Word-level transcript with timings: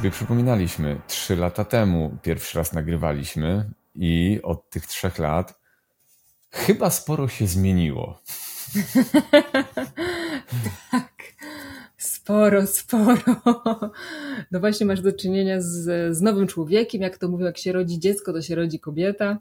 sobie 0.00 0.10
przypominaliśmy, 0.10 1.00
trzy 1.06 1.36
lata 1.36 1.64
temu 1.64 2.16
pierwszy 2.22 2.58
raz 2.58 2.72
nagrywaliśmy 2.72 3.70
i 3.94 4.40
od 4.42 4.70
tych 4.70 4.86
trzech 4.86 5.18
lat 5.18 5.60
chyba 6.50 6.90
sporo 6.90 7.28
się 7.28 7.46
zmieniło. 7.46 8.20
tak, 10.90 11.12
sporo, 11.96 12.66
sporo. 12.66 13.40
No 14.50 14.60
właśnie 14.60 14.86
masz 14.86 15.00
do 15.00 15.12
czynienia 15.12 15.60
z, 15.60 16.16
z 16.16 16.20
nowym 16.20 16.46
człowiekiem, 16.46 17.02
jak 17.02 17.18
to 17.18 17.28
mówią, 17.28 17.46
jak 17.46 17.58
się 17.58 17.72
rodzi 17.72 17.98
dziecko, 17.98 18.32
to 18.32 18.42
się 18.42 18.54
rodzi 18.54 18.80
kobieta. 18.80 19.38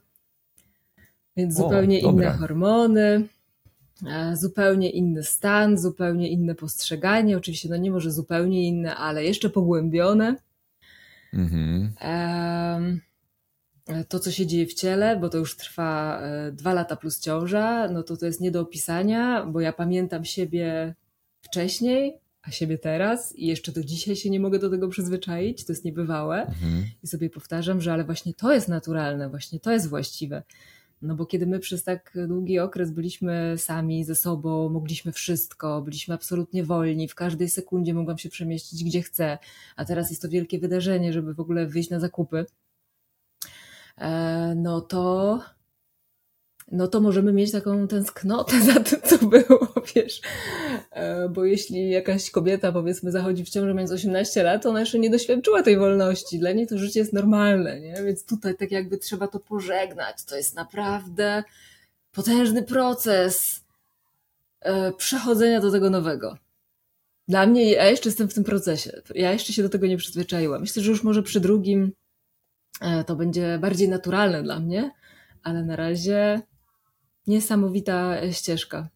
Więc 1.37 1.55
zupełnie 1.55 2.03
o, 2.03 2.11
inne 2.11 2.31
hormony, 2.31 3.27
e, 4.07 4.37
zupełnie 4.37 4.89
inny 4.89 5.23
stan, 5.23 5.77
zupełnie 5.77 6.29
inne 6.29 6.55
postrzeganie. 6.55 7.37
Oczywiście, 7.37 7.69
no 7.69 7.77
nie 7.77 7.91
może 7.91 8.11
zupełnie 8.11 8.67
inne, 8.67 8.95
ale 8.95 9.23
jeszcze 9.23 9.49
pogłębione. 9.49 10.48
Mhm. 11.33 11.93
To, 14.09 14.19
co 14.19 14.31
się 14.31 14.47
dzieje 14.47 14.67
w 14.67 14.73
ciele, 14.73 15.17
bo 15.19 15.29
to 15.29 15.37
już 15.37 15.57
trwa 15.57 16.21
e, 16.21 16.51
dwa 16.51 16.73
lata 16.73 16.95
plus 16.95 17.19
ciąża, 17.19 17.87
no 17.87 18.03
to 18.03 18.17
to 18.17 18.25
jest 18.25 18.41
nie 18.41 18.51
do 18.51 18.61
opisania, 18.61 19.45
bo 19.45 19.61
ja 19.61 19.73
pamiętam 19.73 20.25
siebie 20.25 20.95
wcześniej, 21.41 22.17
a 22.41 22.51
siebie 22.51 22.77
teraz 22.77 23.35
i 23.35 23.47
jeszcze 23.47 23.71
do 23.71 23.83
dzisiaj 23.83 24.15
się 24.15 24.29
nie 24.29 24.39
mogę 24.39 24.59
do 24.59 24.69
tego 24.69 24.87
przyzwyczaić, 24.87 25.65
to 25.65 25.71
jest 25.71 25.85
niebywałe. 25.85 26.41
Mhm. 26.41 26.85
I 27.03 27.07
sobie 27.07 27.29
powtarzam, 27.29 27.81
że 27.81 27.93
ale 27.93 28.03
właśnie 28.03 28.33
to 28.33 28.53
jest 28.53 28.67
naturalne, 28.67 29.29
właśnie 29.29 29.59
to 29.59 29.71
jest 29.71 29.89
właściwe. 29.89 30.43
No 31.01 31.15
bo 31.15 31.25
kiedy 31.25 31.47
my 31.47 31.59
przez 31.59 31.83
tak 31.83 32.17
długi 32.27 32.59
okres 32.59 32.91
byliśmy 32.91 33.55
sami 33.57 34.03
ze 34.03 34.15
sobą, 34.15 34.69
mogliśmy 34.69 35.11
wszystko, 35.11 35.81
byliśmy 35.81 36.13
absolutnie 36.13 36.63
wolni, 36.63 37.07
w 37.07 37.15
każdej 37.15 37.49
sekundzie 37.49 37.93
mogłam 37.93 38.17
się 38.17 38.29
przemieścić 38.29 38.83
gdzie 38.83 39.01
chcę, 39.01 39.37
a 39.75 39.85
teraz 39.85 40.09
jest 40.09 40.21
to 40.21 40.29
wielkie 40.29 40.59
wydarzenie, 40.59 41.13
żeby 41.13 41.33
w 41.33 41.39
ogóle 41.39 41.67
wyjść 41.67 41.89
na 41.89 41.99
zakupy, 41.99 42.45
e, 43.97 44.53
no 44.55 44.81
to 44.81 45.39
no 46.71 46.87
to 46.87 47.01
możemy 47.01 47.33
mieć 47.33 47.51
taką 47.51 47.87
tęsknotę 47.87 48.61
za 48.73 48.79
tym, 48.79 48.99
co 49.01 49.17
było, 49.25 49.73
wiesz. 49.95 50.21
E, 50.91 51.29
bo 51.29 51.45
jeśli 51.45 51.89
jakaś 51.89 52.31
kobieta, 52.31 52.71
powiedzmy, 52.71 53.11
zachodzi 53.11 53.45
w 53.45 53.49
ciąży 53.49 53.73
mając 53.73 53.91
18 53.91 54.43
lat, 54.43 54.65
ona 54.65 54.79
jeszcze 54.79 54.99
nie 54.99 55.09
doświadczyła 55.09 55.63
tej 55.63 55.77
wolności. 55.77 56.39
Dla 56.39 56.51
niej 56.51 56.67
to 56.67 56.77
życie 56.77 56.99
jest 56.99 57.13
normalne, 57.13 57.79
nie? 57.79 57.95
Więc 58.05 58.25
tutaj 58.25 58.55
tak 58.55 58.71
jakby 58.71 58.97
trzeba 58.97 59.27
to 59.27 59.39
pożegnać. 59.39 60.23
To 60.23 60.37
jest 60.37 60.55
naprawdę 60.55 61.43
potężny 62.11 62.63
proces 62.63 63.61
e, 64.61 64.91
przechodzenia 64.91 65.59
do 65.59 65.71
tego 65.71 65.89
nowego. 65.89 66.37
Dla 67.27 67.45
mnie, 67.45 67.71
ja 67.71 67.85
jeszcze 67.85 68.09
jestem 68.09 68.29
w 68.29 68.33
tym 68.33 68.43
procesie. 68.43 69.01
Ja 69.15 69.31
jeszcze 69.31 69.53
się 69.53 69.63
do 69.63 69.69
tego 69.69 69.87
nie 69.87 69.97
przyzwyczaiłam. 69.97 70.61
Myślę, 70.61 70.83
że 70.83 70.91
już 70.91 71.03
może 71.03 71.23
przy 71.23 71.39
drugim 71.39 71.91
e, 72.81 73.03
to 73.03 73.15
będzie 73.15 73.59
bardziej 73.61 73.89
naturalne 73.89 74.43
dla 74.43 74.59
mnie, 74.59 74.91
ale 75.43 75.63
na 75.63 75.75
razie 75.75 76.41
Niesamowita 77.27 78.21
e, 78.21 78.33
ścieżka. 78.33 78.89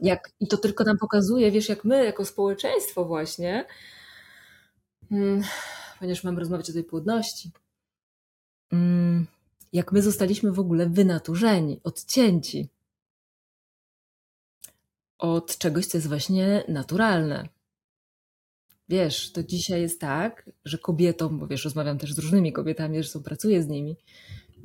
Jak, 0.00 0.30
I 0.40 0.46
to 0.46 0.56
tylko 0.56 0.84
nam 0.84 0.98
pokazuje, 0.98 1.50
wiesz, 1.50 1.68
jak 1.68 1.84
my, 1.84 2.04
jako 2.04 2.24
społeczeństwo, 2.24 3.04
właśnie, 3.04 3.64
mm, 5.10 5.42
ponieważ 5.98 6.24
mamy 6.24 6.40
rozmawiać 6.40 6.70
o 6.70 6.72
tej 6.72 6.84
płodności, 6.84 7.50
mm, 8.72 9.26
jak 9.72 9.92
my 9.92 10.02
zostaliśmy 10.02 10.52
w 10.52 10.58
ogóle 10.58 10.88
wynaturzeni, 10.88 11.80
odcięci 11.84 12.68
od 15.18 15.58
czegoś, 15.58 15.86
co 15.86 15.98
jest 15.98 16.08
właśnie 16.08 16.64
naturalne. 16.68 17.48
Wiesz, 18.88 19.32
to 19.32 19.42
dzisiaj 19.42 19.80
jest 19.80 20.00
tak, 20.00 20.50
że 20.64 20.78
kobietom, 20.78 21.38
bo 21.38 21.46
wiesz, 21.46 21.64
rozmawiam 21.64 21.98
też 21.98 22.12
z 22.12 22.18
różnymi 22.18 22.52
kobietami, 22.52 23.04
są 23.04 23.22
pracuję 23.22 23.62
z 23.62 23.68
nimi, 23.68 23.96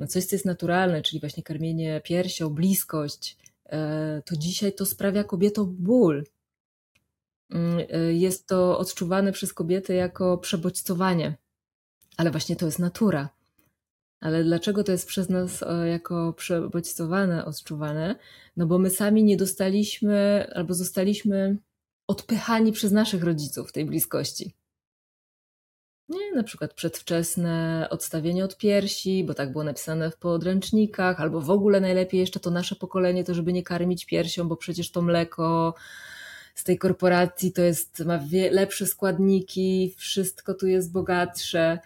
coś, 0.08 0.26
co 0.26 0.36
jest 0.36 0.46
naturalne, 0.46 1.02
czyli 1.02 1.20
właśnie 1.20 1.44
karmienie 1.44 2.02
piersią, 2.04 2.50
bliskość, 2.50 3.38
e, 3.66 4.22
to 4.26 4.36
dzisiaj 4.36 4.74
to 4.74 4.86
sprawia 4.86 5.24
kobietom 5.24 5.76
ból. 5.80 6.24
Mm, 7.50 7.80
e, 7.90 8.14
jest 8.14 8.48
to 8.48 8.78
odczuwane 8.78 9.32
przez 9.32 9.54
kobiety 9.54 9.94
jako 9.94 10.38
przebodźcowanie, 10.38 11.38
ale 12.18 12.32
właśnie 12.32 12.56
to 12.56 12.66
jest 12.66 12.80
natura. 12.80 13.30
Ale 14.20 14.44
dlaczego 14.44 14.84
to 14.84 14.92
jest 14.92 15.08
przez 15.08 15.30
nas 15.30 15.64
e, 15.64 15.88
jako 15.88 16.34
przebodźcowane 16.34 17.46
odczuwane? 17.46 18.16
No 18.58 18.66
bo 18.66 18.80
my 18.80 18.90
sami 18.90 19.24
nie 19.24 19.38
dostaliśmy 19.38 20.48
albo 20.56 20.74
zostaliśmy 20.74 21.58
odpychani 22.08 22.72
przez 22.72 22.92
naszych 22.92 23.24
rodziców 23.24 23.72
tej 23.72 23.86
bliskości. 23.86 24.54
Nie, 26.10 26.32
na 26.36 26.44
przykład 26.44 26.74
przedwczesne 26.74 27.88
odstawienie 27.90 28.46
od 28.46 28.58
piersi, 28.58 29.24
bo 29.24 29.34
tak 29.34 29.52
było 29.52 29.64
napisane 29.64 30.12
w 30.12 30.18
podręcznikach, 30.18 31.22
albo 31.22 31.42
w 31.42 31.50
ogóle 31.50 31.82
najlepiej 31.82 32.20
jeszcze 32.20 32.40
to 32.40 32.52
nasze 32.52 32.76
pokolenie, 32.76 33.24
to 33.24 33.34
żeby 33.34 33.54
nie 33.54 33.64
karmić 33.64 34.06
piersią, 34.06 34.48
bo 34.48 34.58
przecież 34.58 34.92
to 34.92 35.02
mleko 35.02 35.76
z 36.56 36.64
tej 36.64 36.78
korporacji 36.78 37.52
to 37.52 37.62
jest, 37.62 38.06
ma 38.06 38.20
lepsze 38.52 38.86
składniki, 38.86 39.96
wszystko 39.98 40.54
tu 40.54 40.68
jest 40.68 40.92
bogatsze. 40.92 41.80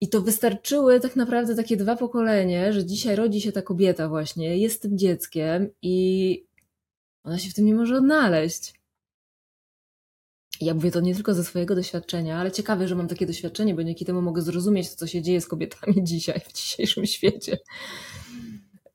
I 0.00 0.08
to 0.08 0.20
wystarczyły 0.20 1.00
tak 1.00 1.16
naprawdę 1.16 1.54
takie 1.54 1.76
dwa 1.76 1.96
pokolenie, 1.96 2.72
że 2.72 2.84
dzisiaj 2.84 3.16
rodzi 3.16 3.40
się 3.40 3.52
ta 3.52 3.62
kobieta 3.62 4.08
właśnie, 4.08 4.58
jest 4.58 4.82
tym 4.82 4.98
dzieckiem 4.98 5.68
i 5.82 6.46
ona 7.24 7.38
się 7.38 7.50
w 7.50 7.54
tym 7.54 7.66
nie 7.66 7.74
może 7.74 7.96
odnaleźć. 7.96 8.83
Ja 10.60 10.74
mówię 10.74 10.90
to 10.90 11.00
nie 11.00 11.14
tylko 11.14 11.34
ze 11.34 11.44
swojego 11.44 11.74
doświadczenia, 11.74 12.38
ale 12.38 12.52
ciekawe, 12.52 12.88
że 12.88 12.94
mam 12.94 13.08
takie 13.08 13.26
doświadczenie, 13.26 13.74
bo 13.74 13.84
dzięki 13.84 14.04
temu 14.04 14.22
mogę 14.22 14.42
zrozumieć, 14.42 14.88
co 14.88 15.06
się 15.06 15.22
dzieje 15.22 15.40
z 15.40 15.46
kobietami 15.46 15.94
dzisiaj, 16.12 16.40
w 16.40 16.52
dzisiejszym 16.52 17.06
świecie. 17.06 17.56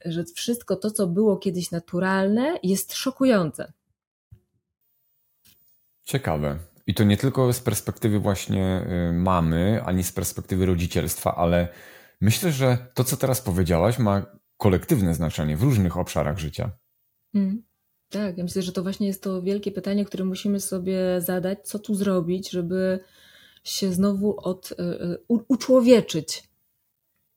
Że 0.06 0.24
wszystko 0.36 0.76
to, 0.76 0.92
co 0.92 1.08
było 1.08 1.38
kiedyś 1.38 1.72
naturalne, 1.72 2.60
jest 2.64 2.94
szokujące. 2.94 3.74
Ciekawe. 6.04 6.60
I 6.88 6.94
to 6.94 7.04
nie 7.04 7.18
tylko 7.18 7.54
z 7.54 7.60
perspektywy 7.60 8.20
właśnie 8.20 8.86
y, 9.10 9.14
mamy, 9.14 9.84
ani 9.86 10.04
z 10.04 10.12
perspektywy 10.12 10.66
rodzicielstwa, 10.66 11.36
ale 11.36 11.68
myślę, 12.22 12.52
że 12.52 12.78
to, 12.94 13.04
co 13.04 13.18
teraz 13.18 13.42
powiedziałaś, 13.42 14.00
ma 14.00 14.26
kolektywne 14.58 15.14
znaczenie 15.14 15.58
w 15.58 15.64
różnych 15.64 15.98
obszarach 15.98 16.40
życia. 16.40 16.72
Mm. 17.34 17.69
Tak, 18.10 18.38
ja 18.38 18.44
myślę, 18.44 18.62
że 18.62 18.72
to 18.72 18.84
właśnie 18.84 19.08
jest 19.08 19.24
to 19.24 19.42
wielkie 19.42 19.72
pytanie, 19.72 20.06
które 20.06 20.26
musimy 20.26 20.60
sobie 20.60 21.22
zadać, 21.22 21.68
co 21.68 21.80
tu 21.80 21.96
zrobić, 21.96 22.50
żeby 22.50 23.00
się 23.64 23.94
znowu 23.94 24.40
od, 24.40 24.72
e, 24.72 24.76
e, 25.02 25.18
u, 25.28 25.40
uczłowieczyć. 25.48 26.50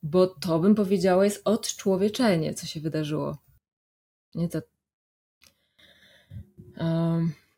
Bo 0.02 0.26
to 0.26 0.58
bym 0.58 0.74
powiedziała 0.74 1.24
jest 1.24 1.42
odczłowieczenie, 1.44 2.54
co 2.54 2.66
się 2.66 2.80
wydarzyło. 2.80 3.38
Nie 4.34 4.48
to, 4.48 4.62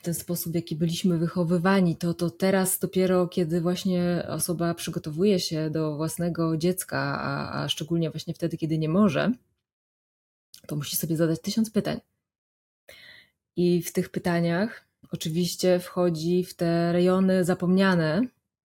ten 0.03 0.15
sposób, 0.15 0.53
w 0.53 0.55
jaki 0.55 0.77
byliśmy 0.77 1.19
wychowywani, 1.19 1.97
to, 1.97 2.15
to 2.15 2.31
teraz 2.31 2.79
dopiero, 2.79 3.29
kiedy 3.29 3.61
właśnie 3.61 4.27
osoba 4.29 4.75
przygotowuje 4.75 5.41
się 5.41 5.71
do 5.71 5.97
własnego 5.97 6.57
dziecka, 6.57 6.99
a, 7.21 7.63
a 7.63 7.69
szczególnie 7.69 8.11
właśnie 8.11 8.35
wtedy, 8.35 8.57
kiedy 8.57 8.79
nie 8.79 8.89
może, 8.89 9.33
to 10.67 10.77
musi 10.77 10.97
sobie 10.97 11.17
zadać 11.17 11.41
tysiąc 11.41 11.71
pytań 11.71 12.01
i 13.57 13.83
w 13.83 13.93
tych 13.93 14.09
pytaniach 14.09 14.85
oczywiście 15.13 15.79
wchodzi 15.79 16.45
w 16.45 16.55
te 16.55 16.93
rejony 16.93 17.45
zapomniane 17.45 18.23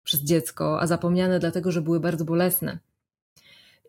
przez 0.05 0.21
dziecko, 0.21 0.81
a 0.81 0.87
zapomniane 0.87 1.39
dlatego, 1.39 1.73
że 1.73 1.83
były 1.83 2.01
bardzo 2.01 2.25
bolesne. 2.25 2.79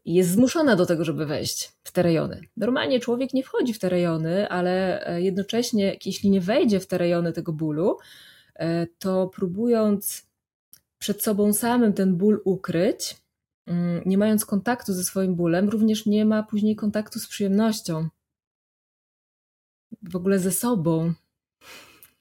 I 0.06 0.14
jest 0.14 0.32
zmuszona 0.32 0.76
do 0.76 0.86
tego, 0.86 1.06
żeby 1.06 1.26
wejść 1.26 1.72
w 1.84 1.92
te 1.92 2.02
rejony. 2.02 2.42
Normalnie 2.58 3.00
człowiek 3.00 3.34
nie 3.34 3.44
wchodzi 3.44 3.74
w 3.74 3.80
te 3.80 3.90
rejony, 3.90 4.50
ale 4.50 5.06
e, 5.08 5.22
jednocześnie, 5.22 5.98
jeśli 6.06 6.30
nie 6.30 6.42
wejdzie 6.42 6.80
w 6.80 6.88
te 6.88 6.98
rejony 6.98 7.34
tego 7.34 7.54
bólu, 7.54 7.98
e, 8.56 8.88
to 8.88 9.28
próbując 9.28 10.28
przed 10.98 11.24
sobą 11.24 11.54
samym 11.54 11.94
ten 11.94 12.16
ból 12.16 12.42
ukryć, 12.46 13.18
mm, 13.66 14.02
nie 14.06 14.18
mając 14.18 14.46
kontaktu 14.46 14.94
ze 14.94 15.04
swoim 15.04 15.36
bólem, 15.36 15.70
również 15.70 16.06
nie 16.06 16.26
ma 16.26 16.44
później 16.44 16.76
kontaktu 16.76 17.20
z 17.20 17.28
przyjemnością 17.28 18.10
w 20.04 20.16
ogóle 20.16 20.40
ze 20.40 20.52
sobą. 20.52 21.14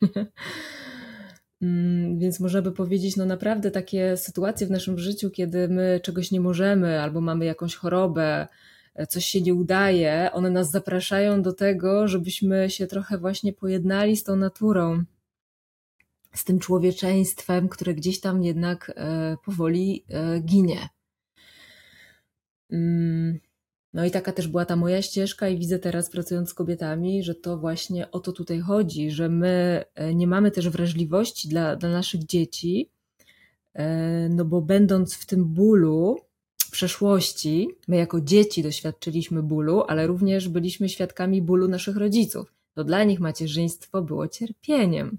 Mm, 1.63 2.19
więc 2.19 2.41
można 2.41 2.63
by 2.63 2.73
powiedzieć, 2.73 3.17
no 3.17 3.27
naprawdę 3.27 3.71
takie 3.71 4.17
sytuacje 4.17 4.67
w 4.67 4.71
naszym 4.71 4.99
życiu, 4.99 5.31
kiedy 5.31 5.69
my 5.69 6.01
czegoś 6.03 6.31
nie 6.31 6.41
możemy, 6.41 7.01
albo 7.01 7.21
mamy 7.21 7.45
jakąś 7.45 7.75
chorobę, 7.75 8.47
e, 8.95 9.07
coś 9.07 9.25
się 9.25 9.41
nie 9.41 9.55
udaje, 9.55 10.31
one 10.33 10.51
nas 10.51 10.71
zapraszają 10.71 11.43
do 11.43 11.53
tego, 11.53 12.09
żebyśmy 12.09 12.71
się 12.71 12.87
trochę 12.87 13.19
właśnie 13.19 13.53
pojednali 13.53 14.17
z 14.17 14.25
tą 14.25 14.37
naturą, 14.37 15.05
z 16.35 16.45
tym 16.45 16.59
człowieczeństwem, 16.59 17.69
które 17.69 17.95
gdzieś 17.95 18.21
tam 18.21 18.43
jednak 18.43 18.93
e, 18.97 19.37
powoli 19.45 20.05
e, 20.09 20.41
ginie. 20.41 20.89
No 23.97 24.05
i 24.05 24.11
taka 24.11 24.33
też 24.33 24.49
była 24.49 24.65
ta 24.65 24.77
moja 24.77 25.03
ścieżka, 25.03 25.49
i 25.49 25.59
widzę 25.59 25.79
teraz, 25.79 26.11
pracując 26.11 26.51
z 26.51 26.55
kobietami, 26.55 27.23
że 27.23 27.35
to 27.35 27.59
właśnie 27.59 28.11
o 28.11 28.21
to 28.21 28.33
tutaj 28.33 28.61
chodzi, 28.61 29.11
że 29.11 29.29
my 29.29 29.85
e, 29.95 30.15
nie 30.15 30.27
mamy 30.27 30.51
też 30.51 30.69
wrażliwości 30.69 31.49
dla, 31.49 31.77
dla 31.77 31.89
naszych 31.91 32.25
dzieci, 32.25 32.91
E, 33.77 34.29
no 34.29 34.45
bo 34.45 34.61
będąc 34.63 35.15
w 35.15 35.27
tym 35.27 35.45
bólu 35.45 36.17
przeszłości, 36.71 37.69
my 37.89 37.97
jako 37.97 38.21
dzieci 38.21 38.63
doświadczyliśmy 38.63 39.43
bólu, 39.43 39.83
ale 39.89 40.07
również 40.07 40.49
byliśmy 40.49 40.89
świadkami 40.89 41.43
bólu 41.43 41.69
naszych 41.69 41.97
rodziców. 41.97 42.53
To 42.75 42.85
dla 42.85 43.05
nich 43.05 43.21
macierzyństwo 43.21 44.03
było 44.03 44.29
cierpieniem. 44.29 45.19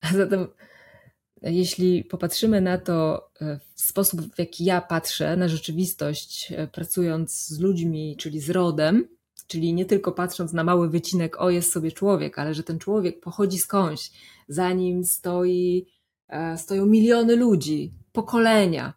A 0.00 0.12
zatem, 0.16 0.46
jeśli 1.50 2.04
popatrzymy 2.04 2.60
na 2.60 2.78
to 2.78 3.28
e, 3.40 3.60
w 3.74 3.80
sposób, 3.80 4.20
w 4.20 4.38
jaki 4.38 4.64
ja 4.64 4.80
patrzę 4.80 5.36
na 5.36 5.48
rzeczywistość, 5.48 6.52
e, 6.56 6.66
pracując 6.66 7.46
z 7.46 7.60
ludźmi, 7.60 8.16
czyli 8.18 8.40
z 8.40 8.50
rodem, 8.50 9.08
czyli 9.46 9.74
nie 9.74 9.84
tylko 9.84 10.12
patrząc 10.12 10.52
na 10.52 10.64
mały 10.64 10.90
wycinek, 10.90 11.40
o 11.40 11.50
jest 11.50 11.72
sobie 11.72 11.92
człowiek, 11.92 12.38
ale 12.38 12.54
że 12.54 12.62
ten 12.62 12.78
człowiek 12.78 13.20
pochodzi 13.20 13.58
skądś, 13.58 14.10
za 14.48 14.72
nim 14.72 15.04
stoi, 15.04 15.86
e, 16.28 16.58
stoją 16.58 16.86
miliony 16.86 17.36
ludzi, 17.36 17.92
pokolenia. 18.12 18.94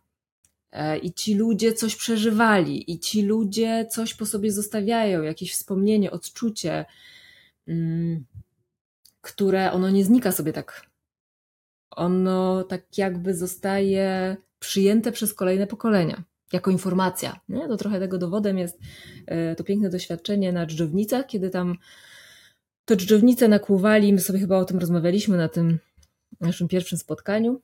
I 1.01 1.13
ci 1.13 1.35
ludzie 1.35 1.73
coś 1.73 1.95
przeżywali, 1.95 2.91
i 2.91 2.99
ci 2.99 3.21
ludzie 3.21 3.87
coś 3.91 4.13
po 4.13 4.25
sobie 4.25 4.51
zostawiają, 4.51 5.21
jakieś 5.21 5.53
wspomnienie, 5.53 6.11
odczucie, 6.11 6.85
mm, 7.67 8.25
które 9.21 9.71
ono 9.71 9.89
nie 9.89 10.05
znika 10.05 10.31
sobie 10.31 10.53
tak 10.53 10.85
ono 11.95 12.63
tak 12.63 12.97
jakby 12.97 13.33
zostaje 13.33 14.37
przyjęte 14.59 15.11
przez 15.11 15.33
kolejne 15.33 15.67
pokolenia 15.67 16.23
jako 16.53 16.71
informacja. 16.71 17.39
Nie? 17.49 17.67
To 17.67 17.77
trochę 17.77 17.99
tego 17.99 18.17
dowodem 18.17 18.57
jest 18.57 18.79
e, 19.25 19.55
to 19.55 19.63
piękne 19.63 19.89
doświadczenie 19.89 20.53
na 20.53 20.65
dżdżownicach, 20.65 21.27
kiedy 21.27 21.49
tam 21.49 21.75
to 22.85 22.95
dżdżownice 22.95 23.47
nakłuwali, 23.47 24.13
my 24.13 24.19
sobie 24.19 24.39
chyba 24.39 24.57
o 24.57 24.65
tym 24.65 24.79
rozmawialiśmy 24.79 25.37
na 25.37 25.49
tym 25.49 25.79
naszym 26.41 26.67
pierwszym 26.67 26.97
spotkaniu, 26.97 27.61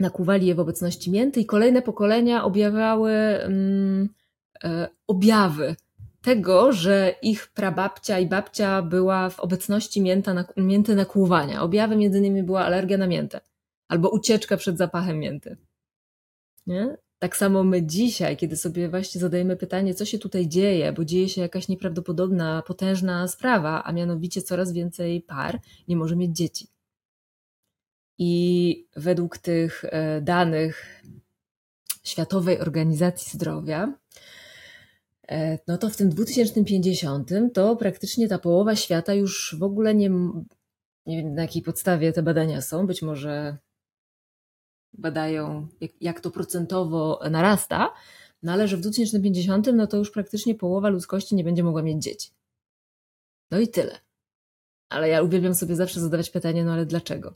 nakłuwali 0.00 0.46
je 0.46 0.54
w 0.54 0.60
obecności 0.60 1.10
mięty 1.10 1.40
i 1.40 1.46
kolejne 1.46 1.82
pokolenia 1.82 2.44
objawiały 2.44 3.12
um, 3.42 4.08
e, 4.64 4.88
objawy 5.06 5.76
tego, 6.22 6.72
że 6.72 7.14
ich 7.22 7.48
prababcia 7.48 8.18
i 8.18 8.26
babcia 8.26 8.82
była 8.82 9.30
w 9.30 9.40
obecności 9.40 10.00
mięta, 10.02 10.44
mięty 10.56 10.94
nakłuwania. 10.94 11.62
Objawem 11.62 12.02
jedynymi 12.02 12.42
była 12.42 12.64
alergia 12.64 12.98
na 12.98 13.06
miętę 13.06 13.40
albo 13.88 14.10
ucieczka 14.10 14.56
przed 14.56 14.78
zapachem 14.78 15.18
mięty. 15.18 15.56
Nie? 16.66 16.96
Tak 17.18 17.36
samo 17.36 17.64
my 17.64 17.86
dzisiaj, 17.86 18.36
kiedy 18.36 18.56
sobie 18.56 18.88
właśnie 18.88 19.20
zadajemy 19.20 19.56
pytanie, 19.56 19.94
co 19.94 20.04
się 20.04 20.18
tutaj 20.18 20.48
dzieje, 20.48 20.92
bo 20.92 21.04
dzieje 21.04 21.28
się 21.28 21.40
jakaś 21.40 21.68
nieprawdopodobna, 21.68 22.62
potężna 22.66 23.28
sprawa, 23.28 23.82
a 23.84 23.92
mianowicie 23.92 24.42
coraz 24.42 24.72
więcej 24.72 25.20
par 25.20 25.60
nie 25.88 25.96
może 25.96 26.16
mieć 26.16 26.36
dzieci. 26.36 26.68
I 28.18 28.86
według 28.96 29.38
tych 29.38 29.84
e, 29.84 30.20
danych 30.20 31.02
Światowej 32.04 32.60
Organizacji 32.60 33.32
Zdrowia, 33.32 33.92
no 35.68 35.78
to 35.78 35.90
w 35.90 35.96
tym 35.96 36.10
2050 36.10 37.30
to 37.54 37.76
praktycznie 37.76 38.28
ta 38.28 38.38
połowa 38.38 38.76
świata 38.76 39.14
już 39.14 39.56
w 39.58 39.62
ogóle 39.62 39.94
nie, 39.94 40.10
nie 41.06 41.16
wiem 41.16 41.34
na 41.34 41.42
jakiej 41.42 41.62
podstawie 41.62 42.12
te 42.12 42.22
badania 42.22 42.60
są, 42.60 42.86
być 42.86 43.02
może 43.02 43.58
badają 44.92 45.68
jak, 45.80 45.90
jak 46.00 46.20
to 46.20 46.30
procentowo 46.30 47.20
narasta, 47.30 47.92
no 48.42 48.52
ale 48.52 48.68
że 48.68 48.76
w 48.76 48.80
2050 48.80 49.66
no 49.74 49.86
to 49.86 49.96
już 49.96 50.10
praktycznie 50.10 50.54
połowa 50.54 50.88
ludzkości 50.88 51.34
nie 51.34 51.44
będzie 51.44 51.62
mogła 51.62 51.82
mieć 51.82 52.02
dzieci. 52.02 52.30
No 53.50 53.60
i 53.60 53.68
tyle. 53.68 53.98
Ale 54.88 55.08
ja 55.08 55.22
uwielbiam 55.22 55.54
sobie 55.54 55.76
zawsze 55.76 56.00
zadawać 56.00 56.30
pytanie, 56.30 56.64
no 56.64 56.72
ale 56.72 56.86
dlaczego? 56.86 57.34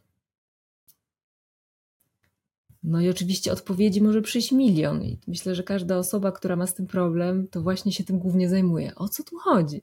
No 2.87 3.01
i 3.01 3.09
oczywiście 3.09 3.53
odpowiedzi 3.53 4.03
może 4.03 4.23
przyjść 4.23 4.53
milion. 4.53 5.03
I 5.03 5.19
myślę, 5.27 5.55
że 5.55 5.63
każda 5.63 5.99
osoba, 5.99 6.33
która 6.33 6.57
ma 6.57 6.67
z 6.67 6.75
tym 6.75 6.87
problem, 6.87 7.49
to 7.49 7.61
właśnie 7.63 7.93
się 7.93 8.05
tym 8.05 8.19
głównie 8.19 8.49
zajmuje. 8.49 8.95
O 8.95 9.09
co 9.09 9.23
tu 9.25 9.39
chodzi? 9.39 9.83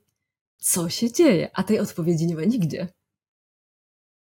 Co 0.58 0.88
się 0.88 1.12
dzieje? 1.12 1.50
A 1.54 1.62
tej 1.62 1.80
odpowiedzi 1.80 2.26
nie 2.26 2.36
ma 2.36 2.44
nigdzie. 2.44 2.88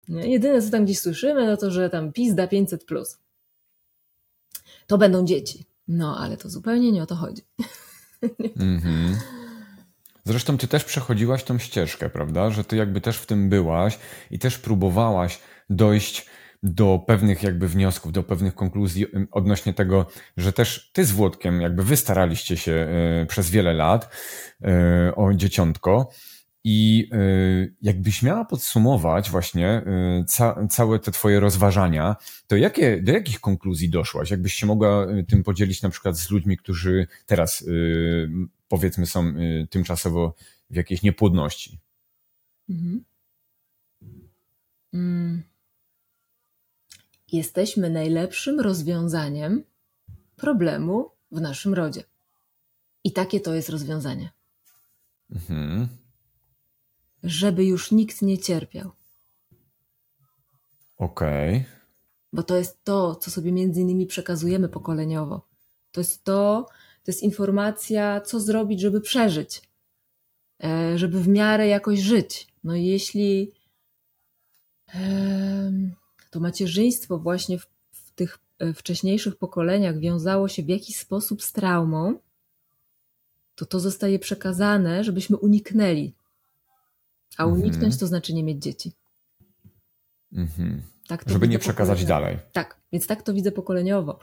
Nie? 0.08 0.32
Jedyne, 0.32 0.62
co 0.62 0.70
tam 0.70 0.86
gdzieś 0.86 1.00
słyszymy, 1.00 1.48
no 1.48 1.58
to, 1.58 1.72
że 1.72 1.90
tam 1.90 2.14
PiS 2.14 2.36
da 2.36 2.48
500. 2.48 2.86
Plus. 2.86 3.18
To 4.88 4.98
będą 4.98 5.26
dzieci. 5.26 5.66
No, 5.88 6.18
ale 6.18 6.38
to 6.38 6.50
zupełnie 6.50 6.92
nie 6.92 7.04
o 7.04 7.06
to 7.06 7.16
chodzi. 7.16 7.42
Mm-hmm. 8.58 9.16
Zresztą 10.26 10.58
ty 10.58 10.68
też 10.68 10.84
przechodziłaś 10.84 11.44
tą 11.44 11.58
ścieżkę, 11.58 12.10
prawda? 12.10 12.50
Że 12.50 12.64
ty 12.64 12.76
jakby 12.76 13.02
też 13.02 13.18
w 13.18 13.26
tym 13.26 13.50
byłaś 13.50 14.00
i 14.32 14.40
też 14.40 14.58
próbowałaś 14.58 15.40
dojść 15.70 16.26
do 16.64 17.04
pewnych 17.08 17.44
jakby 17.44 17.68
wniosków, 17.68 18.12
do 18.12 18.24
pewnych 18.24 18.56
konkluzji 18.56 19.06
odnośnie 19.32 19.74
tego, 19.74 20.08
że 20.38 20.54
też 20.54 20.92
ty 20.94 21.06
z 21.06 21.12
Włodkiem 21.12 21.62
jakby 21.62 21.84
wy 21.84 21.98
staraliście 21.98 22.58
się 22.58 22.72
e, 22.72 23.26
przez 23.26 23.50
wiele 23.50 23.74
lat 23.74 24.16
e, 24.62 25.16
o 25.16 25.34
dzieciątko 25.34 26.10
i 26.64 27.10
e, 27.12 27.18
jakbyś 27.82 28.24
miała 28.24 28.46
podsumować 28.46 29.30
właśnie 29.30 29.82
ca 30.28 30.68
całe 30.68 31.00
te 31.00 31.12
twoje 31.12 31.40
rozważania, 31.40 32.16
to 32.48 32.56
jakie, 32.56 33.02
do 33.02 33.12
jakich 33.12 33.40
konkluzji 33.40 33.90
doszłaś? 33.90 34.32
Jakbyś 34.32 34.54
się 34.54 34.66
mogła 34.66 35.08
tym 35.28 35.44
podzielić 35.44 35.82
na 35.82 35.90
przykład 35.90 36.18
z 36.18 36.30
ludźmi, 36.30 36.58
którzy 36.58 37.08
teraz 37.26 37.66
powiedzmy 38.68 39.06
są 39.06 39.34
tymczasowo 39.70 40.36
w 40.70 40.76
jakiejś 40.76 41.02
niepłodności? 41.02 41.80
Mhm. 42.70 43.04
Mm 44.94 45.51
jesteśmy 47.32 47.90
najlepszym 47.90 48.60
rozwiązaniem 48.60 49.64
problemu 50.36 51.12
w 51.32 51.42
naszym 51.42 51.74
rodzie. 51.74 52.04
I 53.04 53.12
takie 53.12 53.40
to 53.40 53.54
jest 53.54 53.70
rozwiązanie. 53.70 54.32
Mhm. 55.32 55.88
Żeby 57.24 57.66
już 57.66 57.92
nikt 57.92 58.22
nie 58.22 58.38
cierpiał. 58.38 58.92
Okej. 60.98 61.58
Okay. 61.58 61.66
Bo 62.34 62.44
to 62.44 62.58
jest 62.58 62.84
to, 62.84 63.16
co 63.16 63.32
sobie 63.32 63.52
między 63.52 63.82
innymi 63.82 64.06
przekazujemy 64.06 64.70
pokoleniowo. 64.70 65.48
To 65.92 66.02
jest 66.02 66.24
to, 66.24 66.66
to 67.04 67.12
jest 67.12 67.24
informacja, 67.24 68.22
co 68.22 68.40
zrobić, 68.40 68.80
żeby 68.80 69.02
przeżyć, 69.02 69.62
e, 70.64 70.98
żeby 70.98 71.20
w 71.20 71.28
miarę 71.28 71.68
jakoś 71.68 72.00
żyć. 72.00 72.48
No 72.64 72.76
i 72.76 72.86
jeśli 72.86 73.52
to 76.32 76.40
macierzyństwo 76.40 77.20
właśnie 77.20 77.60
w, 77.60 77.68
w 77.92 78.12
tych 78.12 78.40
e, 78.60 78.74
wcześniejszych 78.74 79.36
pokoleniach 79.36 80.00
wiązało 80.00 80.48
się 80.48 80.64
w 80.64 80.70
jakiś 80.70 80.98
sposób 80.98 81.44
z 81.44 81.52
traumą, 81.52 82.20
to 83.56 83.66
to 83.66 83.80
zostaje 83.80 84.20
przekazane, 84.20 85.04
żebyśmy 85.04 85.38
uniknęli. 85.38 86.14
A 87.38 87.44
mhm. 87.44 87.62
uniknąć 87.62 87.98
to 87.98 88.08
znaczy 88.08 88.34
nie 88.34 88.44
mieć 88.44 88.64
dzieci. 88.64 88.92
Mhm. 90.34 90.82
Tak 91.08 91.24
Żeby 91.28 91.48
nie 91.48 91.60
przekazać 91.60 92.06
dalej. 92.06 92.40
Tak, 92.52 92.82
więc 92.92 93.08
tak 93.08 93.24
to 93.24 93.34
widzę 93.34 93.52
pokoleniowo. 93.52 94.20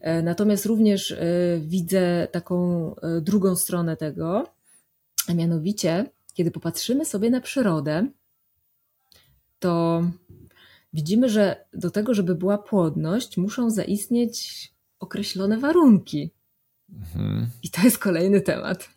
E, 0.00 0.22
natomiast 0.22 0.66
również 0.66 1.10
e, 1.10 1.26
widzę 1.60 2.28
taką 2.32 2.94
drugą 3.20 3.56
stronę 3.56 3.96
tego, 3.96 4.46
a 5.28 5.34
mianowicie, 5.34 6.10
kiedy 6.34 6.50
popatrzymy 6.50 7.04
sobie 7.04 7.30
na 7.30 7.40
przyrodę, 7.40 8.06
to 9.58 10.02
widzimy, 10.94 11.28
że 11.28 11.64
do 11.72 11.90
tego, 11.90 12.14
żeby 12.14 12.34
była 12.34 12.58
płodność, 12.58 13.36
muszą 13.36 13.70
zaistnieć 13.70 14.72
określone 15.00 15.58
warunki. 15.58 16.30
Mhm. 16.92 17.50
I 17.62 17.70
to 17.70 17.82
jest 17.82 17.98
kolejny 17.98 18.40
temat. 18.40 18.88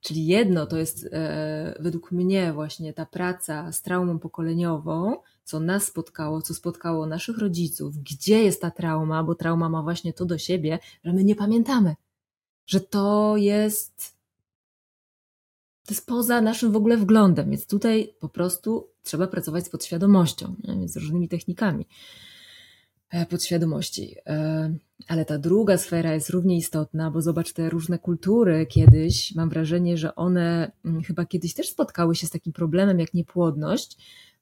Czyli 0.00 0.26
jedno 0.26 0.66
to 0.66 0.76
jest 0.76 1.08
e, 1.12 1.74
według 1.80 2.12
mnie 2.12 2.52
właśnie 2.52 2.92
ta 2.92 3.06
praca 3.06 3.72
z 3.72 3.82
traumą 3.82 4.18
pokoleniową, 4.18 5.16
co 5.44 5.60
nas 5.60 5.84
spotkało, 5.84 6.42
co 6.42 6.54
spotkało 6.54 7.06
naszych 7.06 7.38
rodziców, 7.38 7.98
gdzie 7.98 8.42
jest 8.42 8.60
ta 8.60 8.70
trauma, 8.70 9.24
bo 9.24 9.34
trauma 9.34 9.68
ma 9.68 9.82
właśnie 9.82 10.12
to 10.12 10.24
do 10.24 10.38
siebie, 10.38 10.78
że 11.04 11.12
my 11.12 11.24
nie 11.24 11.36
pamiętamy, 11.36 11.94
że 12.66 12.80
to 12.80 13.36
jest 13.36 14.14
to 15.86 15.94
jest 15.94 16.06
poza 16.06 16.40
naszym 16.40 16.72
w 16.72 16.76
ogóle 16.76 16.96
wglądem, 16.96 17.50
więc 17.50 17.66
tutaj 17.66 18.14
po 18.20 18.28
prostu 18.28 18.93
trzeba 19.04 19.26
pracować 19.26 19.64
z 19.64 19.70
podświadomością, 19.70 20.54
nie? 20.64 20.88
z 20.88 20.96
różnymi 20.96 21.28
technikami 21.28 21.86
e, 23.10 23.26
podświadomości. 23.26 24.16
E, 24.26 24.74
ale 25.08 25.24
ta 25.24 25.38
druga 25.38 25.78
sfera 25.78 26.14
jest 26.14 26.30
równie 26.30 26.56
istotna, 26.56 27.10
bo 27.10 27.22
zobacz 27.22 27.52
te 27.52 27.70
różne 27.70 27.98
kultury 27.98 28.66
kiedyś, 28.66 29.34
mam 29.34 29.48
wrażenie, 29.48 29.96
że 29.96 30.14
one 30.14 30.72
mm, 30.84 31.02
chyba 31.02 31.26
kiedyś 31.26 31.54
też 31.54 31.68
spotkały 31.68 32.14
się 32.14 32.26
z 32.26 32.30
takim 32.30 32.52
problemem 32.52 32.98
jak 32.98 33.14
niepłodność, 33.14 33.96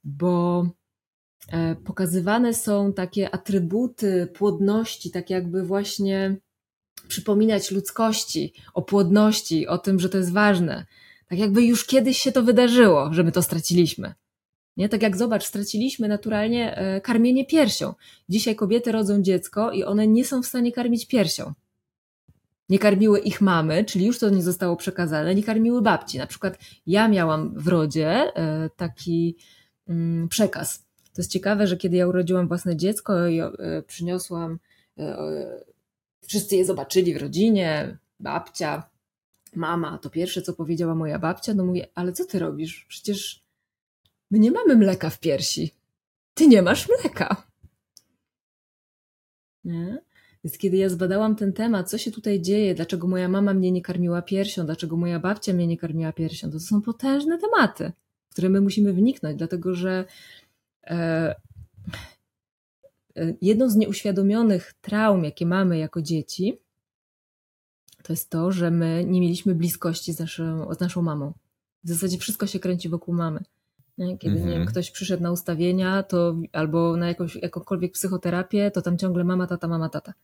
bo 0.04 0.66
e, 1.48 1.76
pokazywane 1.76 2.54
są 2.54 2.92
takie 2.92 3.34
atrybuty 3.34 4.28
płodności, 4.34 5.10
tak 5.10 5.30
jakby 5.30 5.62
właśnie 5.62 6.36
przypominać 7.08 7.70
ludzkości, 7.70 8.52
o 8.74 8.82
płodności, 8.82 9.66
o 9.66 9.78
tym, 9.78 10.00
że 10.00 10.08
to 10.08 10.18
jest 10.18 10.32
ważne. 10.32 10.86
Tak 11.28 11.38
jakby 11.38 11.64
już 11.64 11.86
kiedyś 11.86 12.18
się 12.18 12.32
to 12.32 12.42
wydarzyło, 12.42 13.12
że 13.12 13.24
my 13.24 13.32
to 13.32 13.42
straciliśmy. 13.42 14.14
Nie? 14.76 14.88
Tak 14.88 15.02
jak 15.02 15.16
zobacz, 15.16 15.44
straciliśmy 15.44 16.08
naturalnie 16.08 16.76
e, 16.76 17.00
karmienie 17.00 17.46
piersią. 17.46 17.94
Dzisiaj 18.28 18.56
kobiety 18.56 18.92
rodzą 18.92 19.22
dziecko 19.22 19.72
i 19.72 19.84
one 19.84 20.06
nie 20.06 20.24
są 20.24 20.42
w 20.42 20.46
stanie 20.46 20.72
karmić 20.72 21.06
piersią. 21.06 21.52
Nie 22.68 22.78
karmiły 22.78 23.20
ich 23.20 23.40
mamy, 23.40 23.84
czyli 23.84 24.06
już 24.06 24.18
to 24.18 24.30
nie 24.30 24.42
zostało 24.42 24.76
przekazane, 24.76 25.34
nie 25.34 25.42
karmiły 25.42 25.82
babci. 25.82 26.18
Na 26.18 26.26
przykład 26.26 26.58
ja 26.86 27.08
miałam 27.08 27.54
w 27.54 27.68
rodzie 27.68 28.08
e, 28.08 28.70
taki 28.76 29.36
mm, 29.88 30.28
przekaz. 30.28 30.78
To 31.14 31.22
jest 31.22 31.30
ciekawe, 31.30 31.66
że 31.66 31.76
kiedy 31.76 31.96
ja 31.96 32.06
urodziłam 32.06 32.48
własne 32.48 32.76
dziecko 32.76 33.26
i 33.26 33.40
e, 33.40 33.50
przyniosłam, 33.86 34.58
wszyscy 36.26 36.56
je 36.56 36.64
zobaczyli 36.64 37.14
w 37.14 37.16
rodzinie, 37.16 37.98
babcia, 38.20 38.82
mama, 39.54 39.98
to 39.98 40.10
pierwsze 40.10 40.42
co 40.42 40.52
powiedziała 40.52 40.94
moja 40.94 41.18
babcia, 41.18 41.54
no 41.54 41.64
mówię, 41.64 41.86
ale 41.94 42.12
co 42.12 42.24
ty 42.24 42.38
robisz? 42.38 42.86
Przecież 42.88 43.42
My 44.32 44.38
nie 44.38 44.50
mamy 44.50 44.76
mleka 44.76 45.10
w 45.10 45.20
piersi. 45.20 45.74
Ty 46.34 46.46
nie 46.46 46.62
masz 46.62 46.88
mleka. 46.88 47.46
Nie? 49.64 50.02
Więc 50.44 50.58
kiedy 50.58 50.76
ja 50.76 50.88
zbadałam 50.88 51.36
ten 51.36 51.52
temat, 51.52 51.90
co 51.90 51.98
się 51.98 52.10
tutaj 52.10 52.40
dzieje, 52.40 52.74
dlaczego 52.74 53.08
moja 53.08 53.28
mama 53.28 53.54
mnie 53.54 53.72
nie 53.72 53.82
karmiła 53.82 54.22
piersią, 54.22 54.66
dlaczego 54.66 54.96
moja 54.96 55.20
babcia 55.20 55.52
mnie 55.52 55.66
nie 55.66 55.76
karmiła 55.76 56.12
piersią, 56.12 56.50
to, 56.50 56.60
są 56.60 56.82
potężne 56.82 57.38
tematy, 57.38 57.92
w 58.28 58.32
które 58.32 58.48
my 58.48 58.60
musimy 58.60 58.92
wniknąć, 58.92 59.38
dlatego 59.38 59.74
że 59.74 60.04
e, 60.84 61.34
e, 63.16 63.34
jedną 63.42 63.68
z 63.68 63.76
nieuświadomionych 63.76 64.72
traum, 64.80 65.24
jakie 65.24 65.46
mamy 65.46 65.78
jako 65.78 66.02
dzieci, 66.02 66.58
to 68.02 68.12
jest 68.12 68.30
to, 68.30 68.52
że 68.52 68.70
my 68.70 69.04
nie 69.08 69.20
mieliśmy 69.20 69.54
bliskości 69.54 70.12
z 70.12 70.16
z 70.76 70.80
naszą 70.80 71.02
mamą. 71.02 71.32
W 71.84 71.88
zasadzie 71.88 72.18
wszystko 72.18 72.46
się 72.46 72.60
kręci 72.60 72.88
wokół 72.88 73.14
mamy. 73.14 73.44
Nie? 74.06 74.18
Kiedy 74.18 74.34
nie 74.34 74.40
wiem, 74.40 74.48
mhm. 74.48 74.66
ktoś 74.66 74.90
przyszedł 74.90 75.22
na 75.22 75.32
ustawienia 75.32 76.02
to, 76.02 76.36
albo 76.52 76.96
na 76.96 77.08
jakąś, 77.08 77.36
jakąkolwiek 77.36 77.92
psychoterapię, 77.92 78.70
to 78.70 78.82
tam 78.82 78.98
ciągle 78.98 79.24
mama, 79.24 79.46
tata, 79.46 79.68
mama, 79.68 79.88
tata. 79.88 80.14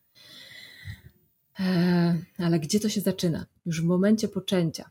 Eee, 1.59 2.25
ale 2.39 2.61
gdzie 2.61 2.81
to 2.81 2.89
się 2.89 3.01
zaczyna? 3.01 3.47
Już 3.67 3.83
w 3.83 3.85
momencie 3.85 4.29
poczęcia. 4.29 4.91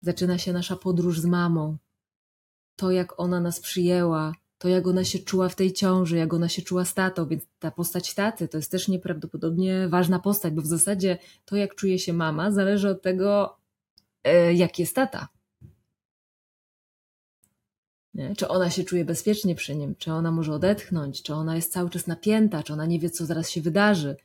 Zaczyna 0.00 0.38
się 0.38 0.52
nasza 0.52 0.76
podróż 0.76 1.20
z 1.20 1.24
mamą. 1.24 1.76
To, 2.76 2.90
jak 2.90 3.20
ona 3.20 3.40
nas 3.40 3.60
przyjęła, 3.60 4.32
to, 4.58 4.68
jak 4.68 4.86
ona 4.86 5.04
się 5.04 5.18
czuła 5.18 5.48
w 5.48 5.54
tej 5.54 5.72
ciąży, 5.72 6.16
jak 6.16 6.34
ona 6.34 6.48
się 6.48 6.62
czuła 6.62 6.84
z 6.84 6.94
tatą, 6.94 7.26
więc 7.26 7.44
ta 7.58 7.70
postać 7.70 8.14
taty 8.14 8.48
to 8.48 8.56
jest 8.56 8.70
też 8.70 8.88
nieprawdopodobnie 8.88 9.88
ważna 9.88 10.18
postać, 10.18 10.54
bo 10.54 10.62
w 10.62 10.66
zasadzie 10.66 11.18
to, 11.44 11.56
jak 11.56 11.74
czuje 11.74 11.98
się 11.98 12.12
mama, 12.12 12.50
zależy 12.50 12.88
od 12.88 13.02
tego, 13.02 13.56
e, 14.24 14.54
jak 14.54 14.78
jest 14.78 14.94
tata. 14.94 15.28
Nie? 18.14 18.36
Czy 18.36 18.48
ona 18.48 18.70
się 18.70 18.84
czuje 18.84 19.04
bezpiecznie 19.04 19.54
przy 19.54 19.76
nim, 19.76 19.94
czy 19.98 20.12
ona 20.12 20.30
może 20.30 20.52
odetchnąć, 20.52 21.22
czy 21.22 21.34
ona 21.34 21.56
jest 21.56 21.72
cały 21.72 21.90
czas 21.90 22.06
napięta, 22.06 22.62
czy 22.62 22.72
ona 22.72 22.86
nie 22.86 22.98
wie, 22.98 23.10
co 23.10 23.26
zaraz 23.26 23.50
się 23.50 23.60
wydarzy, 23.60 24.16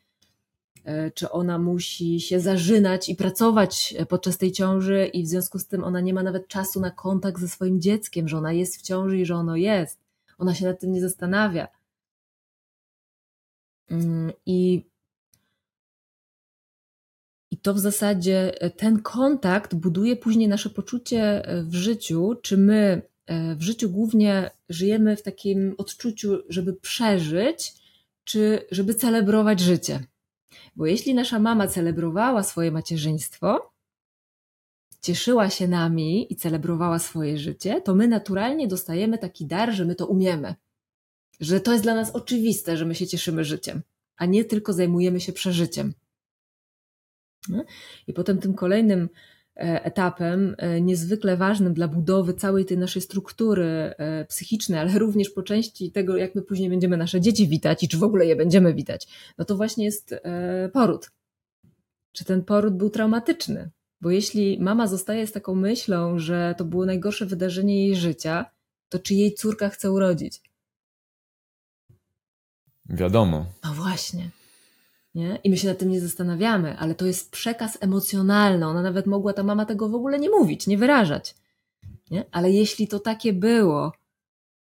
e, 0.84 1.12
czy 1.12 1.32
ona 1.32 1.58
musi 1.58 2.20
się 2.22 2.40
zażynać 2.40 3.10
i 3.10 3.16
pracować 3.16 3.96
e, 3.98 4.06
podczas 4.06 4.38
tej 4.38 4.52
ciąży, 4.52 5.06
i 5.14 5.24
w 5.24 5.28
związku 5.28 5.60
z 5.60 5.68
tym 5.68 5.84
ona 5.84 6.02
nie 6.02 6.14
ma 6.14 6.24
nawet 6.24 6.48
czasu 6.48 6.80
na 6.80 6.92
kontakt 6.92 7.42
ze 7.42 7.48
swoim 7.48 7.82
dzieckiem, 7.82 8.28
że 8.28 8.38
ona 8.38 8.54
jest 8.54 8.78
w 8.78 8.82
ciąży 8.82 9.18
i 9.18 9.26
że 9.26 9.36
ono 9.36 9.56
jest. 9.56 10.00
Ona 10.38 10.56
się 10.56 10.66
nad 10.66 10.80
tym 10.80 10.92
nie 10.92 11.02
zastanawia. 11.02 11.68
Mm, 13.90 14.32
I, 14.46 14.86
i 17.52 17.58
to 17.58 17.74
w 17.74 17.80
zasadzie 17.80 18.62
e, 18.62 18.70
ten 18.70 19.02
kontakt 19.02 19.76
buduje 19.76 20.16
później 20.16 20.48
nasze 20.48 20.70
poczucie 20.70 21.44
w 21.64 21.74
życiu, 21.74 22.36
czy 22.42 22.58
my 22.58 23.10
w 23.30 23.62
życiu 23.62 23.90
głównie 23.90 24.52
żyjemy 24.70 25.16
w 25.16 25.22
takim 25.22 25.76
odczuciu, 25.78 26.38
żeby 26.50 26.74
przeżyć, 26.74 27.74
czy 28.24 28.66
żeby 28.72 28.96
celebrować 28.96 29.60
życie. 29.60 30.04
Bo 30.76 30.86
jeśli 30.86 31.14
nasza 31.14 31.40
mama 31.40 31.68
celebrowała 31.68 32.44
swoje 32.44 32.72
macierzyństwo, 32.72 33.72
cieszyła 35.02 35.50
się 35.50 35.68
nami 35.68 36.34
i 36.34 36.36
celebrowała 36.36 37.00
swoje 37.00 37.38
życie, 37.38 37.82
to 37.82 37.96
my 37.96 38.08
naturalnie 38.08 38.68
dostajemy 38.68 39.18
taki 39.18 39.46
dar, 39.46 39.74
że 39.74 39.86
my 39.86 39.96
to 39.96 40.08
umiemy. 40.08 40.56
Że 41.40 41.62
to 41.62 41.72
jest 41.72 41.84
dla 41.84 41.96
nas 41.96 42.12
oczywiste, 42.12 42.78
że 42.78 42.86
my 42.86 42.96
się 42.96 43.08
cieszymy 43.08 43.46
życiem, 43.46 43.82
a 44.18 44.26
nie 44.26 44.46
tylko 44.46 44.74
zajmujemy 44.74 45.22
się 45.22 45.34
przeżyciem. 45.34 45.94
No? 47.50 47.64
I 48.08 48.14
potem 48.14 48.38
tym 48.38 48.54
kolejnym 48.54 49.10
E, 49.10 49.39
etapem 49.60 50.56
e, 50.58 50.82
niezwykle 50.82 51.38
ważnym 51.38 51.74
dla 51.74 51.88
budowy 51.88 52.34
całej 52.34 52.66
tej 52.66 52.78
naszej 52.78 53.02
struktury 53.02 53.66
e, 53.66 54.26
psychicznej, 54.26 54.80
ale 54.80 55.00
również 55.00 55.30
po 55.30 55.44
części 55.44 55.92
tego, 55.92 56.18
jak 56.18 56.36
my 56.36 56.42
później 56.42 56.70
będziemy 56.70 56.98
nasze 56.98 57.22
dzieci 57.22 57.48
witać 57.48 57.84
i 57.84 57.88
czy 57.88 57.98
w 57.98 58.04
ogóle 58.04 58.26
je 58.26 58.36
będziemy 58.36 58.74
witać, 58.74 59.08
no 59.38 59.46
to 59.46 59.56
właśnie 59.56 59.86
jest 59.86 60.16
poród. 60.74 61.12
Czy 62.12 62.26
ten 62.26 62.44
poród 62.44 62.78
był 62.78 62.90
traumatyczny? 62.90 63.70
Bo 64.02 64.12
jeśli 64.12 64.60
mama 64.60 64.88
zostaje 64.88 65.28
z 65.28 65.32
taką 65.32 65.56
myślą, 65.56 66.20
że 66.20 66.56
to 66.58 66.66
było 66.66 66.86
najgorsze 66.86 67.26
wydarzenie 67.26 67.88
jej 67.88 67.96
życia, 67.96 68.46
to 68.90 69.00
czy 69.00 69.14
jej 69.14 69.34
córka 69.34 69.70
chce 69.70 69.92
urodzić? 69.92 70.42
Wiadomo. 72.90 73.46
No 73.64 73.74
właśnie. 73.74 74.30
Nie? 75.20 75.40
I 75.44 75.50
my 75.50 75.58
się 75.58 75.68
nad 75.68 75.78
tym 75.78 75.90
nie 75.90 76.02
zastanawiamy, 76.02 76.78
ale 76.78 76.96
to 76.96 77.06
jest 77.06 77.32
przekaz 77.32 77.78
emocjonalny. 77.82 78.68
Ona 78.68 78.82
nawet 78.82 79.06
mogła, 79.06 79.34
ta 79.34 79.44
mama 79.44 79.66
tego 79.66 79.90
w 79.90 79.96
ogóle 79.96 80.20
nie 80.20 80.30
mówić, 80.30 80.68
nie 80.68 80.78
wyrażać. 80.78 81.36
Nie? 82.12 82.26
Ale 82.32 82.52
jeśli 82.52 82.88
to 82.88 83.00
takie 83.00 83.34
było, 83.34 83.92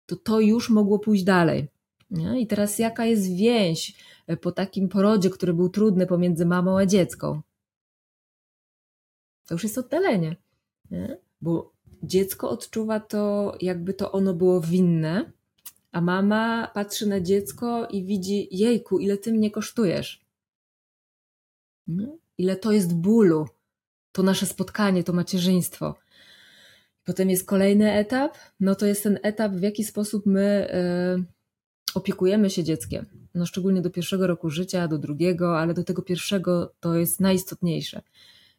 to 0.05 0.15
to 0.15 0.39
już 0.39 0.69
mogło 0.69 0.99
pójść 0.99 1.23
dalej. 1.23 1.67
Nie? 2.11 2.41
I 2.41 2.47
teraz 2.47 2.79
jaka 2.79 3.05
jest 3.05 3.35
więź 3.35 3.95
e, 4.27 4.37
po 4.37 4.51
takim 4.51 4.89
porodzie, 4.89 5.29
który 5.29 5.53
był 5.53 5.69
trudny 5.69 6.07
pomiędzy 6.07 6.45
mamą 6.45 6.77
a 6.77 6.85
dziecką? 6.85 7.41
To 9.47 9.53
już 9.55 9.63
jest 9.63 9.77
oddalenie. 9.77 10.35
Nie? 10.91 11.17
Bo 11.41 11.71
dziecko 12.03 12.49
odczuwa 12.49 12.99
to, 12.99 13.53
jakby 13.61 13.93
to 13.93 14.11
ono 14.11 14.33
było 14.33 14.61
winne, 14.61 15.31
a 15.91 16.01
mama 16.01 16.71
patrzy 16.73 17.07
na 17.07 17.19
dziecko 17.21 17.87
i 17.87 18.03
widzi, 18.03 18.47
jejku, 18.51 18.99
ile 18.99 19.17
ty 19.17 19.31
mnie 19.33 19.51
kosztujesz. 19.51 20.28
Ile 22.37 22.55
to 22.55 22.71
jest 22.71 22.95
bólu, 22.95 23.47
to 24.11 24.23
nasze 24.23 24.45
spotkanie, 24.45 25.03
to 25.03 25.13
macierzyństwo. 25.13 25.95
Potem 27.03 27.29
jest 27.29 27.45
kolejny 27.45 27.93
etap, 27.93 28.37
no 28.59 28.75
to 28.75 28.85
jest 28.85 29.03
ten 29.03 29.19
etap, 29.23 29.51
w 29.51 29.61
jaki 29.61 29.83
sposób 29.83 30.25
my 30.25 30.73
y, 31.19 31.95
opiekujemy 31.95 32.49
się 32.49 32.63
dzieckiem. 32.63 33.05
No 33.35 33.45
szczególnie 33.45 33.81
do 33.81 33.89
pierwszego 33.89 34.27
roku 34.27 34.49
życia, 34.49 34.87
do 34.87 34.97
drugiego, 34.97 35.59
ale 35.59 35.73
do 35.73 35.83
tego 35.83 36.01
pierwszego 36.01 36.73
to 36.79 36.95
jest 36.95 37.19
najistotniejsze. 37.19 38.01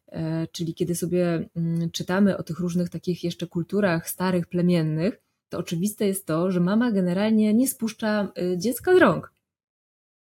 Y, 0.07 0.17
czyli 0.51 0.73
kiedy 0.73 0.95
sobie 0.95 1.49
y, 1.85 1.89
czytamy 1.91 2.37
o 2.37 2.43
tych 2.43 2.59
różnych 2.59 2.89
takich 2.89 3.23
jeszcze 3.23 3.47
kulturach 3.47 4.09
starych, 4.09 4.47
plemiennych, 4.47 5.21
to 5.49 5.57
oczywiste 5.57 6.07
jest 6.07 6.25
to, 6.25 6.51
że 6.51 6.59
mama 6.59 6.91
generalnie 6.91 7.53
nie 7.53 7.67
spuszcza 7.67 8.31
e, 8.37 8.57
dziecka 8.57 8.95
z 8.95 8.97
rąk. 8.97 9.33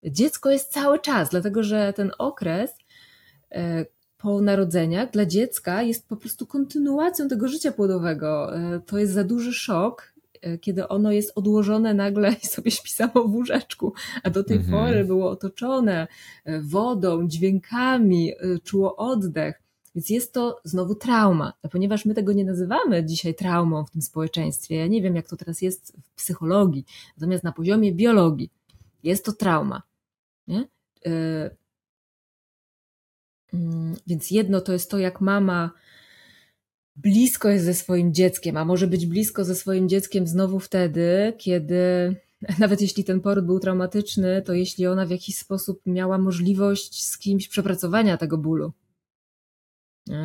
Dziecko 0.04 0.50
jest 0.50 0.72
cały 0.72 1.00
czas, 1.00 1.30
dlatego 1.30 1.64
że 1.64 1.94
ten 1.94 2.12
okres 2.18 2.72
po 4.22 4.42
narodzeniach 4.42 5.12
dla 5.12 5.26
dziecka 5.26 5.84
jest 5.84 6.08
po 6.08 6.16
prostu 6.16 6.48
kontynuacją 6.48 7.28
tego 7.28 7.48
życia 7.48 7.72
płodowego. 7.72 8.56
E, 8.56 8.80
to 8.80 8.98
jest 8.98 9.14
za 9.14 9.24
duży 9.24 9.54
szok, 9.54 10.14
e, 10.42 10.58
kiedy 10.58 10.88
ono 10.88 11.12
jest 11.12 11.32
odłożone 11.36 11.94
nagle 11.94 12.36
i 12.44 12.48
sobie 12.48 12.72
śpi 12.72 12.90
samo 12.90 13.28
w 13.28 13.36
łóżeczku, 13.36 13.94
a 14.24 14.30
do 14.30 14.44
tej 14.44 14.58
mhm. 14.58 14.74
pory 14.74 15.06
było 15.06 15.30
otoczone 15.30 16.08
wodą, 16.62 17.28
dźwiękami, 17.28 18.32
czuło 18.64 18.96
oddech. 18.96 19.62
Więc 19.96 20.10
jest 20.10 20.34
to 20.34 20.62
znowu 20.64 20.96
trauma, 20.96 21.54
a 21.64 21.68
ponieważ 21.68 22.06
my 22.06 22.14
tego 22.14 22.34
nie 22.34 22.46
nazywamy 22.46 23.06
dzisiaj 23.06 23.36
traumą 23.36 23.86
w 23.86 23.92
tym 23.92 24.02
społeczeństwie, 24.02 24.76
ja 24.76 24.88
nie 24.88 25.02
wiem 25.02 25.16
jak 25.16 25.28
to 25.28 25.38
teraz 25.38 25.62
jest 25.62 25.98
w 26.04 26.16
psychologii, 26.16 26.86
natomiast 27.18 27.44
na 27.44 27.52
poziomie 27.52 27.94
biologii 27.94 28.50
jest 29.04 29.26
to 29.26 29.32
trauma. 29.32 29.82
Nie? 30.48 30.68
Mm, 33.54 33.96
więc 34.08 34.32
jedno 34.32 34.62
to 34.62 34.74
jest 34.74 34.92
to, 34.92 34.98
jak 34.98 35.22
mama 35.22 35.72
blisko 36.96 37.50
jest 37.50 37.66
ze 37.66 37.74
swoim 37.74 38.14
dzieckiem, 38.14 38.58
a 38.58 38.66
może 38.66 38.88
być 38.88 39.06
blisko 39.06 39.44
ze 39.44 39.56
swoim 39.56 39.90
dzieckiem 39.90 40.28
znowu 40.28 40.60
wtedy, 40.60 41.34
kiedy 41.38 42.16
nawet 42.60 42.82
jeśli 42.82 43.04
ten 43.04 43.22
poród 43.22 43.46
był 43.46 43.60
traumatyczny, 43.60 44.42
to 44.42 44.54
jeśli 44.54 44.88
ona 44.88 45.06
w 45.06 45.10
jakiś 45.10 45.38
sposób 45.38 45.82
miała 45.86 46.18
możliwość 46.18 47.04
z 47.04 47.18
kimś 47.18 47.48
przepracowania 47.48 48.18
tego 48.18 48.38
bólu. 48.38 48.74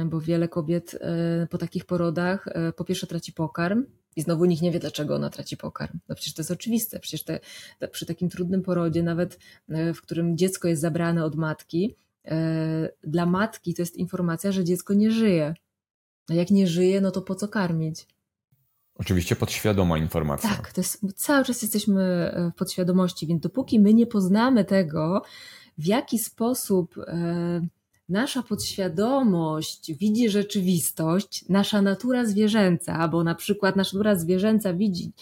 Bo 0.07 0.21
wiele 0.21 0.49
kobiet 0.49 0.99
e, 1.01 1.47
po 1.51 1.59
takich 1.59 1.85
porodach 1.85 2.49
e, 2.49 2.73
po 2.73 2.85
pierwsze 2.85 3.07
traci 3.07 3.33
pokarm 3.33 3.85
i 4.17 4.23
znowu 4.23 4.45
nikt 4.45 4.63
nie 4.63 4.71
wie, 4.71 4.79
dlaczego 4.79 5.15
ona 5.15 5.31
traci 5.31 5.57
pokarm. 5.57 5.99
No 6.09 6.15
przecież 6.15 6.35
to 6.35 6.43
jest 6.43 6.51
oczywiste. 6.51 7.01
Przecież 7.01 7.25
te, 7.25 7.41
te, 7.79 7.89
przy 7.89 8.07
takim 8.07 8.29
trudnym 8.29 8.63
porodzie, 8.63 9.03
nawet 9.03 9.39
e, 9.69 9.95
w 9.95 10.03
którym 10.03 10.37
dziecko 10.37 10.69
jest 10.69 10.83
zabrane 10.83 11.25
od 11.25 11.37
matki, 11.37 11.97
E, 11.97 12.06
dla 13.05 13.27
matki 13.27 13.75
to 13.75 13.83
jest 13.83 13.97
informacja, 13.97 14.53
że 14.53 14.65
dziecko 14.65 14.95
nie 14.95 15.11
żyje. 15.11 15.55
A 16.31 16.35
jak 16.35 16.51
nie 16.51 16.67
żyje, 16.67 17.01
no 17.01 17.11
to 17.11 17.23
po 17.23 17.35
co 17.35 17.49
karmić? 17.49 18.07
Oczywiście 18.99 19.37
podświadoma 19.37 19.99
informacja. 19.99 20.51
Tak, 20.51 20.73
to 20.73 20.81
jest, 20.81 21.01
cały 21.17 21.45
czas 21.45 21.63
jesteśmy 21.63 22.03
e, 22.03 22.51
w 22.55 22.59
podświadomości, 22.59 23.27
więc 23.27 23.43
dopóki 23.43 23.81
my 23.81 23.95
nie 23.95 24.07
poznamy 24.07 24.65
tego, 24.65 25.23
w 25.79 25.87
jaki 25.87 26.19
sposób 26.19 26.99
e, 26.99 27.67
nasza 28.09 28.43
podświadomość 28.43 29.93
widzi 29.95 30.29
rzeczywistość, 30.29 31.45
nasza 31.49 31.83
natura 31.83 32.25
zwierzęca, 32.25 33.09
bo 33.09 33.25
na 33.25 33.35
przykład 33.35 33.77
nasza 33.77 33.97
natura 33.97 34.17
zwierzęca 34.17 34.75
widzi 34.75 35.13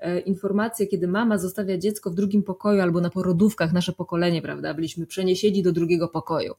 e, 0.00 0.20
informację, 0.20 0.86
kiedy 0.86 1.08
mama 1.08 1.38
zostawia 1.38 1.78
dziecko 1.78 2.10
w 2.10 2.14
drugim 2.14 2.42
pokoju 2.42 2.80
albo 2.80 3.00
na 3.00 3.10
porodówkach, 3.10 3.72
nasze 3.72 3.92
pokolenie, 3.92 4.42
prawda, 4.42 4.74
byliśmy 4.74 5.06
przeniesieni 5.06 5.62
do 5.62 5.72
drugiego 5.72 6.08
pokoju. 6.08 6.54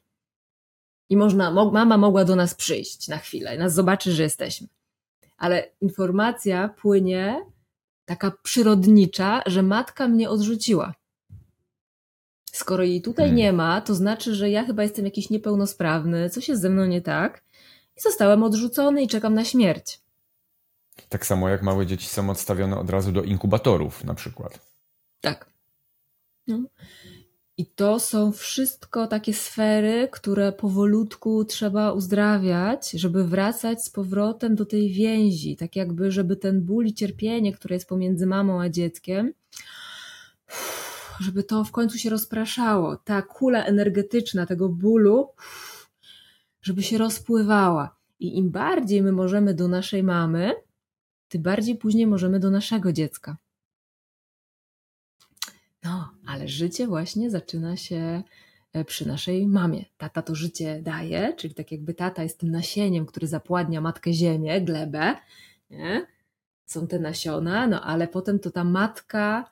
I 1.10 1.18
można, 1.18 1.52
mama 1.72 1.98
mogła 1.98 2.26
do 2.26 2.36
nas 2.36 2.56
przyjść 2.56 3.08
na 3.08 3.18
chwilę, 3.18 3.58
nas 3.58 3.74
zobaczy, 3.74 4.12
że 4.12 4.24
jesteśmy. 4.24 4.68
Ale 5.38 5.70
informacja 5.82 6.70
płynie 6.70 7.46
taka 8.06 8.32
przyrodnicza, 8.44 9.42
że 9.46 9.64
matka 9.64 10.08
mnie 10.08 10.30
odrzuciła. 10.30 10.94
Skoro 12.52 12.84
jej 12.84 13.02
tutaj 13.02 13.26
hmm. 13.26 13.38
nie 13.38 13.54
ma, 13.54 13.82
to 13.82 13.96
znaczy, 13.96 14.36
że 14.36 14.50
ja 14.50 14.64
chyba 14.64 14.84
jestem 14.84 15.06
jakiś 15.06 15.30
niepełnosprawny, 15.30 16.30
coś 16.30 16.50
jest 16.50 16.62
ze 16.62 16.70
mną 16.70 16.86
nie 16.86 17.02
tak 17.02 17.44
i 17.98 18.02
zostałem 18.02 18.44
odrzucony 18.44 19.04
i 19.04 19.08
czekam 19.08 19.34
na 19.34 19.46
śmierć. 19.46 20.01
Tak 21.10 21.26
samo 21.26 21.50
jak 21.50 21.62
małe 21.62 21.86
dzieci 21.86 22.08
są 22.08 22.30
odstawione 22.30 22.80
od 22.80 22.90
razu 22.90 23.12
do 23.12 23.24
inkubatorów 23.24 24.04
na 24.04 24.14
przykład. 24.14 24.60
Tak. 25.22 25.50
No. 26.48 26.60
I 27.58 27.66
to 27.66 28.00
są 28.00 28.32
wszystko 28.32 29.08
takie 29.08 29.34
sfery, 29.34 30.10
które 30.12 30.52
powolutku 30.52 31.46
trzeba 31.46 31.92
uzdrawiać, 31.92 32.92
żeby 32.92 33.28
wracać 33.28 33.84
z 33.84 33.90
powrotem 33.90 34.56
do 34.56 34.66
tej 34.66 34.94
więzi. 34.94 35.56
Tak 35.56 35.76
jakby, 35.76 36.12
żeby 36.12 36.36
ten 36.36 36.62
ból 36.62 36.86
i 36.86 36.94
cierpienie, 36.94 37.54
które 37.54 37.76
jest 37.76 37.90
pomiędzy 37.90 38.28
mamą 38.28 38.62
a 38.62 38.70
dzieckiem, 38.70 39.34
żeby 41.20 41.44
to 41.44 41.64
w 41.64 41.72
końcu 41.72 41.98
się 41.98 42.10
rozpraszało. 42.10 42.98
Ta 42.98 43.22
kula 43.22 43.66
energetyczna 43.66 44.46
tego 44.46 44.70
bólu, 44.70 45.28
żeby 46.62 46.84
się 46.84 46.98
rozpływała. 46.98 47.96
I 48.20 48.38
im 48.38 48.52
bardziej 48.52 49.02
my 49.02 49.12
możemy 49.12 49.54
do 49.54 49.68
naszej 49.68 50.04
mamy, 50.04 50.54
tym 51.32 51.42
bardziej 51.42 51.76
później 51.76 52.08
możemy 52.08 52.40
do 52.40 52.52
naszego 52.52 52.94
dziecka. 52.94 53.38
No, 55.84 56.12
ale 56.26 56.48
życie 56.48 56.88
właśnie 56.88 57.30
zaczyna 57.30 57.78
się 57.78 58.24
e, 58.74 58.86
przy 58.86 59.08
naszej 59.08 59.48
mamie. 59.48 59.86
Tata 59.98 60.22
to 60.22 60.36
życie 60.36 60.82
daje, 60.82 61.34
czyli 61.38 61.54
tak 61.54 61.72
jakby 61.72 61.94
tata 61.94 62.24
jest 62.24 62.40
tym 62.40 62.52
nasieniem, 62.52 63.06
który 63.06 63.28
zapładnia 63.28 63.82
matkę 63.82 64.14
ziemię, 64.14 64.62
glebę. 64.62 65.16
Nie? 65.70 66.06
Są 66.66 66.88
te 66.88 67.00
nasiona, 67.00 67.68
no 67.68 67.82
ale 67.82 68.08
potem 68.08 68.40
to 68.40 68.52
ta 68.52 68.64
matka 68.64 69.52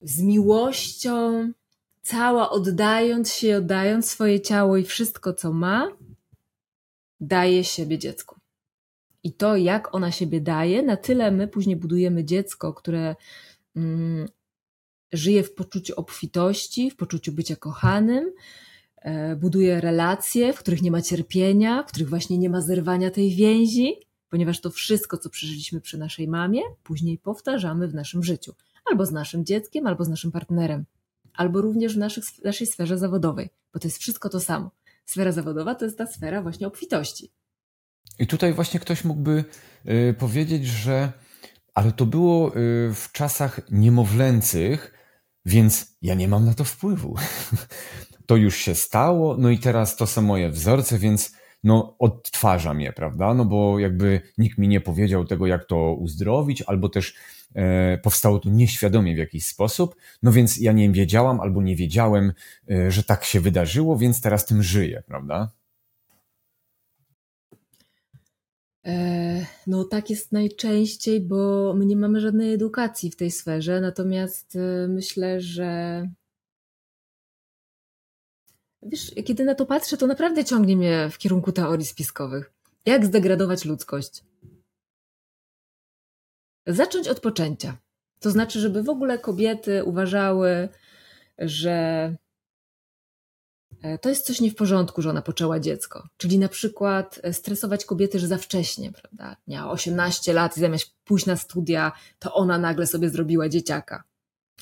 z 0.00 0.22
miłością, 0.22 1.52
cała 2.02 2.50
oddając 2.50 3.32
się, 3.32 3.56
oddając 3.56 4.10
swoje 4.10 4.40
ciało 4.40 4.76
i 4.76 4.84
wszystko, 4.84 5.32
co 5.32 5.52
ma, 5.52 5.88
daje 7.20 7.64
siebie 7.64 7.98
dziecku. 7.98 8.41
I 9.24 9.32
to, 9.32 9.56
jak 9.56 9.94
ona 9.94 10.10
siebie 10.10 10.40
daje, 10.40 10.82
na 10.82 10.96
tyle 10.96 11.30
my 11.30 11.48
później 11.48 11.76
budujemy 11.76 12.24
dziecko, 12.24 12.74
które 12.74 13.16
mm, 13.76 14.28
żyje 15.12 15.42
w 15.42 15.54
poczuciu 15.54 15.94
obfitości, 15.96 16.90
w 16.90 16.96
poczuciu 16.96 17.32
bycia 17.32 17.56
kochanym, 17.56 18.32
e, 18.96 19.36
buduje 19.36 19.80
relacje, 19.80 20.52
w 20.52 20.58
których 20.58 20.82
nie 20.82 20.90
ma 20.90 21.02
cierpienia, 21.02 21.82
w 21.82 21.86
których 21.86 22.08
właśnie 22.08 22.38
nie 22.38 22.50
ma 22.50 22.60
zerwania 22.60 23.10
tej 23.10 23.34
więzi, 23.34 23.94
ponieważ 24.28 24.60
to 24.60 24.70
wszystko, 24.70 25.18
co 25.18 25.30
przeżyliśmy 25.30 25.80
przy 25.80 25.98
naszej 25.98 26.28
mamie, 26.28 26.62
później 26.82 27.18
powtarzamy 27.18 27.88
w 27.88 27.94
naszym 27.94 28.22
życiu 28.22 28.54
albo 28.90 29.06
z 29.06 29.12
naszym 29.12 29.44
dzieckiem, 29.44 29.86
albo 29.86 30.04
z 30.04 30.08
naszym 30.08 30.32
partnerem, 30.32 30.84
albo 31.34 31.60
również 31.60 31.94
w, 31.94 31.98
naszych, 31.98 32.24
naszej 32.44 32.66
sferze 32.66 32.98
zawodowej, 32.98 33.50
bo 33.72 33.80
to 33.80 33.88
jest 33.88 33.98
wszystko 33.98 34.28
to 34.28 34.40
samo. 34.40 34.70
Sfera 35.04 35.32
zawodowa 35.32 35.74
to 35.74 35.84
jest 35.84 35.98
ta 35.98 36.06
sfera 36.06 36.42
właśnie 36.42 36.66
obfitości. 36.66 37.30
I 38.22 38.26
tutaj 38.26 38.52
właśnie 38.52 38.80
ktoś 38.80 39.04
mógłby 39.04 39.44
y, 39.88 40.14
powiedzieć, 40.18 40.66
że 40.66 41.12
ale 41.74 41.92
to 41.92 42.06
było 42.06 42.48
y, 42.48 42.52
w 42.94 43.08
czasach 43.12 43.60
niemowlęcych, 43.70 44.94
więc 45.44 45.96
ja 46.02 46.14
nie 46.14 46.28
mam 46.28 46.44
na 46.44 46.54
to 46.54 46.64
wpływu. 46.64 47.16
To 48.26 48.36
już 48.36 48.56
się 48.56 48.74
stało, 48.74 49.36
no 49.38 49.50
i 49.50 49.58
teraz 49.58 49.96
to 49.96 50.06
są 50.06 50.22
moje 50.22 50.50
wzorce, 50.50 50.98
więc 50.98 51.32
no 51.64 51.96
odtwarzam 51.98 52.80
je, 52.80 52.92
prawda? 52.92 53.34
No 53.34 53.44
bo 53.44 53.78
jakby 53.78 54.20
nikt 54.38 54.58
mi 54.58 54.68
nie 54.68 54.80
powiedział 54.80 55.24
tego, 55.24 55.46
jak 55.46 55.64
to 55.64 55.94
uzdrowić, 55.94 56.62
albo 56.62 56.88
też 56.88 57.14
e, 57.54 57.98
powstało 57.98 58.38
to 58.38 58.48
nieświadomie 58.48 59.14
w 59.14 59.18
jakiś 59.18 59.46
sposób, 59.46 59.96
no 60.22 60.32
więc 60.32 60.56
ja 60.56 60.72
nie 60.72 60.90
wiedziałam 60.90 61.40
albo 61.40 61.62
nie 61.62 61.76
wiedziałem, 61.76 62.32
e, 62.70 62.90
że 62.90 63.04
tak 63.04 63.24
się 63.24 63.40
wydarzyło, 63.40 63.96
więc 63.98 64.20
teraz 64.20 64.46
tym 64.46 64.62
żyję, 64.62 65.02
prawda? 65.06 65.50
E, 67.52 67.56
no 69.66 69.84
tak 69.84 70.10
jest 70.10 70.32
najczęściej, 70.32 71.20
bo 71.20 71.74
my 71.74 71.86
nie 71.86 71.96
mamy 71.96 72.20
żadnej 72.20 72.52
edukacji 72.52 73.10
w 73.10 73.16
tej 73.16 73.30
sferze, 73.30 73.80
natomiast 73.80 74.56
e, 74.56 74.88
myślę, 74.88 75.40
że 75.40 76.02
wiesz, 78.82 79.14
kiedy 79.24 79.44
na 79.44 79.54
to 79.54 79.66
patrzę, 79.66 79.96
to 79.96 80.06
naprawdę 80.06 80.44
ciągnie 80.44 80.76
mnie 80.76 81.08
w 81.10 81.18
kierunku 81.18 81.52
teorii 81.52 81.86
spiskowych. 81.86 82.52
Jak 82.86 83.06
zdegradować 83.06 83.64
ludzkość? 83.64 84.24
Zacząć 86.66 87.08
od 87.08 87.20
poczęcia. 87.20 87.78
To 88.20 88.30
znaczy, 88.30 88.60
żeby 88.60 88.82
w 88.82 88.88
ogóle 88.88 89.18
kobiety 89.18 89.84
uważały, 89.84 90.68
że 91.38 92.16
E, 92.16 92.16
to 94.00 94.08
jest 94.08 94.26
coś 94.26 94.40
nie 94.40 94.50
w 94.50 94.54
porządku, 94.54 95.02
że 95.02 95.10
ona 95.10 95.22
poczęła 95.22 95.60
dziecko. 95.60 96.08
Czyli 96.16 96.38
na 96.38 96.48
przykład 96.48 97.20
e, 97.22 97.32
stresować 97.32 97.84
kobiety, 97.84 98.18
że 98.18 98.26
za 98.26 98.38
wcześnie, 98.38 98.92
prawda? 98.92 99.36
Miała 99.46 99.72
18 99.72 100.32
lat 100.32 100.56
i 100.56 100.60
zamiast 100.60 100.94
pójść 101.04 101.26
na 101.26 101.36
studia, 101.36 101.92
to 102.18 102.34
ona 102.34 102.58
nagle 102.58 102.86
sobie 102.86 103.10
zrobiła 103.10 103.48
dzieciaka. 103.48 104.04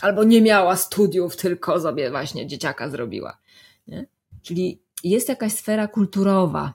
Albo 0.01 0.25
nie 0.25 0.43
miała 0.43 0.77
studiów, 0.77 1.37
tylko 1.37 1.81
sobie 1.81 2.11
właśnie 2.11 2.47
dzieciaka 2.47 2.91
zrobiła. 2.91 3.39
Nie? 3.87 4.07
Czyli 4.43 4.83
jest 5.05 5.29
jakaś 5.29 5.53
sfera 5.53 5.89
kulturowa, 5.89 6.75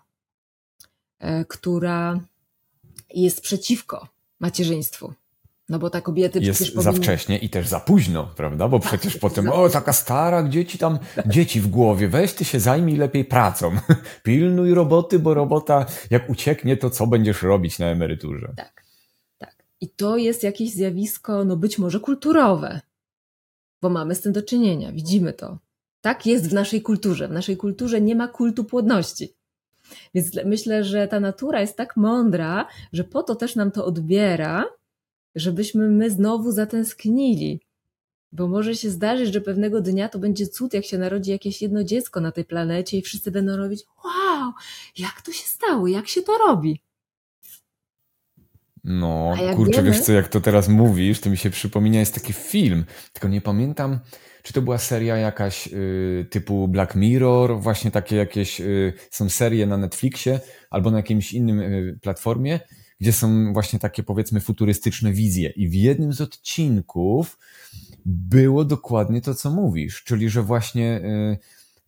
e, 1.19 1.45
która 1.45 2.19
jest 3.13 3.41
przeciwko 3.41 4.08
macierzyństwu. 4.39 5.13
No 5.69 5.80
bo 5.80 5.89
ta 5.89 6.01
kobiety 6.01 6.39
jest 6.39 6.58
przecież 6.60 6.73
powinny... 6.73 6.93
za 6.93 6.99
wcześnie 6.99 7.38
i 7.38 7.49
też 7.49 7.67
za 7.67 7.80
późno, 7.80 8.23
prawda? 8.36 8.67
Bo 8.67 8.80
tak, 8.80 8.88
przecież 8.88 9.17
potem, 9.17 9.49
o, 9.49 9.69
taka 9.69 9.93
stara, 9.93 10.43
gdzie 10.43 10.65
ci 10.65 10.78
tam 10.78 10.99
dzieci 11.25 11.62
w 11.62 11.67
głowie, 11.67 12.08
weź 12.08 12.34
ty 12.34 12.45
się 12.45 12.60
zajmij 12.60 12.97
lepiej 12.97 13.25
pracą. 13.25 13.71
Pilnuj 14.23 14.73
roboty, 14.73 15.19
bo 15.19 15.34
robota 15.34 15.86
jak 16.10 16.30
ucieknie, 16.30 16.78
to 16.78 16.89
co 16.89 17.08
będziesz 17.08 17.41
robić 17.41 17.80
na 17.80 17.86
emeryturze? 17.86 18.54
Tak, 18.58 18.84
tak. 19.38 19.56
I 19.82 19.89
to 19.89 20.17
jest 20.17 20.43
jakieś 20.43 20.71
zjawisko, 20.71 21.45
no 21.45 21.58
być 21.58 21.78
może 21.78 21.99
kulturowe, 21.99 22.82
bo 23.82 23.89
mamy 23.89 24.15
z 24.15 24.21
tym 24.21 24.34
do 24.34 24.41
czynienia, 24.41 24.91
widzimy 24.91 25.34
to. 25.34 25.58
Tak 26.01 26.25
jest 26.25 26.49
w 26.49 26.54
naszej 26.54 26.82
kulturze. 26.82 27.28
W 27.28 27.32
naszej 27.32 27.58
kulturze 27.58 28.01
nie 28.01 28.15
ma 28.15 28.28
kultu 28.28 28.63
płodności. 28.63 29.34
Więc 30.13 30.32
myślę, 30.45 30.84
że 30.84 31.08
ta 31.08 31.19
natura 31.19 31.62
jest 31.62 31.78
tak 31.78 31.97
mądra, 31.97 32.67
że 32.93 33.04
po 33.04 33.23
to 33.23 33.36
też 33.36 33.56
nam 33.56 33.71
to 33.71 33.86
odbiera, 33.86 34.65
żebyśmy 35.36 35.89
my 35.89 36.10
znowu 36.10 36.52
zatęsknili. 36.52 37.62
Bo 38.32 38.48
może 38.48 38.76
się 38.76 38.89
zdarzyć, 38.89 39.34
że 39.34 39.41
pewnego 39.41 39.82
dnia 39.82 40.10
to 40.10 40.19
będzie 40.19 40.48
cud, 40.48 40.74
jak 40.74 40.86
się 40.86 40.98
narodzi 40.98 41.32
jakieś 41.32 41.62
jedno 41.62 41.84
dziecko 41.84 42.21
na 42.21 42.32
tej 42.32 42.45
planecie 42.45 42.98
i 42.98 43.02
wszyscy 43.02 43.32
będą 43.32 43.58
robić: 43.58 43.84
Wow, 44.06 44.52
jak 44.98 45.21
to 45.21 45.32
się 45.32 45.48
stało, 45.48 45.88
jak 45.88 46.08
się 46.08 46.21
to 46.21 46.38
robi? 46.38 46.82
No, 48.84 49.36
kurczę, 49.56 49.71
wiemy... 49.71 49.91
wiesz 49.91 50.02
co, 50.02 50.13
jak 50.13 50.28
to 50.28 50.41
teraz 50.41 50.69
mówisz, 50.69 51.19
to 51.19 51.30
mi 51.30 51.38
się 51.38 51.50
przypomina, 51.50 52.00
jest 52.00 52.13
taki 52.13 52.34
film, 52.34 52.86
tylko 53.13 53.28
nie 53.28 53.41
pamiętam, 53.41 54.00
czy 54.43 54.54
to 54.54 54.62
była 54.62 54.78
seria 54.78 55.17
jakaś 55.17 55.67
y, 55.67 56.28
typu 56.30 56.67
Black 56.67 56.95
Mirror, 56.95 57.60
właśnie 57.60 57.91
takie 57.91 58.15
jakieś, 58.15 58.62
y, 58.62 58.93
są 59.12 59.30
serie 59.30 59.67
na 59.67 59.78
Netflixie 59.78 60.39
albo 60.69 60.91
na 60.91 60.98
jakimś 60.98 61.34
innym 61.34 61.60
y, 61.60 62.00
platformie, 62.02 62.60
gdzie 63.01 63.13
są 63.13 63.53
właśnie 63.53 63.79
takie 63.79 64.03
powiedzmy 64.03 64.39
futurystyczne 64.39 65.12
wizje. 65.12 65.49
I 65.49 65.69
w 65.69 65.73
jednym 65.73 66.13
z 66.13 66.21
odcinków 66.21 67.38
było 68.05 68.65
dokładnie 68.65 69.21
to, 69.21 69.36
co 69.36 69.51
mówisz, 69.51 70.03
czyli 70.03 70.29
że 70.29 70.41
właśnie 70.41 71.01
y, 71.01 71.38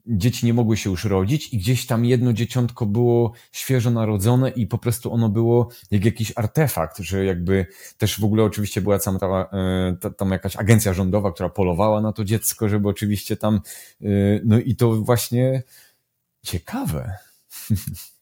dzieci 0.08 0.46
nie 0.46 0.54
mogły 0.54 0.78
się 0.78 0.90
już 0.90 1.06
rodzić 1.06 1.54
i 1.54 1.58
gdzieś 1.58 1.86
tam 1.86 2.06
jedno 2.06 2.34
dzieciątko 2.34 2.86
było 2.86 3.34
świeżo 3.52 3.92
narodzone 3.92 4.50
i 4.50 4.68
po 4.68 4.78
prostu 4.78 5.14
ono 5.14 5.30
było 5.30 5.70
jak 5.92 6.06
jakiś 6.06 6.34
artefakt, 6.36 6.98
że 6.98 7.26
jakby 7.26 7.66
też 7.98 8.20
w 8.20 8.24
ogóle 8.24 8.44
oczywiście 8.44 8.82
była 8.82 9.00
tam, 9.00 9.20
ta, 9.20 9.50
y, 10.06 10.12
tam 10.12 10.32
jakaś 10.32 10.56
agencja 10.56 10.94
rządowa, 10.94 11.32
która 11.32 11.50
polowała 11.50 12.02
na 12.02 12.14
to 12.14 12.24
dziecko, 12.24 12.70
żeby 12.70 12.88
oczywiście 12.88 13.38
tam, 13.38 13.62
y, 14.02 14.42
no 14.46 14.60
i 14.60 14.76
to 14.76 14.92
właśnie 14.96 15.64
ciekawe. 16.44 17.18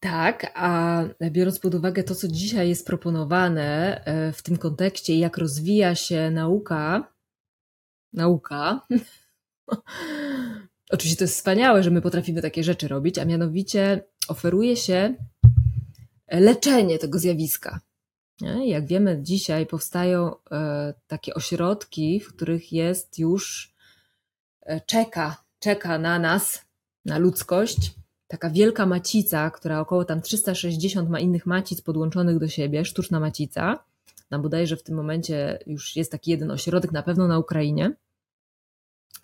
Tak, 0.00 0.52
a 0.54 1.02
biorąc 1.30 1.58
pod 1.58 1.74
uwagę 1.74 2.02
to, 2.02 2.14
co 2.14 2.28
dzisiaj 2.28 2.68
jest 2.68 2.86
proponowane 2.86 4.00
e, 4.04 4.32
w 4.32 4.42
tym 4.42 4.56
kontekście 4.56 5.18
jak 5.18 5.38
rozwija 5.38 5.94
się 5.94 6.30
nauka, 6.30 7.12
nauka, 8.12 8.86
oczywiście 10.90 11.18
to 11.18 11.24
jest 11.24 11.34
wspaniałe, 11.34 11.82
że 11.82 11.90
my 11.90 12.02
potrafimy 12.02 12.42
takie 12.42 12.64
rzeczy 12.64 12.88
robić, 12.88 13.18
a 13.18 13.24
mianowicie 13.24 14.04
oferuje 14.28 14.76
się 14.76 15.14
leczenie 16.30 16.98
tego 16.98 17.18
zjawiska. 17.18 17.80
Jak 18.64 18.86
wiemy, 18.86 19.18
dzisiaj 19.22 19.66
powstają 19.66 20.34
e, 20.50 20.94
takie 21.06 21.34
ośrodki, 21.34 22.20
w 22.20 22.28
których 22.28 22.72
jest 22.72 23.18
już, 23.18 23.74
e, 24.62 24.80
czeka, 24.80 25.44
czeka 25.58 25.98
na 25.98 26.18
nas, 26.18 26.64
na 27.04 27.18
ludzkość, 27.18 27.94
taka 28.28 28.50
wielka 28.50 28.86
macica, 28.86 29.50
która 29.50 29.80
około 29.80 30.04
tam 30.04 30.22
360 30.22 31.10
ma 31.10 31.20
innych 31.20 31.46
macic 31.46 31.80
podłączonych 31.80 32.38
do 32.38 32.48
siebie, 32.48 32.84
sztuczna 32.84 33.20
macica. 33.20 33.84
Nam 34.30 34.42
bodajże 34.42 34.76
w 34.76 34.82
tym 34.82 34.96
momencie 34.96 35.58
już 35.66 35.96
jest 35.96 36.12
taki 36.12 36.30
jeden 36.30 36.50
ośrodek, 36.50 36.92
na 36.92 37.02
pewno 37.02 37.28
na 37.28 37.38
Ukrainie. 37.38 37.96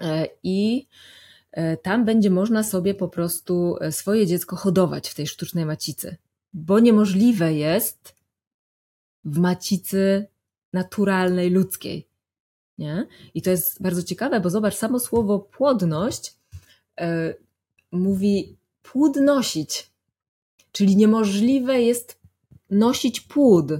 E, 0.01 0.29
I 0.43 0.87
tam 1.83 2.05
będzie 2.05 2.31
można 2.31 2.63
sobie 2.63 2.95
po 2.95 3.09
prostu 3.09 3.77
swoje 3.91 4.27
dziecko 4.27 4.57
hodować 4.57 5.09
w 5.09 5.15
tej 5.15 5.27
sztucznej 5.27 5.67
macicy, 5.67 6.17
bo 6.53 6.79
niemożliwe 6.79 7.55
jest 7.55 8.15
w 9.25 9.39
macicy 9.39 10.27
naturalnej, 10.73 11.51
ludzkiej. 11.51 12.09
Nie? 12.79 13.07
I 13.35 13.43
to 13.43 13.51
jest 13.51 13.83
bardzo 13.83 14.03
ciekawe, 14.03 14.41
bo 14.41 14.51
zobacz, 14.51 14.75
samo 14.75 15.01
słowo 15.01 15.39
płodność 15.39 16.35
mówi 17.93 18.57
płód 18.93 19.17
nosić, 19.17 19.91
czyli 20.73 20.97
niemożliwe 20.97 21.83
jest 21.83 22.21
nosić 22.71 23.21
płód. 23.21 23.73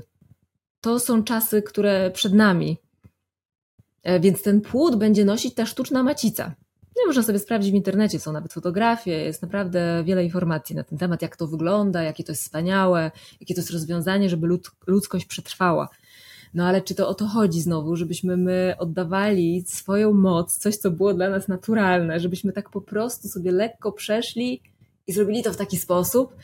To 0.81 1.01
są 1.01 1.25
czasy, 1.25 1.63
które 1.63 2.11
przed 2.11 2.35
nami. 2.35 2.79
Yy, 4.05 4.21
więc 4.21 4.43
ten 4.43 4.61
płód 4.61 4.97
będzie 4.97 5.25
nosić 5.25 5.55
ta 5.55 5.67
sztuczna 5.67 6.03
macica. 6.03 6.55
No, 6.97 7.03
można 7.07 7.23
sobie 7.23 7.39
sprawdzić 7.39 7.73
w 7.73 7.75
internecie, 7.75 8.21
są 8.21 8.33
nawet 8.33 8.53
fotografie, 8.53 9.11
jest 9.11 9.43
naprawdę 9.43 10.03
wiele 10.05 10.25
informacji 10.25 10.77
na 10.77 10.85
ten 10.85 10.99
temat, 10.99 11.23
jak 11.23 11.37
to 11.37 11.47
wygląda, 11.47 12.03
jakie 12.03 12.25
to 12.25 12.33
jest 12.33 12.43
wspaniałe, 12.43 13.11
jakie 13.41 13.55
to 13.55 13.61
jest 13.61 13.71
rozwiązanie, 13.71 14.31
żeby 14.31 14.47
lud, 14.47 14.71
ludzkość 14.87 15.27
przetrwała. 15.27 15.89
No 16.55 16.67
ale 16.67 16.83
czy 16.83 16.95
to 16.95 17.09
o 17.09 17.15
to 17.15 17.27
chodzi 17.27 17.61
znowu, 17.61 17.97
żebyśmy 17.97 18.37
my 18.37 18.75
oddawali 18.79 19.65
swoją 19.67 20.13
moc, 20.13 20.57
coś, 20.57 20.77
co 20.77 20.91
było 20.91 21.15
dla 21.15 21.31
nas 21.31 21.49
naturalne, 21.49 22.21
żebyśmy 22.21 22.53
tak 22.53 22.71
po 22.71 22.81
prostu 22.81 23.29
sobie 23.29 23.53
lekko 23.53 23.93
przeszli 23.93 24.63
i 25.07 25.13
zrobili 25.13 25.43
to 25.43 25.53
w 25.53 25.57
taki 25.57 25.77
sposób? 25.77 26.37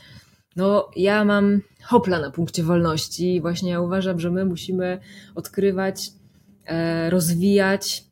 No, 0.57 0.91
ja 0.97 1.25
mam 1.25 1.61
hopla 1.83 2.21
na 2.21 2.31
punkcie 2.31 2.63
wolności. 2.63 3.41
Właśnie 3.41 3.71
ja 3.71 3.81
uważam, 3.81 4.21
że 4.21 4.31
my 4.31 4.45
musimy 4.45 4.99
odkrywać, 5.35 6.11
e, 6.65 7.11
rozwijać 7.11 8.05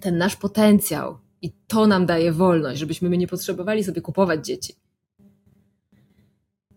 ten 0.00 0.18
nasz 0.18 0.36
potencjał, 0.36 1.18
i 1.44 1.52
to 1.66 1.86
nam 1.86 2.06
daje 2.06 2.32
wolność, 2.32 2.80
żebyśmy 2.80 3.08
my 3.08 3.18
nie 3.18 3.26
potrzebowali 3.26 3.84
sobie 3.84 4.00
kupować 4.00 4.46
dzieci. 4.46 4.74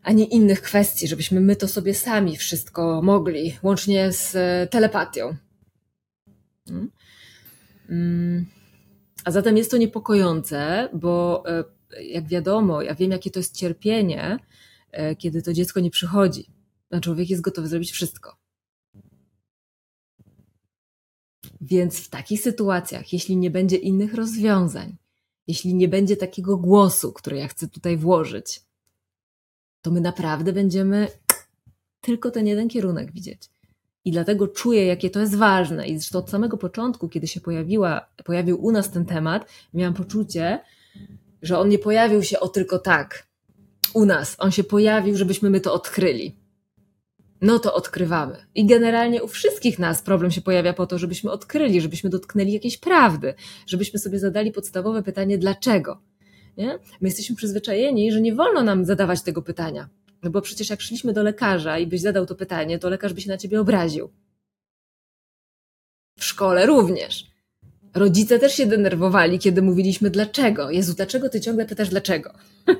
Ani 0.04 0.36
innych 0.36 0.62
kwestii, 0.62 1.08
żebyśmy 1.08 1.42
my 1.42 1.56
to 1.56 1.68
sobie 1.68 1.94
sami 1.94 2.38
wszystko 2.38 3.02
mogli, 3.02 3.58
łącznie 3.64 4.12
z 4.12 4.36
e, 4.36 4.68
telepatią. 4.72 5.36
Hmm? 6.68 6.92
Mm. 7.90 8.46
A 9.26 9.32
zatem 9.32 9.58
jest 9.58 9.72
to 9.72 9.78
niepokojące, 9.78 10.90
bo 10.94 11.44
e, 11.48 11.64
jak 12.02 12.28
wiadomo, 12.28 12.82
ja 12.82 12.95
wiem, 12.95 13.12
jakie 13.12 13.32
to 13.32 13.39
jest 13.39 13.56
cierpienie, 13.56 14.39
e, 14.91 15.15
kiedy 15.15 15.41
to 15.41 15.54
dziecko 15.54 15.80
nie 15.80 15.91
przychodzi. 15.91 16.45
A 16.91 17.00
człowiek 17.00 17.30
jest 17.30 17.41
gotowy 17.41 17.67
zrobić 17.67 17.91
wszystko. 17.91 18.38
Więc 21.62 22.00
w 22.00 22.10
takich 22.10 22.41
sytuacjach, 22.41 23.13
jeśli 23.13 23.38
nie 23.38 23.52
będzie 23.52 23.76
innych 23.76 24.13
rozwiązań, 24.13 24.95
jeśli 25.47 25.73
nie 25.73 25.88
będzie 25.88 26.17
takiego 26.17 26.58
głosu, 26.58 27.13
który 27.13 27.38
ja 27.38 27.47
chcę 27.47 27.67
tutaj 27.67 27.97
włożyć, 27.97 28.62
to 29.82 29.91
my 29.91 30.02
naprawdę 30.02 30.54
będziemy 30.54 31.08
tylko 32.02 32.32
ten 32.32 32.47
jeden 32.47 32.67
kierunek 32.69 33.12
widzieć. 33.12 33.50
I 34.06 34.12
dlatego 34.12 34.47
czuję, 34.47 34.86
jakie 34.86 35.10
to 35.10 35.19
jest 35.19 35.36
ważne. 35.36 35.88
I 35.88 36.00
zresztą 36.00 36.19
od 36.19 36.30
samego 36.30 36.58
początku, 36.58 37.10
kiedy 37.10 37.28
się 37.28 37.41
pojawiła, 37.41 38.10
pojawił 38.26 38.65
u 38.65 38.71
nas 38.71 38.91
ten 38.91 39.06
temat, 39.06 39.50
miałam 39.73 39.93
poczucie, 39.93 40.60
że 41.41 41.60
on 41.60 41.69
nie 41.69 41.80
pojawił 41.80 42.23
się 42.23 42.39
o 42.39 42.47
tylko 42.47 42.80
tak. 42.80 43.28
U 43.93 44.06
nas. 44.06 44.36
On 44.39 44.52
się 44.52 44.63
pojawił, 44.63 45.17
żebyśmy 45.17 45.50
my 45.50 45.62
to 45.62 45.73
odkryli 45.73 46.36
no 47.41 47.60
to 47.60 47.73
odkrywamy. 47.73 48.45
I 48.56 48.65
generalnie 48.65 49.23
u 49.23 49.28
wszystkich 49.28 49.80
nas 49.80 50.02
problem 50.02 50.32
się 50.32 50.41
pojawia 50.41 50.73
po 50.73 50.88
to, 50.88 50.97
żebyśmy 50.97 51.32
odkryli, 51.32 51.82
żebyśmy 51.82 52.10
dotknęli 52.10 52.52
jakiejś 52.52 52.78
prawdy, 52.78 53.34
żebyśmy 53.67 54.00
sobie 54.00 54.19
zadali 54.19 54.52
podstawowe 54.52 55.04
pytanie, 55.04 55.38
dlaczego. 55.38 56.02
Nie? 56.58 56.80
My 57.02 57.08
jesteśmy 57.08 57.36
przyzwyczajeni, 57.36 58.12
że 58.12 58.21
nie 58.21 58.36
wolno 58.36 58.63
nam 58.63 58.86
zadawać 58.86 59.21
tego 59.21 59.41
pytania. 59.41 59.89
No 60.23 60.30
bo 60.30 60.41
przecież 60.41 60.69
jak 60.69 60.82
szliśmy 60.82 61.13
do 61.13 61.23
lekarza 61.23 61.80
i 61.80 61.88
byś 61.88 62.02
zadał 62.02 62.26
to 62.26 62.36
pytanie, 62.36 62.80
to 62.80 62.89
lekarz 62.89 63.13
by 63.13 63.21
się 63.21 63.30
na 63.30 63.38
ciebie 63.38 63.62
obraził. 63.62 64.10
W 66.19 66.23
szkole 66.23 66.65
również. 66.65 67.37
Rodzice 67.98 68.40
też 68.40 68.54
się 68.54 68.66
denerwowali, 68.66 69.40
kiedy 69.40 69.62
mówiliśmy 69.62 70.10
dlaczego. 70.10 70.72
Jezu, 70.72 70.94
dlaczego 70.94 71.30
ty 71.30 71.42
ciągle 71.42 71.66
pytasz 71.66 71.90
dlaczego? 71.90 72.34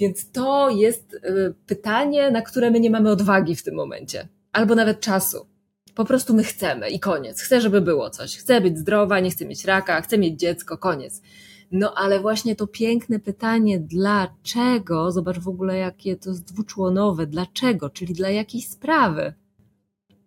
Więc 0.00 0.30
to 0.30 0.70
jest 0.70 1.14
y, 1.14 1.54
pytanie, 1.66 2.30
na 2.30 2.42
które 2.42 2.70
my 2.70 2.80
nie 2.80 2.90
mamy 2.90 3.10
odwagi 3.10 3.56
w 3.56 3.62
tym 3.62 3.74
momencie, 3.74 4.28
albo 4.52 4.74
nawet 4.74 5.00
czasu. 5.00 5.46
Po 5.94 6.04
prostu 6.04 6.34
my 6.34 6.44
chcemy 6.44 6.90
i 6.90 7.00
koniec. 7.00 7.40
Chcę, 7.40 7.60
żeby 7.60 7.80
było 7.80 8.10
coś. 8.10 8.36
Chcę 8.36 8.60
być 8.60 8.78
zdrowa, 8.78 9.20
nie 9.20 9.30
chcę 9.30 9.44
mieć 9.44 9.64
raka, 9.64 10.00
chcę 10.00 10.18
mieć 10.18 10.40
dziecko, 10.40 10.78
koniec. 10.78 11.22
No 11.70 11.94
ale 11.94 12.20
właśnie 12.20 12.56
to 12.56 12.66
piękne 12.66 13.18
pytanie, 13.18 13.80
dlaczego, 13.80 15.12
zobacz 15.12 15.38
w 15.38 15.48
ogóle, 15.48 15.76
jakie 15.76 16.16
to 16.16 16.30
jest 16.30 16.52
dwuczłonowe, 16.52 17.26
dlaczego, 17.26 17.90
czyli 17.90 18.14
dla 18.14 18.30
jakiej 18.30 18.62
sprawy. 18.62 19.34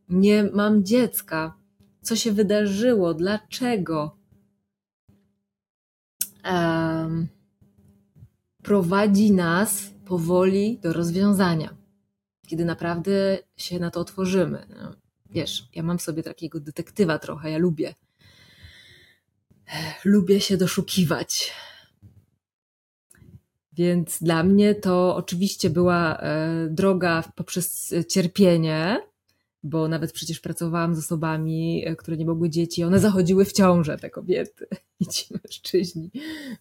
Nie 0.10 0.44
mam 0.44 0.84
dziecka. 0.84 1.59
Co 2.02 2.16
się 2.16 2.32
wydarzyło? 2.32 3.14
Dlaczego? 3.14 4.18
Um, 6.46 7.28
prowadzi 8.64 9.32
nas 9.32 9.92
powoli 10.06 10.80
do 10.80 10.94
rozwiązania, 10.94 11.76
kiedy 12.48 12.66
naprawdę 12.66 13.38
się 13.58 13.80
na 13.80 13.92
to 13.92 14.00
otworzymy. 14.00 14.66
No, 14.82 14.96
wiesz, 15.30 15.70
ja 15.76 15.84
mam 15.84 15.98
w 15.98 16.02
sobie 16.02 16.24
takiego 16.24 16.60
detektywa 16.60 17.20
trochę, 17.20 17.52
ja 17.52 17.58
lubię. 17.58 17.96
Lubię 20.06 20.42
się 20.42 20.58
doszukiwać. 20.58 21.54
Więc 23.74 24.24
dla 24.24 24.44
mnie 24.44 24.76
to 24.76 25.16
oczywiście 25.16 25.70
była 25.70 26.18
e, 26.18 26.68
droga 26.70 27.24
poprzez 27.36 27.94
cierpienie, 28.10 29.02
bo 29.64 29.88
nawet 29.88 30.12
przecież 30.12 30.40
pracowałam 30.40 30.96
z 30.96 31.00
osobami, 31.00 31.84
e, 31.88 31.96
które 31.96 32.18
nie 32.18 32.26
mogły 32.26 32.50
dzieci, 32.50 32.84
one 32.84 33.00
zachodziły 33.00 33.46
w 33.46 33.54
ciążę, 33.54 33.98
te 33.98 34.10
kobiety 34.10 34.68
i 35.00 35.06
ci 35.06 35.26
mężczyźni 35.44 36.12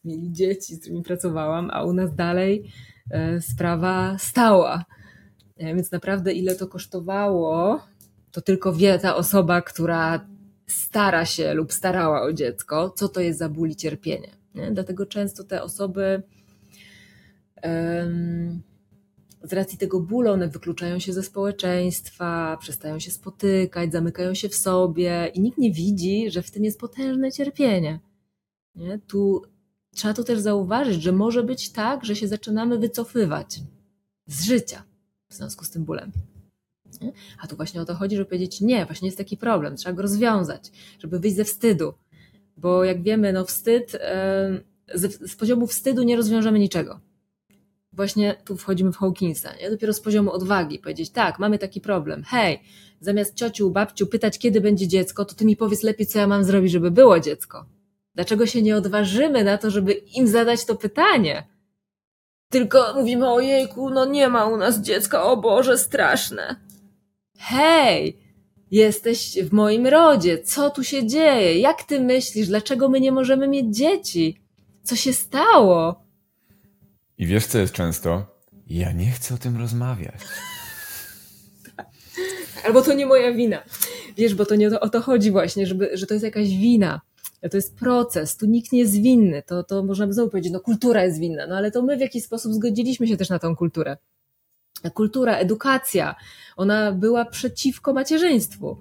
mieli 0.05 0.33
dzieci, 0.33 0.75
z 0.75 0.81
którymi 0.81 1.03
pracowałam, 1.03 1.71
a 1.73 1.85
u 1.85 1.93
nas 1.93 2.15
dalej 2.15 2.71
e, 3.11 3.41
sprawa 3.41 4.19
stała. 4.19 4.85
E, 5.57 5.75
więc 5.75 5.93
naprawdę 5.93 6.33
ile 6.33 6.55
to 6.55 6.67
kosztowało, 6.67 7.81
to 8.33 8.41
tylko 8.41 8.73
wie 8.73 8.99
ta 8.99 9.17
osoba, 9.17 9.63
która 9.63 10.27
stara 10.67 11.27
się 11.27 11.55
lub 11.55 11.73
starała 11.73 12.23
o 12.23 12.33
dziecko, 12.33 12.91
co 12.91 13.09
to 13.09 13.21
jest 13.21 13.39
za 13.39 13.49
ból 13.49 13.69
i 13.69 13.77
cierpienie. 13.77 14.29
Nie? 14.55 14.73
Dlatego 14.73 15.07
często 15.07 15.45
te 15.45 15.63
osoby 15.63 16.23
um, 17.63 18.63
z 19.43 19.53
racji 19.53 19.79
tego 19.79 20.01
bólu 20.01 20.31
one 20.31 20.49
wykluczają 20.49 20.99
się 20.99 21.13
ze 21.13 21.23
społeczeństwa, 21.23 22.57
przestają 22.61 22.99
się 22.99 23.11
spotykać, 23.11 23.93
zamykają 23.93 24.35
się 24.35 24.49
w 24.49 24.55
sobie 24.55 25.31
i 25.35 25.41
nikt 25.41 25.59
nie 25.59 25.73
widzi, 25.73 26.31
że 26.31 26.43
w 26.43 26.51
tym 26.51 26.65
jest 26.65 26.81
potężne 26.81 27.33
cierpienie. 27.33 28.01
Nie? 28.75 28.99
Tu 29.07 29.43
trzeba 29.95 30.15
to 30.15 30.25
też 30.25 30.39
zauważyć, 30.39 31.03
że 31.03 31.13
może 31.13 31.43
być 31.43 31.73
tak, 31.73 32.05
że 32.05 32.17
się 32.17 32.29
zaczynamy 32.29 32.79
wycofywać 32.79 33.61
z 34.27 34.45
życia 34.45 34.83
w 35.31 35.35
związku 35.35 35.65
z 35.65 35.71
tym 35.71 35.85
bólem. 35.85 36.13
Nie? 37.01 37.13
A 37.39 37.47
tu 37.47 37.57
właśnie 37.57 37.81
o 37.81 37.85
to 37.85 37.95
chodzi, 37.95 38.17
żeby 38.17 38.27
powiedzieć, 38.27 38.61
nie, 38.61 38.87
właśnie 38.87 39.09
jest 39.09 39.19
taki 39.19 39.37
problem, 39.37 39.77
trzeba 39.77 39.93
go 39.93 40.03
rozwiązać, 40.03 40.73
żeby 40.99 41.19
wyjść 41.19 41.37
ze 41.37 41.45
wstydu. 41.45 41.95
Bo 42.57 42.85
jak 42.85 43.03
wiemy, 43.03 43.33
no 43.33 43.45
wstyd, 43.45 43.99
z 45.21 45.37
poziomu 45.37 45.67
wstydu 45.67 46.03
nie 46.03 46.17
rozwiążemy 46.17 46.59
niczego 46.59 47.01
właśnie 47.99 48.37
tu 48.45 48.57
wchodzimy 48.57 48.93
w 48.93 48.97
Hawkinsa, 48.97 49.57
nie? 49.61 49.71
dopiero 49.71 49.93
z 49.93 50.01
poziomu 50.01 50.31
odwagi 50.33 50.79
powiedzieć, 50.79 51.11
tak, 51.11 51.39
mamy 51.39 51.59
taki 51.59 51.81
problem, 51.81 52.25
hej, 52.25 52.61
zamiast 53.01 53.35
ciociu, 53.35 53.71
babciu 53.71 54.07
pytać, 54.07 54.39
kiedy 54.39 54.61
będzie 54.61 54.89
dziecko, 54.89 55.25
to 55.25 55.35
ty 55.35 55.45
mi 55.45 55.57
powiedz 55.57 55.83
lepiej, 55.83 56.07
co 56.07 56.19
ja 56.19 56.27
mam 56.27 56.45
zrobić, 56.45 56.73
żeby 56.73 56.91
było 56.91 57.21
dziecko. 57.21 57.67
Dlaczego 58.15 58.47
się 58.47 58.63
nie 58.63 58.77
odważymy 58.77 59.45
na 59.45 59.59
to, 59.59 59.71
żeby 59.71 59.93
im 59.93 60.29
zadać 60.29 60.65
to 60.65 60.75
pytanie? 60.75 61.47
Tylko 62.51 62.95
mówimy, 62.95 63.31
ojejku, 63.31 63.91
no 63.91 64.05
nie 64.05 64.29
ma 64.29 64.47
u 64.47 64.57
nas 64.57 64.81
dziecka, 64.81 65.23
o 65.23 65.37
Boże, 65.37 65.79
straszne. 65.79 66.57
Hej, 67.39 68.19
jesteś 68.71 69.39
w 69.43 69.53
moim 69.53 69.87
rodzie, 69.87 70.39
co 70.39 70.71
tu 70.71 70.85
się 70.85 71.07
dzieje? 71.07 71.59
Jak 71.59 71.83
ty 71.83 72.01
myślisz, 72.01 72.49
dlaczego 72.49 72.89
my 72.89 73.01
nie 73.01 73.13
możemy 73.13 73.49
mieć 73.49 73.77
dzieci? 73.77 74.41
Co 74.83 74.97
się 74.97 75.13
stało? 75.13 76.08
I 77.19 77.27
wiesz, 77.27 77.47
co 77.47 77.59
jest 77.59 77.73
często? 77.73 78.27
Ja 78.67 78.93
nie 78.93 79.11
chcę 79.11 79.35
o 79.35 79.39
tym 79.39 79.57
rozmawiać. 79.57 80.21
Albo 82.67 82.83
to 82.83 82.93
nie 82.93 83.07
moja 83.07 83.33
wina. 83.33 83.63
Wiesz, 84.17 84.35
bo 84.35 84.47
to 84.47 84.55
nie 84.55 84.69
o 84.69 84.71
to, 84.71 84.81
o 84.81 84.89
to 84.89 85.01
chodzi 85.01 85.31
właśnie, 85.31 85.67
żeby, 85.67 85.91
że 85.95 86.07
to 86.07 86.15
jest 86.15 86.25
jakaś 86.25 86.49
wina. 86.49 87.01
To 87.51 87.57
jest 87.57 87.77
proces, 87.77 88.37
tu 88.37 88.47
nikt 88.47 88.73
nie 88.73 88.79
jest 88.79 89.03
winny. 89.03 89.43
To, 89.43 89.63
to 89.63 89.83
można 89.83 90.07
by 90.07 90.13
znowu 90.13 90.31
powiedzieć, 90.31 90.53
no 90.53 90.61
kultura 90.61 91.05
jest 91.05 91.21
winna, 91.21 91.47
no 91.47 91.57
ale 91.57 91.71
to 91.71 91.83
my 91.83 91.97
w 91.97 92.01
jakiś 92.01 92.25
sposób 92.25 92.53
zgodziliśmy 92.53 93.09
się 93.09 93.17
też 93.17 93.29
na 93.29 93.39
tą 93.39 93.57
kulturę. 93.57 93.97
Kultura, 94.95 95.37
edukacja, 95.37 96.15
ona 96.57 96.93
była 96.93 97.25
przeciwko 97.25 97.93
macierzyństwu. 97.93 98.79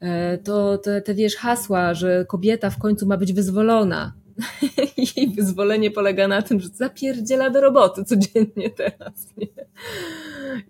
E, 0.00 0.38
to 0.38 0.78
te, 0.78 1.02
te 1.02 1.14
wiesz, 1.14 1.36
hasła, 1.36 1.94
że 1.94 2.24
kobieta 2.28 2.70
w 2.70 2.78
końcu 2.78 3.06
ma 3.06 3.16
być 3.16 3.32
wyzwolona. 3.32 4.12
Jej 5.16 5.28
wyzwolenie 5.28 5.90
polega 5.90 6.28
na 6.28 6.42
tym, 6.42 6.60
że 6.60 6.68
zapierdziela 6.68 7.50
do 7.50 7.60
roboty 7.60 8.04
codziennie 8.04 8.70
teraz. 8.70 9.28
Nie? 9.36 9.46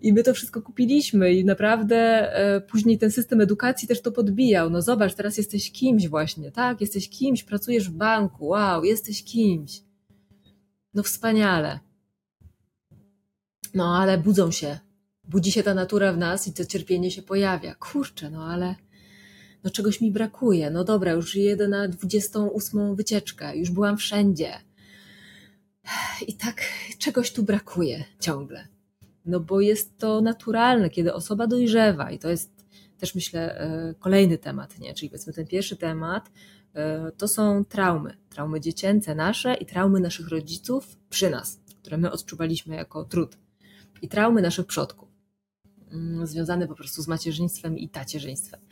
I 0.01 0.13
my 0.13 0.23
to 0.23 0.33
wszystko 0.33 0.61
kupiliśmy 0.61 1.33
i 1.33 1.45
naprawdę 1.45 1.95
e, 2.35 2.61
później 2.61 2.97
ten 2.97 3.11
system 3.11 3.41
edukacji 3.41 3.87
też 3.87 4.01
to 4.01 4.11
podbijał. 4.11 4.69
No 4.69 4.81
zobacz, 4.81 5.13
teraz 5.13 5.37
jesteś 5.37 5.71
kimś 5.71 6.07
właśnie, 6.07 6.51
tak? 6.51 6.81
Jesteś 6.81 7.09
kimś, 7.09 7.43
pracujesz 7.43 7.89
w 7.89 7.93
banku, 7.93 8.47
wow, 8.47 8.83
jesteś 8.83 9.23
kimś. 9.23 9.81
No 10.93 11.03
wspaniale. 11.03 11.79
No 13.73 13.97
ale 13.97 14.17
budzą 14.17 14.51
się. 14.51 14.79
Budzi 15.23 15.51
się 15.51 15.63
ta 15.63 15.73
natura 15.73 16.13
w 16.13 16.17
nas 16.17 16.47
i 16.47 16.53
to 16.53 16.65
cierpienie 16.65 17.11
się 17.11 17.21
pojawia. 17.21 17.75
Kurczę, 17.75 18.29
no 18.29 18.45
ale 18.45 18.75
no 19.65 19.71
czegoś 19.71 20.01
mi 20.01 20.11
brakuje. 20.11 20.69
No 20.69 20.83
dobra, 20.83 21.11
już 21.11 21.35
jedę 21.35 21.67
na 21.67 21.87
28 21.87 22.95
wycieczkę, 22.95 23.57
już 23.57 23.71
byłam 23.71 23.97
wszędzie. 23.97 24.53
I 26.27 26.33
tak 26.33 26.61
czegoś 26.97 27.31
tu 27.31 27.43
brakuje 27.43 28.03
ciągle. 28.19 28.67
No 29.25 29.39
bo 29.39 29.61
jest 29.61 29.97
to 29.97 30.21
naturalne, 30.21 30.89
kiedy 30.89 31.13
osoba 31.13 31.47
dojrzewa 31.47 32.11
i 32.11 32.19
to 32.19 32.29
jest 32.29 32.55
też 32.97 33.15
myślę 33.15 33.59
e, 33.59 33.93
kolejny 33.99 34.37
temat, 34.37 34.79
nie? 34.79 34.93
Czyli 34.93 35.09
powiedzmy 35.09 35.33
ten 35.33 35.47
pierwszy 35.47 35.75
temat 35.75 36.31
e, 36.73 37.11
to 37.11 37.27
są 37.27 37.65
traumy. 37.65 38.17
Traumy 38.29 38.61
dziecięce 38.61 39.15
nasze 39.15 39.53
i 39.53 39.65
traumy 39.65 39.99
naszych 39.99 40.29
rodziców 40.29 40.97
przy 41.09 41.29
nas, 41.29 41.59
które 41.81 41.97
my 41.97 42.11
odczuwaliśmy 42.11 42.75
jako 42.75 43.03
trud. 43.03 43.37
I 44.01 44.07
traumy 44.07 44.41
naszych 44.41 44.65
przodków, 44.65 45.09
mm, 45.91 46.27
związane 46.27 46.67
po 46.67 46.75
prostu 46.75 47.01
z 47.01 47.07
macierzyństwem 47.07 47.77
i 47.77 47.89
tacierzyństwem. 47.89 48.64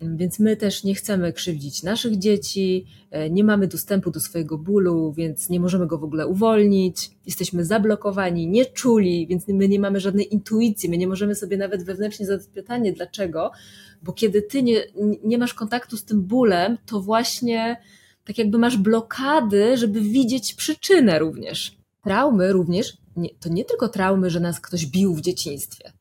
Więc 0.00 0.38
my 0.38 0.56
też 0.56 0.84
nie 0.84 0.94
chcemy 0.94 1.32
krzywdzić 1.32 1.82
naszych 1.82 2.18
dzieci, 2.18 2.86
e, 3.10 3.30
nie 3.30 3.44
mamy 3.44 3.66
dostępu 3.66 4.10
do 4.10 4.20
swojego 4.20 4.58
bólu, 4.58 5.12
więc 5.12 5.48
nie 5.48 5.60
możemy 5.60 5.86
go 5.86 5.98
w 5.98 6.04
ogóle 6.04 6.26
uwolnić. 6.26 7.10
Jesteśmy 7.26 7.64
zablokowani, 7.64 8.46
nieczuli, 8.46 9.26
więc 9.26 9.48
my 9.48 9.68
nie 9.68 9.80
mamy 9.80 10.00
żadnej 10.00 10.34
intuicji. 10.34 10.88
My 10.88 10.98
nie 10.98 11.08
możemy 11.08 11.34
sobie 11.34 11.56
nawet 11.56 11.84
wewnętrznie 11.84 12.26
zadać 12.26 12.46
pytanie, 12.46 12.92
dlaczego, 12.92 13.50
bo 14.02 14.12
kiedy 14.12 14.42
ty 14.42 14.62
nie, 14.62 14.82
nie 15.24 15.38
masz 15.38 15.54
kontaktu 15.54 15.96
z 15.96 16.04
tym 16.04 16.22
bólem, 16.22 16.78
to 16.86 17.00
właśnie 17.00 17.76
tak 18.24 18.38
jakby 18.38 18.58
masz 18.58 18.76
blokady, 18.76 19.76
żeby 19.76 20.00
widzieć 20.00 20.54
przyczynę 20.54 21.18
również. 21.18 21.78
Traumy 22.04 22.52
również, 22.52 22.96
nie, 23.16 23.28
to 23.40 23.48
nie 23.48 23.64
tylko 23.64 23.88
traumy, 23.88 24.30
że 24.30 24.40
nas 24.40 24.60
ktoś 24.60 24.86
bił 24.86 25.14
w 25.14 25.20
dzieciństwie 25.20 25.97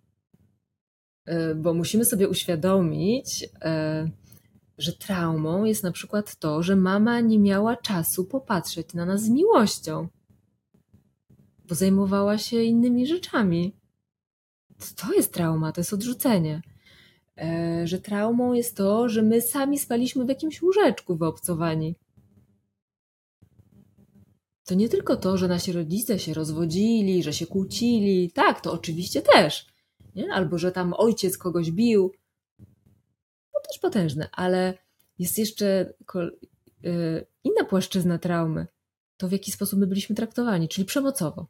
bo 1.56 1.74
musimy 1.74 2.06
sobie 2.06 2.30
uświadomić, 2.30 3.50
e, 3.62 4.10
że 4.78 4.94
traumą 4.94 5.66
jest 5.66 5.84
na 5.84 5.92
przykład 5.92 6.36
to, 6.36 6.64
że 6.64 6.76
mama 6.76 7.20
nie 7.20 7.40
miała 7.40 7.76
czasu 7.76 8.26
popatrzeć 8.26 8.94
na 8.94 9.06
nas 9.06 9.24
z 9.24 9.30
miłością, 9.30 10.08
bo 11.68 11.76
zajmowała 11.76 12.38
się 12.38 12.64
innymi 12.64 13.08
rzeczami. 13.08 13.76
To 14.96 15.14
jest 15.14 15.34
trauma, 15.34 15.72
to 15.72 15.82
jest 15.82 15.94
odrzucenie. 15.94 16.62
E, 17.38 17.82
że 17.88 18.00
traumą 18.00 18.54
jest 18.54 18.78
to, 18.78 19.10
że 19.10 19.22
my 19.22 19.42
sami 19.42 19.80
spaliśmy 19.80 20.26
w 20.26 20.30
jakimś 20.30 20.62
łóżeczku 20.62 21.16
wyobcowani. 21.16 21.96
To 24.66 24.76
nie 24.76 24.90
tylko 24.90 25.18
to, 25.18 25.38
że 25.38 25.48
nasi 25.48 25.72
rodzice 25.72 26.20
się 26.20 26.34
rozwodzili, 26.34 27.24
że 27.24 27.34
się 27.34 27.48
kłócili. 27.48 28.32
Tak, 28.32 28.62
to 28.62 28.72
oczywiście 28.72 29.22
też 29.22 29.77
nie? 30.18 30.34
albo 30.34 30.58
że 30.58 30.72
tam 30.72 30.94
ojciec 30.98 31.38
kogoś 31.38 31.72
bił. 31.72 32.12
To 33.54 33.60
też 33.70 33.80
potężne, 33.80 34.30
ale 34.32 34.78
jest 35.20 35.38
jeszcze 35.38 35.94
y, 36.86 37.26
inna 37.44 37.64
płaszczyzna 37.70 38.20
traumy. 38.20 38.68
To 39.18 39.28
w 39.28 39.32
jaki 39.32 39.52
sposób 39.52 39.80
my 39.80 39.88
byliśmy 39.88 40.16
traktowani, 40.16 40.68
czyli 40.68 40.86
przemocowo. 40.86 41.48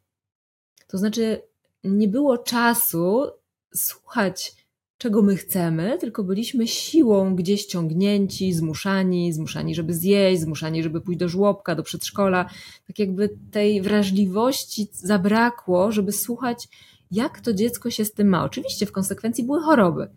To 0.86 0.98
znaczy, 0.98 1.42
nie 1.84 2.08
było 2.08 2.38
czasu 2.38 3.26
słuchać, 3.74 4.54
czego 4.98 5.22
my 5.22 5.36
chcemy, 5.36 5.98
tylko 5.98 6.24
byliśmy 6.24 6.68
siłą 6.68 7.36
gdzieś 7.36 7.66
ciągnięci, 7.66 8.52
zmuszani, 8.52 9.32
zmuszani, 9.32 9.74
żeby 9.74 9.94
zjeść, 9.94 10.42
zmuszani, 10.42 10.82
żeby 10.82 11.00
pójść 11.00 11.20
do 11.20 11.28
żłobka, 11.28 11.74
do 11.74 11.82
przedszkola. 11.82 12.50
Tak 12.86 12.98
jakby 12.98 13.30
tej 13.50 13.82
wrażliwości 13.82 14.88
zabrakło, 14.92 15.92
żeby 15.92 16.12
słuchać 16.12 16.68
jak 17.10 17.40
to 17.40 17.52
dziecko 17.52 17.90
się 17.90 18.04
z 18.04 18.12
tym 18.12 18.28
ma. 18.28 18.44
Oczywiście 18.44 18.86
w 18.86 18.92
konsekwencji 18.92 19.44
były 19.44 19.60
choroby. 19.60 20.08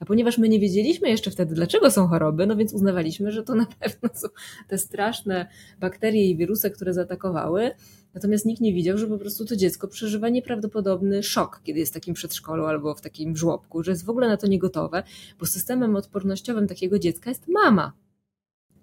A 0.00 0.04
ponieważ 0.04 0.38
my 0.38 0.48
nie 0.48 0.60
wiedzieliśmy 0.60 1.08
jeszcze 1.08 1.30
wtedy, 1.30 1.54
dlaczego 1.54 1.90
są 1.90 2.06
choroby, 2.06 2.46
no 2.46 2.56
więc 2.56 2.72
uznawaliśmy, 2.72 3.30
że 3.30 3.42
to 3.42 3.54
na 3.54 3.66
pewno 3.80 4.08
są 4.14 4.28
te 4.68 4.78
straszne 4.78 5.46
bakterie 5.80 6.30
i 6.30 6.36
wirusy, 6.36 6.70
które 6.70 6.94
zaatakowały. 6.94 7.70
Natomiast 8.14 8.46
nikt 8.46 8.60
nie 8.60 8.72
widział, 8.72 8.98
że 8.98 9.06
po 9.06 9.18
prostu 9.18 9.44
to 9.44 9.56
dziecko 9.56 9.88
przeżywa 9.88 10.28
nieprawdopodobny 10.28 11.22
szok, 11.22 11.60
kiedy 11.64 11.80
jest 11.80 11.92
w 11.92 11.94
takim 11.94 12.14
przedszkolu 12.14 12.64
albo 12.64 12.94
w 12.94 13.00
takim 13.00 13.36
żłobku, 13.36 13.82
że 13.82 13.90
jest 13.90 14.04
w 14.04 14.10
ogóle 14.10 14.28
na 14.28 14.36
to 14.36 14.46
niegotowe, 14.46 15.02
bo 15.40 15.46
systemem 15.46 15.96
odpornościowym 15.96 16.68
takiego 16.68 16.98
dziecka 16.98 17.30
jest 17.30 17.48
mama. 17.48 17.92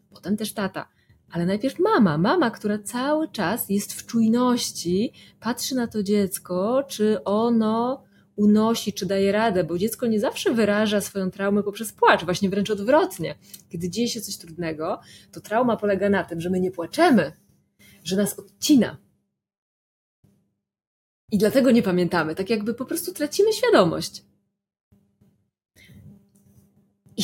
Potem 0.09 0.37
też 0.37 0.53
tata 0.53 0.87
ale 1.31 1.45
najpierw 1.45 1.79
mama, 1.79 2.17
mama, 2.17 2.51
która 2.51 2.79
cały 2.79 3.27
czas 3.27 3.69
jest 3.69 3.93
w 3.93 4.05
czujności, 4.05 5.13
patrzy 5.39 5.75
na 5.75 5.87
to 5.87 6.03
dziecko, 6.03 6.83
czy 6.87 7.23
ono 7.23 8.03
unosi, 8.35 8.93
czy 8.93 9.05
daje 9.05 9.31
radę, 9.31 9.63
bo 9.63 9.77
dziecko 9.77 10.07
nie 10.07 10.19
zawsze 10.19 10.53
wyraża 10.53 11.01
swoją 11.01 11.31
traumę 11.31 11.63
poprzez 11.63 11.93
płacz, 11.93 12.25
właśnie 12.25 12.49
wręcz 12.49 12.69
odwrotnie. 12.69 13.35
Kiedy 13.69 13.89
dzieje 13.89 14.07
się 14.07 14.21
coś 14.21 14.37
trudnego, 14.37 14.99
to 15.31 15.41
trauma 15.41 15.77
polega 15.77 16.09
na 16.09 16.23
tym, 16.23 16.41
że 16.41 16.49
my 16.49 16.59
nie 16.59 16.71
płaczemy, 16.71 17.31
że 18.03 18.15
nas 18.15 18.39
odcina. 18.39 18.97
I 21.31 21.37
dlatego 21.37 21.71
nie 21.71 21.83
pamiętamy, 21.83 22.35
tak 22.35 22.49
jakby 22.49 22.73
po 22.73 22.85
prostu 22.85 23.13
tracimy 23.13 23.53
świadomość. 23.53 24.23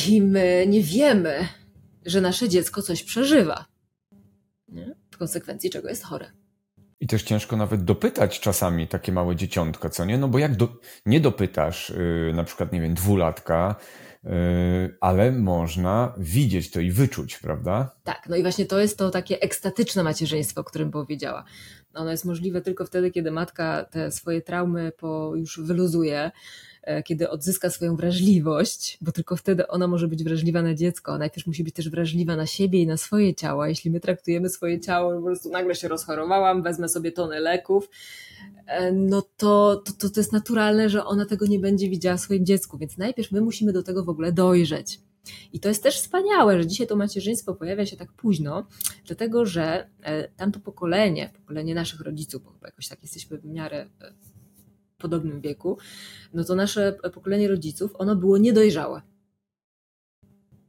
I 0.08 0.22
my 0.22 0.66
nie 0.68 0.82
wiemy, 0.82 1.48
że 2.06 2.20
nasze 2.20 2.48
dziecko 2.48 2.82
coś 2.82 3.02
przeżywa 3.02 3.73
nie? 4.74 4.94
w 5.10 5.18
konsekwencji 5.18 5.70
czego 5.70 5.88
jest 5.88 6.04
chore. 6.04 6.30
I 7.00 7.06
też 7.06 7.22
ciężko 7.22 7.56
nawet 7.56 7.84
dopytać 7.84 8.40
czasami 8.40 8.88
takie 8.88 9.12
małe 9.12 9.36
dzieciątka, 9.36 9.88
co 9.88 10.04
nie? 10.04 10.18
No 10.18 10.28
bo 10.28 10.38
jak 10.38 10.56
do, 10.56 10.68
nie 11.06 11.20
dopytasz 11.20 11.90
yy, 11.90 12.32
na 12.34 12.44
przykład, 12.44 12.72
nie 12.72 12.80
wiem, 12.80 12.94
dwulatka, 12.94 13.76
yy, 14.24 14.30
ale 15.00 15.32
można 15.32 16.14
widzieć 16.18 16.70
to 16.70 16.80
i 16.80 16.90
wyczuć, 16.90 17.38
prawda? 17.38 17.96
Tak, 18.04 18.26
no 18.28 18.36
i 18.36 18.42
właśnie 18.42 18.66
to 18.66 18.80
jest 18.80 18.98
to 18.98 19.10
takie 19.10 19.40
ekstatyczne 19.40 20.02
macierzyństwo, 20.02 20.60
o 20.60 20.64
którym 20.64 20.90
powiedziała. 20.90 21.44
Ono 21.94 22.10
jest 22.10 22.24
możliwe 22.24 22.60
tylko 22.60 22.84
wtedy, 22.84 23.10
kiedy 23.10 23.30
matka 23.30 23.84
te 23.90 24.10
swoje 24.10 24.42
traumy 24.42 24.92
po 24.96 25.32
już 25.36 25.60
wyluzuje, 25.60 26.30
kiedy 27.04 27.30
odzyska 27.30 27.70
swoją 27.70 27.96
wrażliwość, 27.96 28.98
bo 29.00 29.12
tylko 29.12 29.36
wtedy 29.36 29.68
ona 29.68 29.86
może 29.86 30.08
być 30.08 30.24
wrażliwa 30.24 30.62
na 30.62 30.74
dziecko. 30.74 31.18
Najpierw 31.18 31.46
musi 31.46 31.64
być 31.64 31.74
też 31.74 31.90
wrażliwa 31.90 32.36
na 32.36 32.46
siebie 32.46 32.82
i 32.82 32.86
na 32.86 32.96
swoje 32.96 33.34
ciało. 33.34 33.66
Jeśli 33.66 33.90
my 33.90 34.00
traktujemy 34.00 34.48
swoje 34.48 34.80
ciało, 34.80 35.16
po 35.16 35.22
prostu 35.22 35.50
nagle 35.50 35.74
się 35.74 35.88
rozchorowałam, 35.88 36.62
wezmę 36.62 36.88
sobie 36.88 37.12
tonę 37.12 37.40
leków, 37.40 37.90
e, 38.66 38.92
no 38.92 39.22
to, 39.36 39.82
to, 39.98 40.10
to 40.10 40.20
jest 40.20 40.32
naturalne, 40.32 40.88
że 40.88 41.04
ona 41.04 41.26
tego 41.26 41.46
nie 41.46 41.58
będzie 41.58 41.88
widziała 41.88 42.16
w 42.16 42.20
swoim 42.20 42.46
dziecku, 42.46 42.78
więc 42.78 42.98
najpierw 42.98 43.32
my 43.32 43.40
musimy 43.40 43.72
do 43.72 43.82
tego 43.82 44.04
w 44.04 44.08
ogóle 44.08 44.32
dojrzeć. 44.32 45.00
I 45.52 45.60
to 45.60 45.68
jest 45.68 45.82
też 45.82 45.96
wspaniałe, 45.96 46.58
że 46.58 46.66
dzisiaj 46.66 46.86
to 46.86 46.96
macierzyństwo 46.96 47.54
pojawia 47.54 47.86
się 47.86 47.96
tak 47.96 48.12
późno, 48.12 48.66
dlatego 49.06 49.46
że 49.46 49.90
e, 50.02 50.28
tamto 50.28 50.60
pokolenie, 50.60 51.30
pokolenie 51.36 51.74
naszych 51.74 52.00
rodziców, 52.00 52.42
bo 52.42 52.66
jakoś 52.66 52.88
tak 52.88 53.02
jesteśmy 53.02 53.38
w 53.38 53.44
miarę 53.44 53.86
podobnym 55.04 55.40
wieku, 55.40 55.78
no 56.34 56.44
to 56.44 56.54
nasze 56.54 56.92
pokolenie 57.14 57.48
rodziców, 57.48 57.90
ono 57.98 58.16
było 58.16 58.38
niedojrzałe 58.38 59.02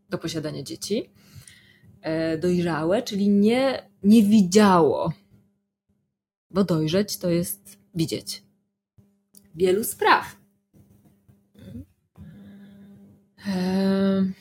do 0.10 0.18
posiadania 0.18 0.64
dzieci. 0.64 1.10
E, 2.02 2.38
dojrzałe, 2.38 3.02
czyli 3.02 3.30
nie, 3.30 3.90
nie 4.04 4.24
widziało 4.24 5.14
bo 6.56 6.64
dojrzeć 6.64 7.18
to 7.18 7.30
jest 7.30 7.78
widzieć 7.96 8.44
wielu 9.56 9.84
spraw. 9.84 10.36
Eee, 13.48 14.32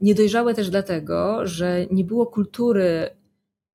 niedojrzałe 0.00 0.54
też 0.54 0.70
dlatego, 0.70 1.46
że 1.46 1.86
nie 1.90 2.04
było 2.04 2.26
kultury 2.26 3.10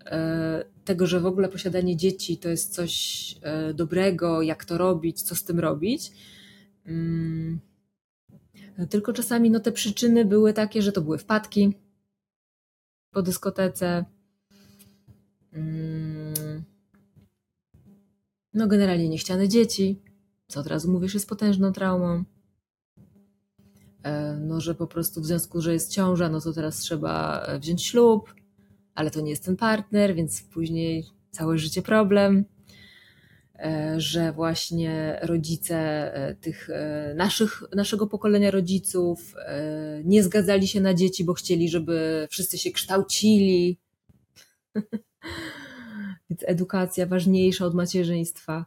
e, 0.06 0.64
tego, 0.86 1.08
że 1.08 1.20
w 1.20 1.26
ogóle 1.26 1.50
posiadanie 1.50 1.98
dzieci 1.98 2.38
to 2.38 2.50
jest 2.50 2.74
coś 2.74 3.36
e, 3.42 3.74
dobrego, 3.74 4.42
jak 4.42 4.66
to 4.66 4.78
robić, 4.78 5.22
co 5.22 5.36
z 5.36 5.44
tym 5.44 5.60
robić. 5.60 6.12
Mm. 6.86 7.60
Tylko 8.90 9.14
czasami 9.14 9.52
no, 9.52 9.60
te 9.60 9.72
przyczyny 9.72 10.26
były 10.26 10.54
takie, 10.54 10.82
że 10.82 10.92
to 10.92 11.02
były 11.02 11.18
wpadki 11.18 11.74
po 13.12 13.22
dyskotece. 13.22 14.06
Mm. 15.54 16.64
No, 18.54 18.68
generalnie 18.68 19.10
niechciane 19.10 19.50
dzieci, 19.50 20.02
co 20.48 20.60
od 20.60 20.68
razu 20.68 20.92
mówisz, 20.92 21.14
jest 21.14 21.30
potężną 21.30 21.74
traumą. 21.74 22.24
E, 24.04 24.38
no, 24.42 24.62
że 24.62 24.76
po 24.76 24.88
prostu 24.88 25.22
w 25.22 25.26
związku, 25.26 25.62
że 25.62 25.74
jest 25.74 25.92
ciąża, 25.92 26.30
no 26.30 26.42
to 26.42 26.54
teraz 26.54 26.78
trzeba 26.78 27.46
wziąć 27.60 27.84
ślub, 27.84 28.36
ale 28.96 29.12
to 29.12 29.22
nie 29.22 29.30
jest 29.30 29.46
ten 29.46 29.58
partner, 29.58 30.16
więc 30.16 30.44
później 30.44 31.06
całe 31.32 31.58
życie 31.58 31.82
problem. 31.82 32.46
E, 33.60 33.96
że 33.98 34.32
właśnie 34.32 35.20
rodzice 35.24 35.78
e, 36.14 36.36
tych 36.36 36.70
e, 36.70 37.14
naszych, 37.18 37.64
naszego 37.76 38.08
pokolenia 38.08 38.52
rodziców 38.52 39.36
nie 40.04 40.24
zgadzali 40.24 40.68
się 40.68 40.82
na 40.82 40.94
dzieci, 40.94 41.24
bo 41.24 41.34
chcieli, 41.34 41.70
żeby 41.70 42.28
wszyscy 42.32 42.58
się 42.58 42.72
kształcili. 42.72 43.80
Więc 46.30 46.44
edukacja 46.46 47.06
ważniejsza 47.06 47.66
od 47.66 47.76
macierzyństwa. 47.76 48.66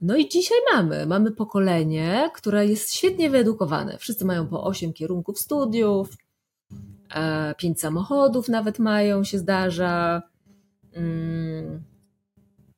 No 0.00 0.16
i 0.16 0.28
dzisiaj 0.28 0.58
mamy, 0.72 1.06
mamy 1.06 1.30
pokolenie, 1.30 2.30
które 2.34 2.66
jest 2.66 2.94
świetnie 2.94 3.30
wyedukowane. 3.30 3.98
Wszyscy 3.98 4.24
mają 4.24 4.48
po 4.48 4.64
osiem 4.64 4.92
kierunków 4.92 5.38
studiów, 5.38 6.16
pięć 7.58 7.80
samochodów 7.80 8.48
nawet 8.48 8.78
mają, 8.78 9.24
się 9.24 9.38
zdarza. 9.38 10.22
Mm, 10.92 11.82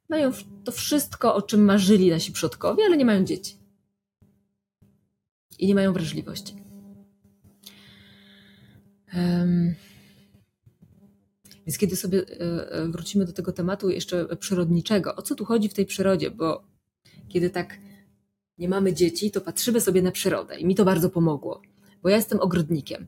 mają 0.08 0.32
to 0.64 0.72
wszystko, 0.72 1.34
o 1.34 1.42
czym 1.42 1.64
marzyli 1.64 2.10
nasi 2.10 2.32
przodkowie, 2.32 2.84
ale 2.86 2.96
nie 2.96 3.04
mają 3.04 3.24
dzieci. 3.24 3.56
I 5.58 5.66
nie 5.66 5.74
mają 5.74 5.92
wrażliwości. 5.92 6.54
Więc 11.66 11.78
kiedy 11.78 11.96
sobie 11.96 12.18
e, 12.18 12.70
e, 12.72 12.88
wrócimy 12.88 13.24
do 13.24 13.32
tego 13.32 13.52
tematu 13.52 13.90
jeszcze 13.90 14.36
przyrodniczego, 14.36 15.16
o 15.16 15.22
co 15.22 15.34
tu 15.34 15.44
chodzi 15.44 15.68
w 15.68 15.74
tej 15.74 15.86
przyrodzie? 15.86 16.30
Bo 16.30 16.64
kiedy 17.28 17.50
tak 17.50 17.78
nie 18.58 18.68
mamy 18.68 18.94
dzieci, 18.94 19.30
to 19.30 19.40
patrzymy 19.40 19.80
sobie 19.80 20.02
na 20.02 20.10
przyrodę 20.10 20.58
i 20.58 20.66
mi 20.66 20.74
to 20.74 20.84
bardzo 20.84 21.10
pomogło, 21.10 21.62
bo 22.02 22.08
ja 22.08 22.16
jestem 22.16 22.40
ogrodnikiem. 22.40 23.06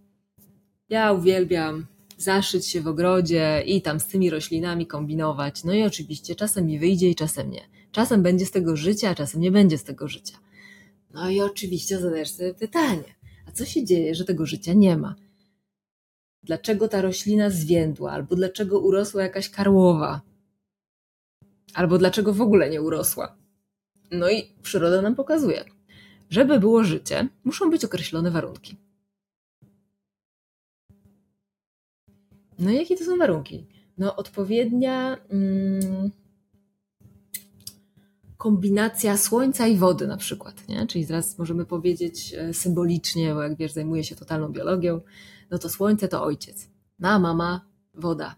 Ja 0.88 1.12
uwielbiam 1.12 1.86
zaszyć 2.18 2.66
się 2.66 2.80
w 2.80 2.86
ogrodzie 2.86 3.62
i 3.66 3.82
tam 3.82 4.00
z 4.00 4.06
tymi 4.06 4.30
roślinami 4.30 4.86
kombinować. 4.86 5.64
No 5.64 5.72
i 5.72 5.82
oczywiście 5.82 6.34
czasem 6.34 6.66
mi 6.66 6.78
wyjdzie 6.78 7.10
i 7.10 7.14
czasem 7.14 7.50
nie. 7.50 7.60
Czasem 7.92 8.22
będzie 8.22 8.46
z 8.46 8.50
tego 8.50 8.76
życia, 8.76 9.10
a 9.10 9.14
czasem 9.14 9.40
nie 9.40 9.50
będzie 9.50 9.78
z 9.78 9.84
tego 9.84 10.08
życia. 10.08 10.38
No 11.14 11.30
i 11.30 11.40
oczywiście 11.40 11.98
zadajesz 11.98 12.30
sobie 12.30 12.54
pytanie, 12.54 13.04
a 13.46 13.52
co 13.52 13.64
się 13.64 13.84
dzieje, 13.84 14.14
że 14.14 14.24
tego 14.24 14.46
życia 14.46 14.72
nie 14.72 14.96
ma? 14.96 15.14
Dlaczego 16.42 16.88
ta 16.88 17.02
roślina 17.02 17.50
zwiędła, 17.50 18.12
albo 18.12 18.36
dlaczego 18.36 18.80
urosła 18.80 19.22
jakaś 19.22 19.50
karłowa, 19.50 20.20
albo 21.74 21.98
dlaczego 21.98 22.32
w 22.32 22.40
ogóle 22.40 22.70
nie 22.70 22.82
urosła? 22.82 23.36
No 24.10 24.30
i 24.30 24.52
przyroda 24.62 25.02
nam 25.02 25.14
pokazuje. 25.14 25.64
Żeby 26.30 26.60
było 26.60 26.84
życie, 26.84 27.28
muszą 27.44 27.70
być 27.70 27.84
określone 27.84 28.30
warunki. 28.30 28.76
No 32.58 32.70
jakie 32.70 32.96
to 32.96 33.04
są 33.04 33.16
warunki? 33.18 33.66
No 33.98 34.16
odpowiednia 34.16 35.16
mm, 35.30 36.10
kombinacja 38.36 39.16
słońca 39.16 39.66
i 39.66 39.76
wody 39.76 40.06
na 40.06 40.16
przykład, 40.16 40.68
nie? 40.68 40.86
Czyli 40.86 41.06
teraz 41.06 41.38
możemy 41.38 41.66
powiedzieć 41.66 42.34
e, 42.34 42.54
symbolicznie, 42.54 43.34
bo 43.34 43.42
jak 43.42 43.56
wiesz, 43.56 43.72
zajmuję 43.72 44.04
się 44.04 44.16
totalną 44.16 44.48
biologią, 44.48 45.00
no 45.50 45.58
to 45.58 45.68
słońce 45.68 46.08
to 46.08 46.22
ojciec, 46.22 46.68
na 46.98 47.18
mama 47.18 47.68
woda, 47.94 48.36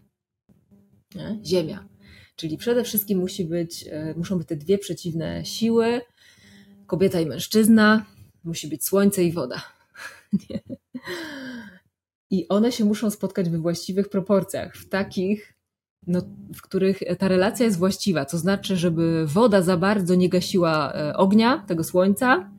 nie? 1.15 1.39
ziemia. 1.45 1.87
Czyli 2.35 2.57
przede 2.57 2.83
wszystkim 2.83 3.19
musi 3.19 3.45
być, 3.45 3.85
e, 3.91 4.13
muszą 4.17 4.37
być 4.37 4.47
te 4.47 4.55
dwie 4.55 4.77
przeciwne 4.77 5.45
siły, 5.45 6.01
kobieta 6.87 7.19
i 7.19 7.25
mężczyzna, 7.25 8.05
musi 8.43 8.67
być 8.67 8.85
słońce 8.85 9.23
i 9.23 9.31
woda. 9.31 9.61
I 12.31 12.47
one 12.47 12.71
się 12.71 12.85
muszą 12.85 13.09
spotkać 13.09 13.49
we 13.49 13.57
właściwych 13.57 14.09
proporcjach, 14.09 14.75
w 14.75 14.89
takich, 14.89 15.53
no, 16.07 16.21
w 16.55 16.61
których 16.61 16.99
ta 17.19 17.27
relacja 17.27 17.65
jest 17.65 17.77
właściwa. 17.77 18.25
To 18.25 18.37
znaczy, 18.37 18.77
żeby 18.77 19.25
woda 19.27 19.61
za 19.61 19.77
bardzo 19.77 20.15
nie 20.15 20.29
gasiła 20.29 20.93
e, 20.93 21.15
ognia, 21.15 21.63
tego 21.67 21.83
słońca, 21.83 22.49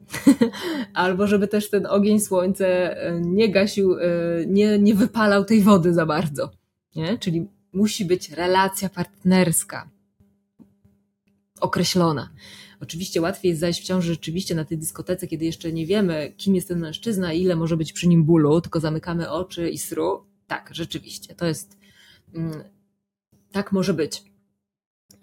albo 0.94 1.26
żeby 1.26 1.48
też 1.48 1.70
ten 1.70 1.86
ogień, 1.86 2.20
słońce 2.20 2.96
e, 3.02 3.20
nie 3.20 3.48
gasił, 3.48 3.98
e, 3.98 4.06
nie, 4.46 4.78
nie 4.78 4.94
wypalał 4.94 5.44
tej 5.44 5.62
wody 5.62 5.94
za 5.94 6.06
bardzo. 6.06 6.50
Nie? 6.96 7.18
Czyli 7.18 7.46
musi 7.72 8.04
być 8.04 8.30
relacja 8.30 8.88
partnerska 8.88 9.88
określona. 11.60 12.30
Oczywiście 12.80 13.20
łatwiej 13.20 13.48
jest 13.48 13.60
zajść 13.60 13.82
w 13.82 13.84
ciąży 13.84 14.12
rzeczywiście 14.12 14.54
na 14.54 14.64
tej 14.64 14.78
dyskotece, 14.78 15.26
kiedy 15.26 15.44
jeszcze 15.44 15.72
nie 15.72 15.86
wiemy, 15.86 16.34
kim 16.36 16.54
jest 16.54 16.68
ten 16.68 16.78
mężczyzna, 16.78 17.32
ile 17.32 17.56
może 17.56 17.76
być 17.76 17.92
przy 17.92 18.08
nim 18.08 18.24
bólu, 18.24 18.60
tylko 18.60 18.80
zamykamy 18.80 19.30
oczy 19.30 19.70
i 19.70 19.78
sru. 19.78 20.26
Tak, 20.46 20.70
rzeczywiście, 20.72 21.34
to 21.34 21.46
jest. 21.46 21.78
Mm, 22.34 22.64
tak 23.52 23.72
może 23.72 23.94
być. 23.94 24.22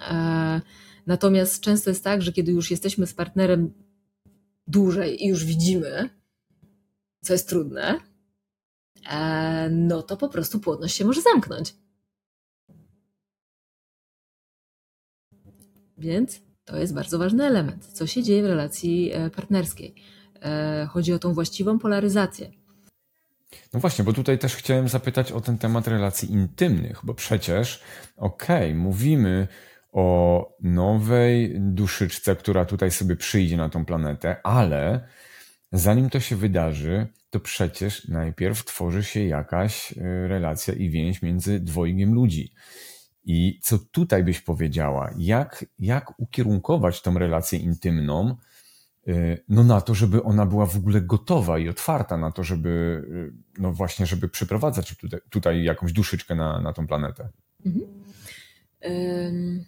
E, 0.10 0.62
natomiast 1.08 1.62
często 1.62 1.90
jest 1.90 2.04
tak, 2.04 2.22
że 2.22 2.34
kiedy 2.34 2.52
już 2.52 2.72
jesteśmy 2.72 3.08
z 3.08 3.14
partnerem 3.14 3.74
dłużej 4.68 5.24
i 5.24 5.28
już 5.28 5.46
widzimy, 5.46 6.10
co 7.22 7.34
jest 7.34 7.50
trudne, 7.50 8.00
e, 9.10 9.70
no 9.70 10.02
to 10.04 10.18
po 10.18 10.30
prostu 10.30 10.60
płodność 10.60 10.96
się 10.96 11.06
może 11.06 11.22
zamknąć. 11.22 11.76
Więc 15.98 16.42
to 16.66 16.78
jest 16.78 16.94
bardzo 16.94 17.20
ważny 17.20 17.46
element. 17.46 17.86
Co 17.86 18.08
się 18.08 18.24
dzieje 18.24 18.44
w 18.44 18.46
relacji 18.46 19.12
e, 19.14 19.30
partnerskiej? 19.30 19.96
E, 20.42 20.88
chodzi 20.92 21.14
o 21.14 21.20
tą 21.20 21.34
właściwą 21.34 21.80
polaryzację. 21.80 22.52
No 23.74 23.80
właśnie, 23.80 24.06
bo 24.06 24.14
tutaj 24.14 24.40
też 24.40 24.56
chciałem 24.56 24.90
zapytać 24.90 25.32
o 25.32 25.42
ten 25.42 25.58
temat 25.58 25.88
relacji 25.88 26.32
intymnych, 26.32 27.00
bo 27.04 27.14
przecież, 27.14 27.84
okej, 28.18 28.72
okay, 28.72 28.76
mówimy 28.76 29.48
o 29.92 30.50
nowej 30.62 31.56
duszyczce, 31.60 32.36
która 32.36 32.66
tutaj 32.66 32.92
sobie 32.92 33.16
przyjdzie 33.16 33.58
na 33.58 33.70
tą 33.70 33.86
planetę, 33.86 34.36
ale 34.44 35.08
zanim 35.72 36.10
to 36.10 36.20
się 36.20 36.36
wydarzy, 36.36 37.08
to 37.30 37.40
przecież 37.40 38.08
najpierw 38.08 38.66
tworzy 38.66 39.04
się 39.04 39.26
jakaś 39.26 39.92
e, 39.98 40.28
relacja 40.28 40.74
i 40.74 40.90
więź 40.90 41.22
między 41.22 41.60
dwojgiem 41.60 42.14
ludzi. 42.14 42.54
I 43.26 43.60
co 43.62 43.78
tutaj 43.92 44.24
byś 44.24 44.42
powiedziała? 44.42 45.14
Jak, 45.18 45.66
jak 45.80 46.20
ukierunkować 46.20 47.02
tą 47.02 47.20
relację 47.20 47.60
intymną, 47.60 48.36
y, 49.08 49.44
no 49.50 49.64
na 49.64 49.82
to, 49.82 49.96
żeby 49.96 50.24
ona 50.24 50.46
była 50.46 50.66
w 50.66 50.78
ogóle 50.78 51.02
gotowa 51.02 51.60
i 51.60 51.70
otwarta 51.70 52.18
na 52.18 52.32
to, 52.32 52.44
żeby, 52.44 52.70
y, 53.10 53.62
no 53.62 53.74
właśnie, 53.74 54.06
żeby 54.06 54.30
przyprowadzać 54.30 54.96
tutaj, 54.98 55.20
tutaj 55.30 55.64
jakąś 55.64 55.94
duszyczkę 55.94 56.36
na, 56.36 56.62
na 56.62 56.74
tą 56.74 56.88
planetę? 56.88 57.30
Mhm. 57.66 57.86
Um, 58.82 59.66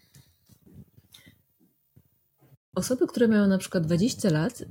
osoby, 2.76 3.08
które 3.08 3.28
mają 3.28 3.48
na 3.48 3.58
przykład 3.58 3.86
20 3.86 4.30
lat, 4.30 4.62
y, 4.62 4.66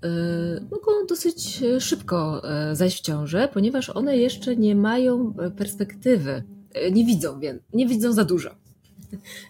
mogą 0.71 1.07
dosyć 1.09 1.63
szybko 1.81 2.43
zajść 2.73 2.99
w 2.99 3.03
ciążę, 3.03 3.49
ponieważ 3.53 3.91
one 3.91 4.17
jeszcze 4.17 4.57
nie 4.57 4.75
mają 4.75 5.35
perspektywy, 5.57 6.45
nie 6.93 7.05
widzą, 7.05 7.41
nie 7.73 7.87
widzą 7.87 8.13
za 8.13 8.25
dużo. 8.25 8.64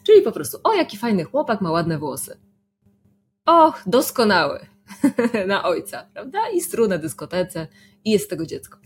Czyli 0.02 0.22
po 0.22 0.32
prostu, 0.32 0.58
o 0.64 0.72
jaki 0.72 0.96
fajny 0.96 1.24
chłopak 1.24 1.60
ma 1.60 1.70
ładne 1.70 1.98
włosy. 1.98 2.36
Och, 3.46 3.82
doskonały 3.86 4.66
na 5.46 5.64
ojca, 5.64 6.06
prawda? 6.14 6.38
I 6.54 6.60
stru 6.60 6.88
na 6.88 6.98
dyskotece 6.98 7.66
i 8.04 8.10
jest 8.10 8.30
tego 8.30 8.46
dziecko. 8.46 8.78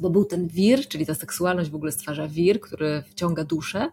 Bo 0.00 0.10
był 0.10 0.24
ten 0.24 0.48
wir, 0.48 0.88
czyli 0.88 1.06
ta 1.06 1.14
seksualność 1.14 1.70
w 1.70 1.74
ogóle 1.74 1.92
stwarza 1.92 2.28
wir, 2.28 2.60
który 2.60 3.02
wciąga 3.02 3.44
duszę. 3.44 3.88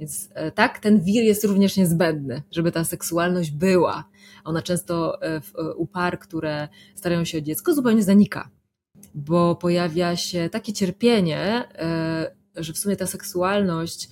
Więc 0.00 0.28
e, 0.34 0.50
tak, 0.50 0.78
ten 0.78 1.00
wir 1.00 1.24
jest 1.24 1.44
również 1.44 1.76
niezbędny, 1.76 2.42
żeby 2.50 2.72
ta 2.72 2.84
seksualność 2.84 3.50
była. 3.50 4.04
Ona 4.44 4.62
często 4.62 5.22
e, 5.22 5.40
e, 5.58 5.74
u 5.74 5.86
par, 5.86 6.18
które 6.18 6.68
starają 6.94 7.24
się 7.24 7.38
o 7.38 7.40
dziecko, 7.40 7.74
zupełnie 7.74 8.02
zanika, 8.02 8.50
bo 9.14 9.56
pojawia 9.56 10.16
się 10.16 10.48
takie 10.52 10.72
cierpienie, 10.72 11.68
że 12.56 12.72
w 12.72 12.78
sumie 12.78 12.96
ta 12.96 13.06
seksualność 13.06 14.08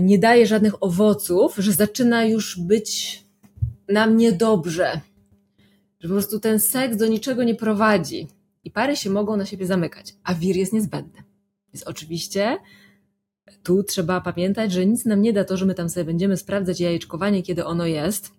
nie 0.00 0.18
daje 0.18 0.46
żadnych 0.46 0.82
owoców, 0.82 1.56
że 1.56 1.72
zaczyna 1.72 2.24
już 2.24 2.58
być 2.60 3.22
nam 3.88 4.16
niedobrze. 4.16 5.00
Że 6.00 6.08
po 6.08 6.14
prostu 6.14 6.40
ten 6.40 6.60
seks 6.60 6.96
do 6.96 7.06
niczego 7.06 7.44
nie 7.44 7.54
prowadzi. 7.54 8.28
I 8.64 8.70
pary 8.70 8.96
się 8.96 9.10
mogą 9.10 9.36
na 9.36 9.46
siebie 9.46 9.66
zamykać, 9.66 10.14
a 10.24 10.34
wir 10.34 10.56
jest 10.56 10.72
niezbędny. 10.72 11.22
Więc 11.72 11.86
oczywiście 11.86 12.56
tu 13.62 13.82
trzeba 13.82 14.20
pamiętać, 14.20 14.72
że 14.72 14.86
nic 14.86 15.04
nam 15.04 15.22
nie 15.22 15.32
da 15.32 15.44
to, 15.44 15.56
że 15.56 15.66
my 15.66 15.74
tam 15.74 15.88
sobie 15.88 16.04
będziemy 16.04 16.36
sprawdzać 16.36 16.80
jajeczkowanie, 16.80 17.42
kiedy 17.42 17.64
ono 17.64 17.86
jest 17.86 18.32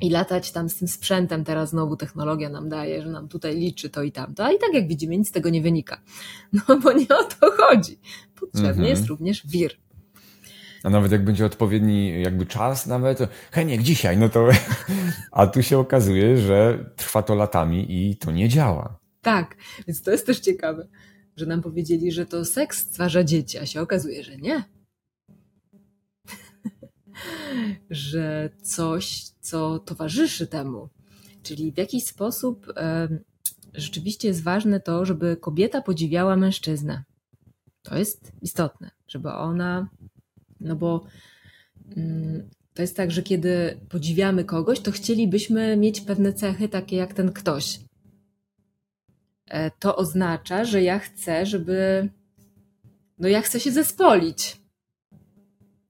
i 0.00 0.10
latać 0.10 0.52
tam 0.52 0.68
z 0.68 0.76
tym 0.76 0.88
sprzętem. 0.88 1.44
Teraz 1.44 1.70
znowu 1.70 1.96
technologia 1.96 2.48
nam 2.48 2.68
daje, 2.68 3.02
że 3.02 3.08
nam 3.08 3.28
tutaj 3.28 3.56
liczy 3.56 3.90
to 3.90 4.02
i 4.02 4.12
tamto, 4.12 4.44
a 4.44 4.52
i 4.52 4.58
tak 4.58 4.74
jak 4.74 4.88
widzimy, 4.88 5.18
nic 5.18 5.28
z 5.28 5.32
tego 5.32 5.50
nie 5.50 5.62
wynika. 5.62 6.00
No 6.68 6.80
bo 6.80 6.92
nie 6.92 7.08
o 7.08 7.24
to 7.24 7.50
chodzi. 7.50 7.98
Potrzebny 8.40 8.68
mhm. 8.68 8.88
jest 8.88 9.06
również 9.06 9.46
wir. 9.46 9.83
A 10.84 10.90
nawet 10.90 11.12
jak 11.12 11.24
będzie 11.24 11.46
odpowiedni 11.46 12.22
jakby 12.22 12.46
czas 12.46 12.86
nawet, 12.86 13.18
Heniek 13.52 13.82
dzisiaj, 13.82 14.18
no 14.18 14.28
to... 14.28 14.48
A 15.32 15.46
tu 15.46 15.62
się 15.62 15.78
okazuje, 15.78 16.36
że 16.36 16.90
trwa 16.96 17.22
to 17.22 17.34
latami 17.34 17.86
i 17.88 18.16
to 18.16 18.32
nie 18.32 18.48
działa. 18.48 18.98
Tak, 19.22 19.56
więc 19.86 20.02
to 20.02 20.10
jest 20.10 20.26
też 20.26 20.40
ciekawe 20.40 20.88
że 21.36 21.46
nam 21.46 21.62
powiedzieli, 21.62 22.12
że 22.12 22.26
to 22.26 22.44
seks 22.44 22.78
stwarza 22.78 23.24
dzieci, 23.24 23.58
a 23.58 23.66
się 23.66 23.80
okazuje, 23.80 24.24
że 24.24 24.36
nie. 24.36 24.64
że 27.90 28.50
coś, 28.62 29.22
co 29.40 29.78
towarzyszy 29.78 30.46
temu, 30.46 30.88
czyli 31.42 31.72
w 31.72 31.78
jakiś 31.78 32.04
sposób 32.04 32.72
rzeczywiście 33.74 34.28
jest 34.28 34.42
ważne 34.42 34.80
to, 34.80 35.04
żeby 35.04 35.36
kobieta 35.36 35.82
podziwiała 35.82 36.36
mężczyznę. 36.36 37.04
To 37.82 37.98
jest 37.98 38.32
istotne, 38.42 38.90
żeby 39.08 39.32
ona, 39.32 39.88
no 40.64 40.76
bo 40.76 41.04
mm, 41.96 42.50
to 42.74 42.82
jest 42.82 42.96
tak, 42.96 43.10
że 43.10 43.22
kiedy 43.22 43.80
podziwiamy 43.88 44.44
kogoś, 44.44 44.80
to 44.80 44.90
chcielibyśmy 44.90 45.76
mieć 45.76 46.00
pewne 46.00 46.32
cechy 46.32 46.68
takie 46.68 46.96
jak 46.96 47.14
ten 47.14 47.32
ktoś. 47.32 47.80
E, 49.46 49.70
to 49.70 49.96
oznacza, 49.96 50.64
że 50.64 50.82
ja 50.82 50.98
chcę, 50.98 51.46
żeby. 51.46 52.08
No, 53.18 53.28
ja 53.28 53.40
chcę 53.40 53.60
się 53.60 53.72
zespolić. 53.72 54.56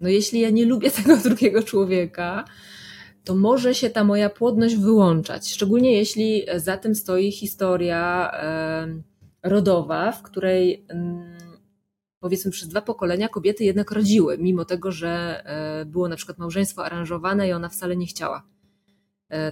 No, 0.01 0.09
jeśli 0.09 0.41
ja 0.41 0.51
nie 0.51 0.66
lubię 0.66 0.91
tego 1.03 1.16
drugiego 1.16 1.62
człowieka, 1.62 2.45
to 3.25 3.35
może 3.35 3.75
się 3.75 3.91
ta 3.91 4.05
moja 4.05 4.31
płodność 4.31 4.77
wyłączać. 4.77 5.53
Szczególnie 5.53 5.93
jeśli 5.93 6.43
za 6.57 6.77
tym 6.77 6.95
stoi 6.95 7.33
historia 7.33 8.31
rodowa, 9.43 10.12
w 10.12 10.22
której 10.22 10.87
mm, 10.89 11.44
powiedzmy 12.25 12.51
przez 12.51 12.68
dwa 12.68 12.83
pokolenia 12.83 13.29
kobiety 13.29 13.64
jednak 13.64 13.91
rodziły, 13.91 14.39
mimo 14.39 14.64
tego, 14.64 14.93
że 14.93 15.43
e, 15.47 15.85
było 15.85 16.09
na 16.09 16.16
przykład 16.16 16.39
małżeństwo 16.39 16.85
aranżowane 16.85 17.49
i 17.49 17.53
ona 17.53 17.68
wcale 17.68 17.97
nie 17.97 18.07
chciała, 18.07 18.43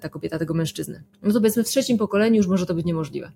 ta 0.01 0.09
kobieta, 0.09 0.39
tego 0.39 0.55
mężczyzny. 0.55 1.05
No 1.23 1.33
to 1.33 1.41
powiedzmy 1.41 1.65
w 1.65 1.69
trzecim 1.69 1.99
pokoleniu 1.99 2.37
już 2.37 2.47
może 2.47 2.67
to 2.67 2.75
być 2.75 2.87
niemożliwe. 2.87 3.33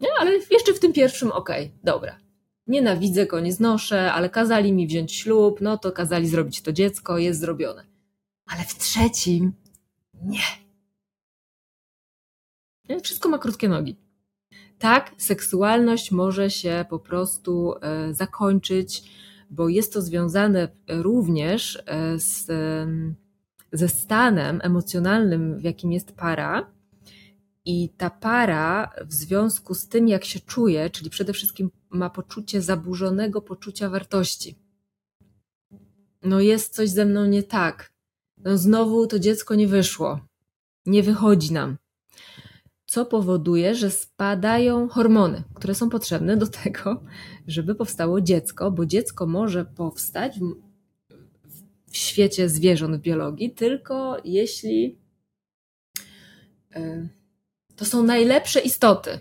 Nie, 0.00 0.08
ale 0.18 0.30
jeszcze 0.50 0.74
w 0.74 0.80
tym 0.80 0.92
pierwszym 0.92 1.32
okej, 1.32 1.66
okay, 1.66 1.78
dobra. 1.84 2.18
Nienawidzę 2.66 3.26
go, 3.26 3.40
nie 3.40 3.52
znoszę, 3.52 4.12
ale 4.12 4.30
kazali 4.30 4.72
mi 4.72 4.86
wziąć 4.86 5.12
ślub, 5.12 5.60
no 5.60 5.78
to 5.78 5.92
kazali 5.92 6.28
zrobić 6.28 6.62
to 6.62 6.72
dziecko, 6.72 7.18
jest 7.18 7.40
zrobione. 7.40 7.84
Ale 8.46 8.64
w 8.64 8.74
trzecim 8.74 9.52
nie 12.88 13.00
wszystko 13.02 13.28
ma 13.28 13.38
krótkie 13.38 13.68
nogi. 13.68 13.96
Tak, 14.80 15.14
seksualność 15.18 16.12
może 16.12 16.50
się 16.50 16.84
po 16.90 16.98
prostu 16.98 17.74
e, 17.82 18.14
zakończyć, 18.14 19.02
bo 19.50 19.68
jest 19.68 19.92
to 19.92 20.02
związane 20.02 20.68
również 20.88 21.82
e, 21.86 22.18
z, 22.18 22.46
ze 23.72 23.88
stanem 23.88 24.60
emocjonalnym, 24.62 25.58
w 25.58 25.62
jakim 25.62 25.92
jest 25.92 26.12
para, 26.12 26.72
i 27.64 27.88
ta 27.88 28.10
para 28.10 28.92
w 29.06 29.12
związku 29.12 29.74
z 29.74 29.88
tym, 29.88 30.08
jak 30.08 30.24
się 30.24 30.40
czuje, 30.40 30.90
czyli 30.90 31.10
przede 31.10 31.32
wszystkim 31.32 31.70
ma 31.90 32.10
poczucie 32.10 32.62
zaburzonego 32.62 33.42
poczucia 33.42 33.90
wartości. 33.90 34.58
No 36.22 36.40
jest 36.40 36.74
coś 36.74 36.90
ze 36.90 37.04
mną 37.04 37.24
nie 37.24 37.42
tak. 37.42 37.92
No 38.38 38.58
znowu 38.58 39.06
to 39.06 39.18
dziecko 39.18 39.54
nie 39.54 39.68
wyszło. 39.68 40.20
Nie 40.86 41.02
wychodzi 41.02 41.52
nam. 41.52 41.76
Co 42.90 43.06
powoduje, 43.06 43.74
że 43.74 43.90
spadają 43.90 44.88
hormony, 44.88 45.42
które 45.54 45.74
są 45.74 45.90
potrzebne 45.90 46.36
do 46.36 46.46
tego, 46.46 47.02
żeby 47.46 47.74
powstało 47.74 48.20
dziecko, 48.20 48.70
bo 48.70 48.86
dziecko 48.86 49.26
może 49.26 49.64
powstać 49.64 50.40
w, 50.40 50.54
w 51.90 51.96
świecie 51.96 52.48
zwierząt 52.48 52.96
w 52.96 53.00
biologii 53.00 53.50
tylko 53.50 54.16
jeśli. 54.24 54.98
Yy, 56.74 57.08
to 57.76 57.84
są 57.84 58.02
najlepsze 58.02 58.60
istoty. 58.60 59.18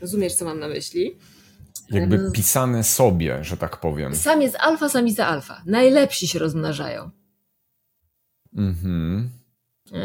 Rozumiesz, 0.00 0.34
co 0.34 0.44
mam 0.44 0.60
na 0.60 0.68
myśli? 0.68 1.18
Jakby 1.90 2.30
pisane 2.32 2.84
sobie, 2.84 3.44
że 3.44 3.56
tak 3.56 3.80
powiem. 3.80 4.16
Sam 4.16 4.42
jest 4.42 4.56
alfa, 4.56 4.88
samica 4.88 5.26
alfa. 5.26 5.62
Najlepsi 5.66 6.28
się 6.28 6.38
rozmnażają. 6.38 7.10
Mhm. 8.56 9.39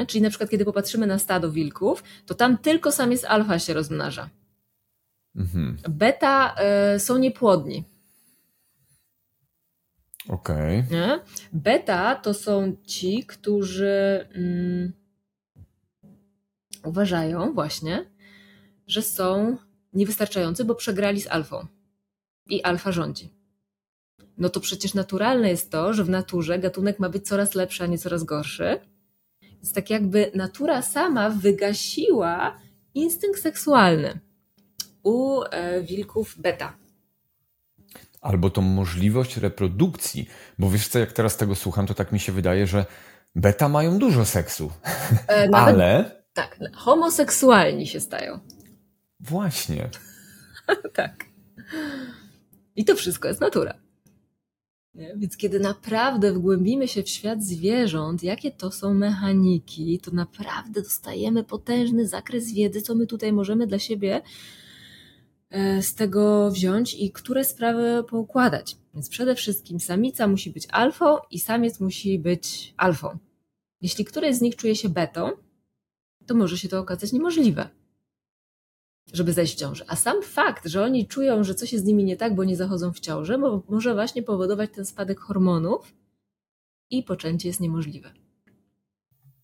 Czyli 0.07 0.21
na 0.21 0.29
przykład, 0.29 0.49
kiedy 0.49 0.65
popatrzymy 0.65 1.07
na 1.07 1.19
stado 1.19 1.51
wilków, 1.51 2.03
to 2.25 2.35
tam 2.35 2.57
tylko 2.57 2.91
sam 2.91 3.11
jest 3.11 3.25
alfa 3.25 3.59
się 3.59 3.73
rozmnaża. 3.73 4.29
Mhm. 5.35 5.77
Beta 5.89 6.55
y, 6.95 6.99
są 6.99 7.17
niepłodni. 7.17 7.83
Okej. 10.29 10.79
Okay. 10.79 11.19
Beta 11.53 12.15
to 12.15 12.33
są 12.33 12.75
ci, 12.85 13.25
którzy 13.25 14.27
mm, 14.33 14.93
uważają 16.83 17.53
właśnie, 17.53 18.05
że 18.87 19.01
są 19.01 19.57
niewystarczający, 19.93 20.65
bo 20.65 20.75
przegrali 20.75 21.21
z 21.21 21.27
alfą. 21.27 21.65
I 22.49 22.63
alfa 22.63 22.91
rządzi. 22.91 23.29
No 24.37 24.49
to 24.49 24.59
przecież 24.59 24.93
naturalne 24.93 25.49
jest 25.49 25.71
to, 25.71 25.93
że 25.93 26.03
w 26.03 26.09
naturze 26.09 26.59
gatunek 26.59 26.99
ma 26.99 27.09
być 27.09 27.27
coraz 27.27 27.55
lepszy, 27.55 27.83
a 27.83 27.87
nie 27.87 27.97
coraz 27.97 28.23
gorszy. 28.23 28.79
Więc 29.65 29.73
tak 29.73 29.89
jakby 29.89 30.31
natura 30.35 30.81
sama 30.81 31.29
wygasiła 31.29 32.57
instynkt 32.93 33.41
seksualny 33.41 34.19
u 35.03 35.41
e, 35.41 35.81
wilków 35.81 36.35
beta 36.41 36.77
albo 38.21 38.49
tą 38.49 38.61
możliwość 38.61 39.37
reprodukcji. 39.37 40.29
Bo 40.59 40.69
wiesz 40.69 40.87
co, 40.87 40.99
jak 40.99 41.13
teraz 41.13 41.37
tego 41.37 41.55
słucham, 41.55 41.87
to 41.87 41.93
tak 41.93 42.11
mi 42.11 42.19
się 42.19 42.31
wydaje, 42.31 42.67
że 42.67 42.85
beta 43.35 43.69
mają 43.69 43.99
dużo 43.99 44.25
seksu. 44.25 44.71
E, 45.27 45.49
nawet, 45.49 45.75
Ale. 45.75 46.23
Tak, 46.33 46.59
homoseksualni 46.73 47.87
się 47.87 47.99
stają. 47.99 48.39
Właśnie. 49.19 49.89
tak. 50.93 51.25
I 52.75 52.85
to 52.85 52.95
wszystko 52.95 53.27
jest 53.27 53.41
natura. 53.41 53.84
Nie? 54.95 55.13
Więc 55.17 55.37
kiedy 55.37 55.59
naprawdę 55.59 56.33
wgłębimy 56.33 56.87
się 56.87 57.03
w 57.03 57.09
świat 57.09 57.43
zwierząt, 57.43 58.23
jakie 58.23 58.51
to 58.51 58.71
są 58.71 58.93
mechaniki, 58.93 59.99
to 59.99 60.11
naprawdę 60.11 60.81
dostajemy 60.81 61.43
potężny 61.43 62.07
zakres 62.07 62.53
wiedzy, 62.53 62.81
co 62.81 62.95
my 62.95 63.07
tutaj 63.07 63.33
możemy 63.33 63.67
dla 63.67 63.79
siebie 63.79 64.21
E, 65.55 65.81
z 65.81 65.95
tego 65.95 66.51
wziąć 66.51 66.93
i 66.93 67.11
które 67.11 67.43
sprawy 67.43 68.03
poukładać. 68.09 68.77
Więc 68.93 69.09
przede 69.09 69.35
wszystkim 69.35 69.79
samica 69.79 70.27
musi 70.27 70.51
być 70.51 70.67
alfą 70.71 71.17
i 71.31 71.39
samiec 71.39 71.79
musi 71.79 72.19
być 72.19 72.73
alfą. 72.77 73.17
Jeśli 73.81 74.05
któreś 74.05 74.35
z 74.35 74.41
nich 74.41 74.55
czuje 74.55 74.75
się 74.75 74.89
betą, 74.89 75.31
to 76.25 76.35
może 76.35 76.57
się 76.57 76.69
to 76.69 76.79
okazać 76.79 77.13
niemożliwe, 77.13 77.69
żeby 79.13 79.33
zejść 79.33 79.55
w 79.55 79.59
ciążę. 79.59 79.85
A 79.87 79.95
sam 79.95 80.23
fakt, 80.23 80.67
że 80.67 80.83
oni 80.83 81.07
czują, 81.07 81.43
że 81.43 81.55
coś 81.55 81.73
jest 81.73 81.85
z 81.85 81.87
nimi 81.87 82.03
nie 82.03 82.17
tak, 82.17 82.35
bo 82.35 82.43
nie 82.43 82.55
zachodzą 82.55 82.93
w 82.93 82.99
ciążę, 82.99 83.37
może 83.69 83.93
właśnie 83.93 84.23
powodować 84.23 84.69
ten 84.71 84.85
spadek 84.85 85.19
hormonów 85.19 85.93
i 86.89 87.03
poczęcie 87.03 87.47
jest 87.47 87.59
niemożliwe. 87.59 88.11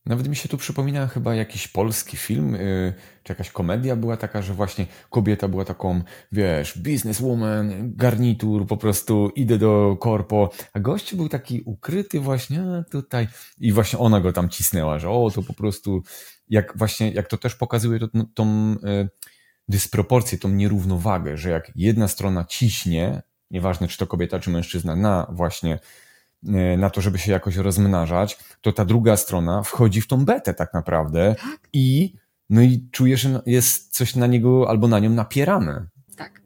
Nawet 0.05 0.28
mi 0.28 0.36
się 0.36 0.49
tu 0.49 0.57
przypomina 0.57 1.07
chyba 1.07 1.36
jakiś 1.36 1.68
polski 1.68 2.18
film, 2.18 2.53
yy, 2.53 2.93
czy 3.24 3.34
jakaś 3.34 3.49
komedia 3.49 3.95
była 3.95 4.18
taka, 4.18 4.41
że 4.41 4.53
właśnie 4.53 4.86
kobieta 5.09 5.47
była 5.47 5.66
taką, 5.66 6.01
wiesz, 6.32 6.78
businesswoman, 6.78 7.95
garnitur, 7.95 8.68
po 8.68 8.78
prostu 8.78 9.32
idę 9.36 9.57
do 9.57 9.97
korpo, 9.99 10.49
a 10.74 10.80
gość 10.80 11.16
był 11.16 11.30
taki 11.30 11.62
ukryty 11.66 12.20
właśnie 12.20 12.84
tutaj 12.91 13.28
i 13.59 13.72
właśnie 13.72 13.99
ona 13.99 14.22
go 14.22 14.34
tam 14.34 14.49
cisnęła, 14.49 14.99
że 14.99 15.09
o, 15.09 15.32
to 15.36 15.43
po 15.43 15.53
prostu, 15.53 16.03
jak 16.49 16.78
właśnie, 16.78 17.12
jak 17.12 17.28
to 17.28 17.38
też 17.38 17.55
pokazuje 17.55 17.99
to, 17.99 18.07
no, 18.14 18.26
tą 18.34 18.76
yy, 18.84 19.09
dysproporcję, 19.68 20.38
tą 20.38 20.49
nierównowagę, 20.49 21.38
że 21.38 21.49
jak 21.49 21.72
jedna 21.76 22.07
strona 22.07 22.45
ciśnie, 22.45 23.22
nieważne 23.51 23.88
czy 23.88 23.97
to 23.97 24.07
kobieta, 24.07 24.39
czy 24.39 24.49
mężczyzna, 24.49 24.95
na 24.95 25.28
właśnie 25.32 25.80
E, 26.47 26.78
na 26.78 26.89
to, 26.89 27.01
żeby 27.01 27.20
się 27.20 27.32
jakoś 27.32 27.55
rozmnażać, 27.55 28.38
to 28.62 28.72
ta 28.72 28.86
druga 28.86 29.18
strona 29.18 29.64
wchodzi 29.64 30.01
w 30.01 30.07
tą 30.07 30.26
betę 30.26 30.53
tak 30.53 30.74
naprawdę 30.74 31.36
tak. 31.39 31.70
i 31.74 32.14
no 32.49 32.62
i 32.62 32.88
czuje, 32.91 33.18
że 33.18 33.41
jest 33.45 33.95
coś 33.95 34.16
na 34.16 34.28
niego 34.28 34.70
albo 34.70 34.88
na 34.88 34.99
nią 34.99 35.09
napierane. 35.09 35.88
Tak. 36.18 36.41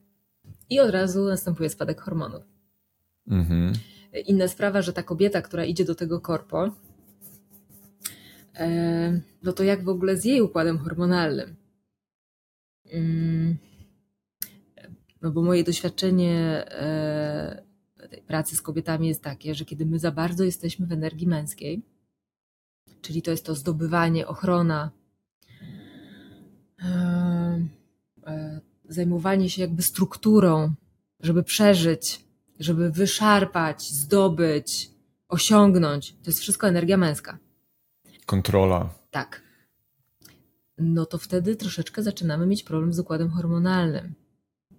i 0.70 0.80
od 0.80 0.90
razu 0.90 1.26
następuje 1.26 1.70
spadek 1.70 2.02
hormonów. 2.02 2.44
Mhm. 3.28 3.74
Inna 4.26 4.48
sprawa, 4.48 4.82
że 4.82 4.94
ta 4.94 5.04
kobieta, 5.04 5.42
która 5.42 5.66
idzie 5.66 5.86
do 5.86 5.96
tego 5.96 6.22
korpo, 6.22 6.72
e, 8.56 9.22
no 9.44 9.54
to 9.54 9.64
jak 9.64 9.84
w 9.84 9.90
ogóle 9.90 10.18
z 10.18 10.26
jej 10.26 10.42
układem 10.42 10.78
hormonalnym? 10.78 11.56
No 15.22 15.32
bo 15.32 15.42
moje 15.42 15.64
doświadczenie 15.64 16.66
e, 16.72 17.64
pracy 18.28 18.56
z 18.56 18.62
kobietami 18.62 19.08
jest 19.08 19.22
takie, 19.22 19.56
że 19.56 19.66
kiedy 19.66 19.86
my 19.86 20.00
za 20.00 20.12
bardzo 20.12 20.44
jesteśmy 20.44 20.86
w 20.86 20.92
energii 20.92 21.28
męskiej, 21.28 21.82
czyli 23.02 23.22
to 23.22 23.32
jest 23.32 23.46
to 23.46 23.56
zdobywanie, 23.56 24.28
ochrona, 24.28 24.92
e, 26.84 27.66
zajmowanie 28.90 29.50
się 29.50 29.62
jakby 29.62 29.82
strukturą, 29.82 30.74
żeby 31.20 31.44
przeżyć, 31.44 32.26
żeby 32.60 32.92
wyszarpać, 32.92 33.92
zdobyć, 33.92 34.92
osiągnąć. 35.28 36.12
To 36.12 36.26
jest 36.26 36.40
wszystko 36.40 36.68
energia 36.68 36.98
męska. 36.98 37.38
Kontrola. 38.26 38.90
Tak. 39.12 39.45
No 40.78 41.06
to 41.06 41.18
wtedy 41.18 41.56
troszeczkę 41.56 42.04
zaczynamy 42.04 42.46
mieć 42.46 42.64
problem 42.64 42.94
z 42.94 43.00
układem 43.00 43.30
hormonalnym. 43.30 44.14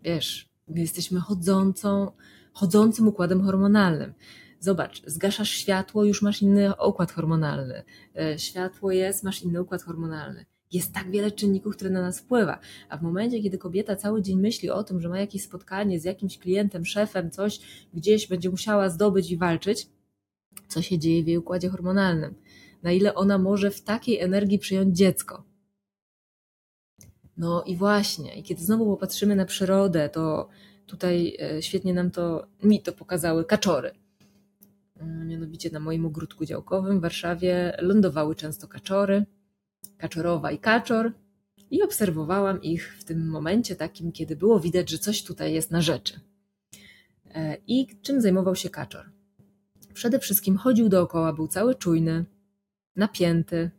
Wiesz, 0.02 0.48
my 0.68 0.80
jesteśmy 0.80 1.20
chodzącą, 1.20 2.12
chodzącym 2.52 3.08
układem 3.08 3.42
hormonalnym. 3.42 4.14
Zobacz, 4.60 5.02
zgaszasz 5.06 5.50
światło, 5.50 6.04
już 6.04 6.22
masz 6.22 6.42
inny 6.42 6.72
układ 6.86 7.12
hormonalny. 7.12 7.82
E, 8.18 8.38
światło 8.38 8.92
jest, 8.92 9.24
masz 9.24 9.42
inny 9.42 9.62
układ 9.62 9.82
hormonalny. 9.82 10.46
Jest 10.72 10.92
tak 10.92 11.10
wiele 11.10 11.30
czynników, 11.30 11.76
które 11.76 11.90
na 11.90 12.00
nas 12.00 12.20
wpływa. 12.20 12.58
A 12.88 12.96
w 12.96 13.02
momencie, 13.02 13.42
kiedy 13.42 13.58
kobieta 13.58 13.96
cały 13.96 14.22
dzień 14.22 14.40
myśli 14.40 14.70
o 14.70 14.84
tym, 14.84 15.00
że 15.00 15.08
ma 15.08 15.18
jakieś 15.18 15.42
spotkanie 15.42 16.00
z 16.00 16.04
jakimś 16.04 16.38
klientem, 16.38 16.84
szefem, 16.84 17.30
coś 17.30 17.60
gdzieś 17.94 18.28
będzie 18.28 18.50
musiała 18.50 18.88
zdobyć 18.88 19.30
i 19.30 19.36
walczyć, 19.36 19.88
co 20.68 20.82
się 20.82 20.98
dzieje 20.98 21.24
w 21.24 21.26
jej 21.26 21.38
układzie 21.38 21.68
hormonalnym? 21.68 22.34
Na 22.82 22.92
ile 22.92 23.14
ona 23.14 23.38
może 23.38 23.70
w 23.70 23.82
takiej 23.82 24.20
energii 24.20 24.58
przyjąć 24.58 24.96
dziecko? 24.96 25.44
No 27.36 27.62
i 27.66 27.76
właśnie, 27.76 28.34
i 28.38 28.42
kiedy 28.42 28.64
znowu 28.64 28.86
popatrzymy 28.86 29.36
na 29.36 29.44
przyrodę, 29.44 30.08
to 30.08 30.48
tutaj 30.86 31.36
e, 31.40 31.62
świetnie 31.62 31.94
nam 31.94 32.10
to, 32.10 32.46
mi 32.62 32.82
to 32.82 32.92
pokazały 32.92 33.44
kaczory. 33.44 33.90
Mm, 35.00 35.28
mianowicie 35.28 35.70
na 35.70 35.80
moim 35.80 36.06
ogródku 36.06 36.44
działkowym 36.44 36.98
w 36.98 37.02
Warszawie 37.02 37.76
lądowały 37.80 38.34
często 38.34 38.68
kaczory 38.68 39.26
kaczorowa 39.98 40.50
i 40.50 40.58
kaczor 40.58 41.12
i 41.70 41.82
obserwowałam 41.82 42.62
ich 42.62 42.96
w 42.98 43.04
tym 43.04 43.28
momencie 43.28 43.76
takim, 43.76 44.12
kiedy 44.12 44.36
było 44.36 44.60
widać, 44.60 44.90
że 44.90 44.98
coś 44.98 45.22
tutaj 45.22 45.52
jest 45.52 45.70
na 45.70 45.82
rzeczy. 45.82 46.20
E, 47.34 47.56
I 47.66 47.86
czym 48.02 48.20
zajmował 48.20 48.56
się 48.56 48.70
kaczor? 48.70 49.10
Przede 49.94 50.18
wszystkim 50.18 50.56
chodził 50.56 50.88
dookoła, 50.88 51.32
był 51.32 51.48
cały 51.48 51.74
czujny, 51.74 52.24
napięty 52.96 53.70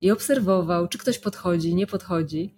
i 0.00 0.10
obserwował, 0.10 0.88
czy 0.88 0.98
ktoś 0.98 1.18
podchodzi, 1.18 1.74
nie 1.74 1.86
podchodzi. 1.86 2.54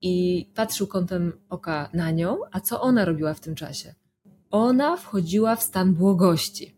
I 0.00 0.46
patrzył 0.54 0.86
kątem 0.86 1.32
oka 1.48 1.90
na 1.92 2.10
nią, 2.10 2.38
a 2.52 2.60
co 2.60 2.80
ona 2.80 3.04
robiła 3.04 3.34
w 3.34 3.40
tym 3.40 3.54
czasie? 3.54 3.94
Ona 4.50 4.96
wchodziła 4.96 5.56
w 5.56 5.62
stan 5.62 5.94
błogości. 5.94 6.74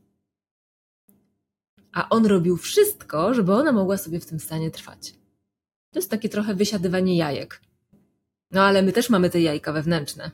A 1.93 2.09
on 2.09 2.27
robił 2.27 2.57
wszystko, 2.57 3.35
żeby 3.35 3.53
ona 3.55 3.73
mogła 3.73 3.97
sobie 3.97 4.21
w 4.21 4.27
tym 4.27 4.41
stanie 4.41 4.71
trwać. 4.71 5.13
To 5.91 5.99
jest 5.99 6.11
takie 6.11 6.29
trochę 6.29 6.55
wysiadywanie 6.55 7.17
jajek. 7.17 7.61
No 8.51 8.63
ale 8.63 8.83
my 8.83 8.93
też 8.93 9.11
mamy 9.11 9.31
te 9.31 9.41
jajka 9.41 9.73
wewnętrzne. 9.73 10.31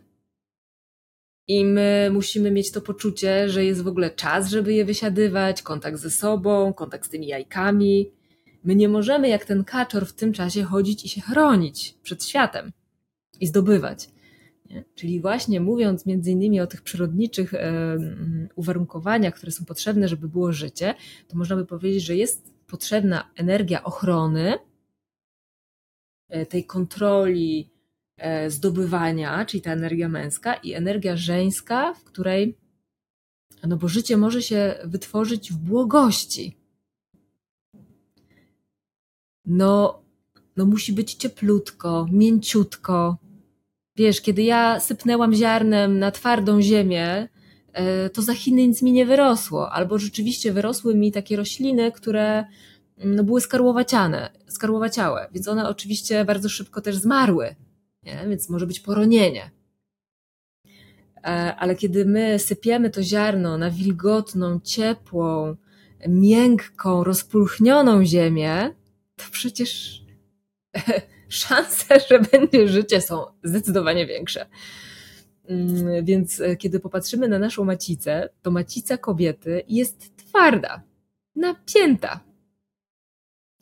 I 1.49 1.65
my 1.65 2.11
musimy 2.13 2.51
mieć 2.51 2.73
to 2.73 2.81
poczucie, 2.81 3.49
że 3.49 3.65
jest 3.65 3.83
w 3.83 3.89
ogóle 3.89 4.11
czas, 4.11 4.49
żeby 4.49 4.75
je 4.75 4.85
wysiadywać, 4.85 5.63
kontakt 5.63 5.99
ze 5.99 6.11
sobą, 6.11 6.73
kontakt 6.73 7.07
z 7.07 7.09
tymi 7.09 7.27
jajkami. 7.27 8.11
My 8.65 8.75
nie 8.75 8.89
możemy 8.89 9.29
jak 9.29 9.45
ten 9.45 9.65
kaczor 9.65 10.07
w 10.07 10.13
tym 10.13 10.33
czasie 10.33 10.63
chodzić 10.63 11.05
i 11.05 11.09
się 11.09 11.21
chronić 11.21 11.99
przed 12.03 12.25
światem 12.25 12.73
i 13.41 13.47
zdobywać. 13.47 14.09
Nie? 14.71 14.85
Czyli 14.95 15.21
właśnie 15.21 15.61
mówiąc 15.61 16.07
między 16.07 16.31
innymi 16.31 16.61
o 16.61 16.67
tych 16.67 16.83
przyrodniczych 16.83 17.55
e, 17.55 17.97
uwarunkowaniach, 18.55 19.35
które 19.35 19.53
są 19.53 19.65
potrzebne, 19.65 20.09
żeby 20.09 20.29
było 20.29 20.53
życie, 20.53 20.95
to 21.29 21.39
można 21.39 21.57
by 21.57 21.67
powiedzieć, 21.67 22.05
że 22.05 22.17
jest 22.17 22.55
potrzebna 22.67 23.31
energia 23.37 23.85
ochrony, 23.85 24.59
E, 26.29 26.47
tej 26.47 26.65
kontroli 26.65 27.71
e, 28.17 28.51
zdobywania, 28.51 29.45
czyli 29.45 29.61
ta 29.61 29.73
energia 29.73 30.09
męska, 30.09 30.55
i 30.55 30.73
energia 30.73 31.17
żeńska, 31.17 31.95
w 31.95 32.05
której, 32.05 32.59
no 33.67 33.77
bo 33.77 33.89
życie 33.89 34.17
może 34.17 34.43
się 34.43 34.75
wytworzyć 34.85 35.53
w 35.53 35.57
błogości. 35.57 36.57
No, 39.47 40.03
no 40.57 40.67
musi 40.67 40.93
być 40.93 41.15
cieplutko, 41.15 42.07
mięciutko. 42.13 43.17
Wiesz, 43.97 44.21
kiedy 44.21 44.43
ja 44.43 44.81
sypnęłam 44.81 45.35
ziarnem 45.35 45.99
na 45.99 46.11
twardą 46.11 46.63
ziemię, 46.63 47.29
e, 47.73 48.11
to 48.11 48.23
za 48.23 48.35
Chiny 48.35 48.69
nic 48.69 48.83
mi 48.83 48.93
nie 48.93 49.07
wyrosło. 49.07 49.73
Albo 49.73 49.99
rzeczywiście 49.99 50.53
wyrosły 50.53 50.95
mi 50.95 51.13
takie 51.13 51.37
rośliny, 51.37 51.93
które 51.93 52.45
no, 53.05 53.25
były 53.25 53.41
skarłowaciane, 53.41 54.31
skarłowaciałe, 54.49 55.29
więc 55.33 55.49
one 55.49 55.69
oczywiście 55.69 56.25
bardzo 56.25 56.49
szybko 56.49 56.81
też 56.81 56.97
zmarły, 56.97 57.55
nie? 58.03 58.25
więc 58.29 58.49
może 58.49 58.67
być 58.67 58.81
poronienie. 58.81 59.51
E, 61.25 61.57
ale 61.57 61.77
kiedy 61.77 62.05
my 62.05 62.39
sypiemy 62.39 62.91
to 62.91 63.03
ziarno 63.03 63.59
na 63.59 63.71
wilgotną, 63.71 64.61
ciepłą, 64.61 65.57
miękką, 66.09 67.05
rozpulchnioną 67.05 68.05
ziemię, 68.05 68.75
to 69.17 69.25
przecież 69.31 70.01
szanse, 71.29 72.01
że 72.11 72.19
będzie 72.19 72.69
życie 72.69 73.01
są 73.01 73.25
zdecydowanie 73.43 74.07
większe. 74.07 74.47
Mm, 75.49 76.05
więc 76.05 76.41
e, 76.41 76.57
kiedy 76.57 76.81
popatrzymy 76.81 77.29
na 77.29 77.39
naszą 77.39 77.65
macicę, 77.65 78.29
to 78.43 78.51
macica 78.51 78.99
kobiety 78.99 79.63
jest 79.69 80.17
twarda, 80.17 80.83
napięta, 81.37 82.21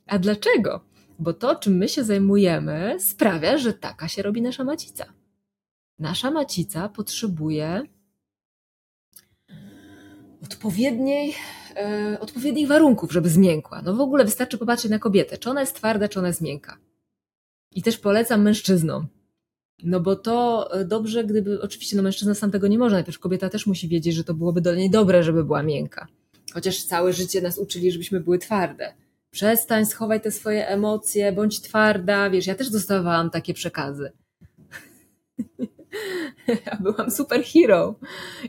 a 0.07 0.19
dlaczego? 0.19 0.85
Bo 1.19 1.33
to, 1.33 1.57
czym 1.57 1.77
my 1.77 1.89
się 1.89 2.05
zajmujemy, 2.05 2.97
sprawia, 3.01 3.59
że 3.59 3.73
taka 3.73 4.09
się 4.09 4.23
robi 4.23 4.43
nasza 4.43 4.65
macica. 4.65 5.13
Nasza 5.99 6.31
macica 6.31 6.89
potrzebuje 6.89 7.83
odpowiedniej, 10.43 11.35
e, 11.77 12.17
odpowiednich 12.21 12.69
warunków, 12.69 13.13
żeby 13.13 13.29
zmiękła. 13.29 13.83
No 13.83 13.95
w 13.95 14.01
ogóle 14.01 14.25
wystarczy 14.25 14.59
popatrzeć 14.59 14.91
na 14.91 14.99
kobietę, 14.99 15.39
czy 15.39 15.51
ona 15.51 15.61
jest 15.61 15.77
twarda, 15.77 16.09
czy 16.09 16.19
ona 16.19 16.29
jest 16.29 16.41
miękka. 16.41 16.79
I 17.71 17.83
też 17.83 17.99
polecam 17.99 18.43
mężczyznom. 18.43 19.07
No 19.83 20.01
bo 20.01 20.17
to 20.17 20.69
e, 20.73 20.85
dobrze, 20.85 21.25
gdyby, 21.25 21.63
oczywiście 21.63 21.97
no 21.97 22.03
mężczyzna 22.03 22.35
sam 22.35 22.51
tego 22.51 22.69
nie 22.69 22.79
może, 22.79 22.97
najpierw 22.97 23.19
kobieta 23.19 23.49
też 23.49 23.67
musi 23.67 23.89
wiedzieć, 23.89 24.15
że 24.15 24.25
to 24.25 24.35
byłoby 24.35 24.61
do 24.61 24.75
niej 24.75 24.91
dobre, 24.91 25.23
żeby 25.23 25.45
była 25.45 25.63
miękka. 25.63 26.07
Chociaż 26.53 26.85
całe 26.85 27.13
życie 27.13 27.41
nas 27.41 27.59
uczyli, 27.59 27.93
żebyśmy 27.93 28.21
były 28.21 28.39
twarde 28.39 28.95
przestań, 29.33 29.87
schowaj 29.87 30.21
te 30.21 30.31
swoje 30.31 30.69
emocje, 30.69 31.33
bądź 31.33 31.61
twarda. 31.61 32.31
Wiesz, 32.31 32.47
ja 32.47 32.55
też 32.55 32.71
dostawałam 32.71 33.31
takie 33.31 33.55
przekazy. 33.55 34.13
ja 36.67 36.77
byłam 36.81 37.11
superhero. 37.11 37.95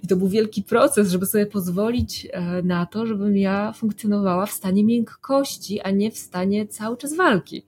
I 0.03 0.07
to 0.07 0.15
był 0.15 0.27
wielki 0.27 0.63
proces, 0.63 1.11
żeby 1.11 1.25
sobie 1.25 1.45
pozwolić 1.45 2.27
e, 2.31 2.63
na 2.63 2.85
to, 2.85 3.05
żebym 3.05 3.37
ja 3.37 3.73
funkcjonowała 3.73 4.45
w 4.45 4.51
stanie 4.51 4.83
miękkości, 4.83 5.81
a 5.81 5.91
nie 5.91 6.11
w 6.11 6.17
stanie 6.17 6.67
cały 6.67 6.97
czas 6.97 7.15
walki. 7.15 7.65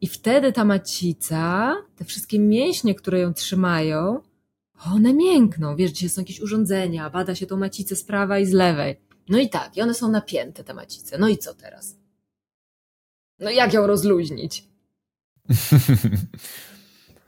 I 0.00 0.06
wtedy 0.06 0.52
ta 0.52 0.64
macica, 0.64 1.76
te 1.96 2.04
wszystkie 2.04 2.38
mięśnie, 2.38 2.94
które 2.94 3.20
ją 3.20 3.34
trzymają, 3.34 4.20
one 4.92 5.14
miękną. 5.14 5.76
Wiesz, 5.76 5.90
gdzie 5.90 6.08
są 6.08 6.20
jakieś 6.20 6.40
urządzenia, 6.40 7.10
bada 7.10 7.34
się 7.34 7.46
tą 7.46 7.56
macicę 7.56 7.96
z 7.96 8.04
prawej 8.04 8.42
i 8.42 8.46
z 8.46 8.52
lewej. 8.52 8.96
No 9.28 9.38
i 9.38 9.48
tak, 9.48 9.76
i 9.76 9.82
one 9.82 9.94
są 9.94 10.10
napięte, 10.10 10.64
te 10.64 10.74
macice. 10.74 11.18
No 11.18 11.28
i 11.28 11.38
co 11.38 11.54
teraz? 11.54 11.96
No 13.38 13.50
jak 13.50 13.72
ją 13.72 13.86
rozluźnić? 13.86 14.68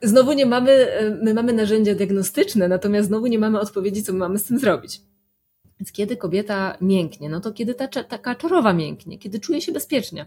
Znowu 0.05 0.33
nie 0.33 0.47
mamy, 0.47 0.89
my 1.23 1.35
mamy 1.35 1.53
narzędzia 1.53 1.95
diagnostyczne, 1.95 2.69
natomiast 2.69 3.09
znowu 3.09 3.27
nie 3.27 3.39
mamy 3.39 3.61
odpowiedzi, 3.61 4.03
co 4.03 4.13
my 4.13 4.19
mamy 4.19 4.39
z 4.39 4.45
tym 4.45 4.59
zrobić. 4.59 5.01
Więc 5.81 5.93
kiedy 5.93 6.17
kobieta 6.17 6.77
mięknie, 6.81 7.29
no 7.29 7.41
to 7.41 7.53
kiedy 7.53 7.75
ta, 7.75 7.89
taka 7.89 8.35
czorowa 8.35 8.73
mięknie, 8.73 9.19
kiedy 9.19 9.41
czuje 9.41 9.61
się 9.61 9.73
bezpiecznie. 9.73 10.27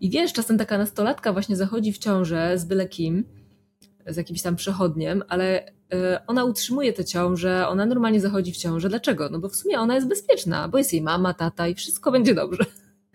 I 0.00 0.10
wiesz, 0.10 0.32
czasem 0.32 0.58
taka 0.58 0.78
nastolatka 0.78 1.32
właśnie 1.32 1.56
zachodzi 1.56 1.92
w 1.92 1.98
ciążę 1.98 2.58
z 2.58 2.64
byle 2.64 2.88
kim, 2.88 3.24
z 4.06 4.16
jakimś 4.16 4.42
tam 4.42 4.56
przechodniem, 4.56 5.22
ale 5.28 5.66
e, 5.92 6.22
ona 6.26 6.44
utrzymuje 6.44 6.92
tę 6.92 7.04
ciążę, 7.04 7.68
ona 7.68 7.86
normalnie 7.86 8.20
zachodzi 8.20 8.52
w 8.52 8.56
ciążę. 8.56 8.88
Dlaczego? 8.88 9.28
No 9.28 9.38
bo 9.38 9.48
w 9.48 9.56
sumie 9.56 9.78
ona 9.78 9.94
jest 9.94 10.08
bezpieczna, 10.08 10.68
bo 10.68 10.78
jest 10.78 10.92
jej 10.92 11.02
mama, 11.02 11.34
tata 11.34 11.68
i 11.68 11.74
wszystko 11.74 12.12
będzie 12.12 12.34
dobrze. 12.34 12.64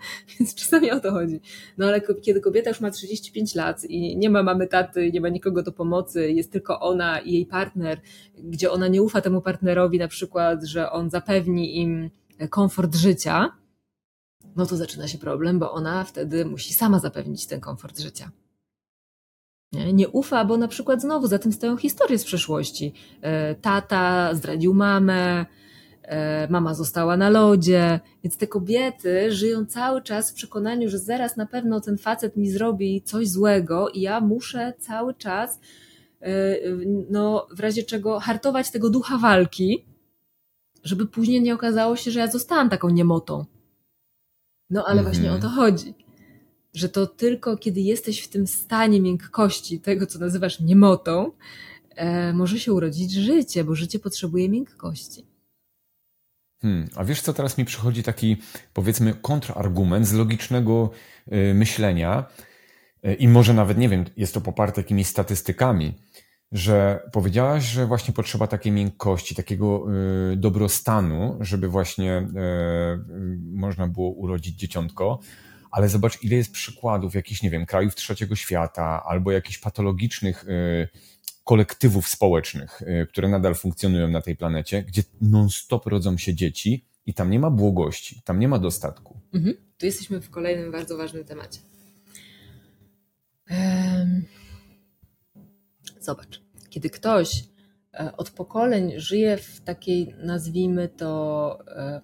Więc 0.40 0.56
czasami 0.56 0.92
o 0.92 1.00
to 1.00 1.12
chodzi. 1.12 1.42
No 1.78 1.88
ale 1.88 2.02
kiedy 2.22 2.42
kobieta 2.42 2.70
już 2.70 2.82
ma 2.82 2.92
35 2.92 3.56
lat 3.56 3.86
i 3.86 4.18
nie 4.18 4.30
ma 4.30 4.44
mamy 4.44 4.68
taty, 4.68 5.12
nie 5.12 5.22
ma 5.22 5.30
nikogo 5.30 5.64
do 5.64 5.72
pomocy, 5.72 6.32
jest 6.32 6.52
tylko 6.52 6.80
ona 6.80 7.20
i 7.20 7.34
jej 7.34 7.46
partner, 7.46 8.02
gdzie 8.44 8.72
ona 8.72 8.88
nie 8.88 9.02
ufa 9.02 9.22
temu 9.22 9.42
partnerowi 9.42 10.00
na 10.00 10.08
przykład, 10.08 10.64
że 10.64 10.92
on 10.92 11.10
zapewni 11.10 11.78
im 11.78 12.10
komfort 12.50 12.96
życia, 12.96 13.52
no 14.56 14.66
to 14.66 14.78
zaczyna 14.78 15.08
się 15.08 15.18
problem, 15.18 15.60
bo 15.60 15.72
ona 15.72 16.04
wtedy 16.04 16.46
musi 16.46 16.74
sama 16.74 17.00
zapewnić 17.00 17.48
ten 17.48 17.60
komfort 17.60 18.00
życia. 18.00 18.32
Nie, 19.72 19.94
nie 19.94 20.10
ufa, 20.10 20.46
bo 20.46 20.58
na 20.58 20.68
przykład 20.68 21.02
znowu 21.02 21.28
za 21.28 21.40
tym 21.40 21.54
stoją 21.54 21.78
historie 21.78 22.18
z 22.18 22.24
przeszłości. 22.24 22.94
E, 23.22 23.56
tata 23.56 24.36
zdradził 24.36 24.74
mamę, 24.74 25.40
e, 25.40 25.46
mama 26.50 26.74
została 26.74 27.18
na 27.18 27.30
lodzie, 27.30 28.00
więc 28.24 28.38
te 28.38 28.48
kobiety 28.48 29.32
żyją 29.32 29.66
cały 29.66 30.02
czas 30.02 30.32
w 30.32 30.34
przekonaniu, 30.34 30.90
że 30.90 31.00
zaraz 31.00 31.38
na 31.38 31.46
pewno 31.46 31.82
ten 31.82 31.98
facet 31.98 32.38
mi 32.38 32.50
zrobi 32.50 33.02
coś 33.02 33.30
złego 33.30 33.90
i 33.90 34.02
ja 34.02 34.22
muszę 34.22 34.74
cały 34.80 35.14
czas, 35.14 35.60
e, 36.22 36.58
no, 37.10 37.48
w 37.52 37.60
razie 37.60 37.84
czego 37.84 38.20
hartować 38.20 38.72
tego 38.72 38.90
ducha 38.90 39.18
walki, 39.18 39.86
żeby 40.84 41.06
później 41.06 41.42
nie 41.42 41.54
okazało 41.54 41.96
się, 41.96 42.12
że 42.12 42.20
ja 42.20 42.28
zostałam 42.28 42.70
taką 42.70 42.90
niemotą. 42.90 43.46
No 44.70 44.86
ale 44.88 45.04
właśnie 45.04 45.32
o 45.32 45.40
to 45.40 45.48
mhm. 45.48 45.56
chodzi. 45.56 45.94
Że 46.74 46.90
to 46.90 47.08
tylko 47.08 47.58
kiedy 47.58 47.82
jesteś 47.82 48.22
w 48.22 48.28
tym 48.28 48.48
stanie 48.48 49.02
miękkości, 49.02 49.80
tego 49.80 50.06
co 50.06 50.20
nazywasz 50.20 50.60
niemotą, 50.60 51.32
e, 51.96 52.34
może 52.34 52.60
się 52.60 52.74
urodzić 52.74 53.12
życie, 53.12 53.64
bo 53.64 53.76
życie 53.76 54.00
potrzebuje 54.00 54.50
miękkości. 54.50 55.31
Hmm, 56.62 56.90
a 56.96 57.04
wiesz 57.04 57.22
co, 57.22 57.34
teraz 57.34 57.58
mi 57.58 57.66
przychodzi 57.66 58.04
taki, 58.04 58.38
powiedzmy, 58.74 59.14
kontrargument 59.14 60.08
z 60.08 60.14
logicznego 60.14 60.92
y, 61.34 61.54
myślenia 61.54 62.26
y, 63.06 63.14
i 63.14 63.28
może 63.28 63.54
nawet, 63.54 63.78
nie 63.78 63.90
wiem, 63.90 64.06
jest 64.18 64.34
to 64.34 64.42
poparte 64.42 64.82
jakimiś 64.82 65.08
statystykami, 65.08 65.94
że 66.52 67.00
powiedziałaś, 67.12 67.64
że 67.64 67.86
właśnie 67.86 68.14
potrzeba 68.14 68.48
takiej 68.48 68.72
miękkości, 68.72 69.36
takiego 69.36 69.86
y, 70.32 70.36
dobrostanu, 70.36 71.38
żeby 71.40 71.68
właśnie 71.68 72.28
można 73.54 73.88
było 73.88 74.10
urodzić 74.10 74.56
dzieciątko. 74.56 75.20
Ale 75.72 75.90
zobacz, 75.90 76.24
ile 76.24 76.36
jest 76.36 76.52
przykładów 76.52 77.16
jakichś, 77.16 77.42
nie 77.42 77.50
wiem, 77.50 77.66
krajów 77.66 77.96
trzeciego 77.96 78.36
świata 78.36 79.04
albo 79.06 79.32
jakichś 79.32 79.58
patologicznych 79.58 80.46
kolektywów 81.44 82.08
społecznych, 82.08 82.82
które 83.10 83.30
nadal 83.30 83.56
funkcjonują 83.56 84.08
na 84.08 84.22
tej 84.22 84.36
planecie, 84.36 84.84
gdzie 84.84 85.04
non-stop 85.22 85.86
rodzą 85.86 86.18
się 86.18 86.34
dzieci 86.34 86.86
i 87.06 87.14
tam 87.14 87.30
nie 87.30 87.40
ma 87.40 87.50
błogości, 87.50 88.22
tam 88.26 88.40
nie 88.40 88.48
ma 88.48 88.60
dostatku. 88.60 89.20
Mhm. 89.34 89.56
Tu 89.78 89.86
jesteśmy 89.86 90.22
w 90.22 90.30
kolejnym 90.30 90.72
bardzo 90.72 90.98
ważnym 90.98 91.24
temacie. 91.24 91.60
Zobacz, 96.00 96.42
kiedy 96.70 96.90
ktoś 96.90 97.44
e, 97.94 98.18
od 98.18 98.30
pokoleń 98.30 98.94
żyje 98.96 99.38
w 99.38 99.62
takiej, 99.62 100.16
nazwijmy 100.18 100.90
to, 100.90 101.58
e, 101.68 102.02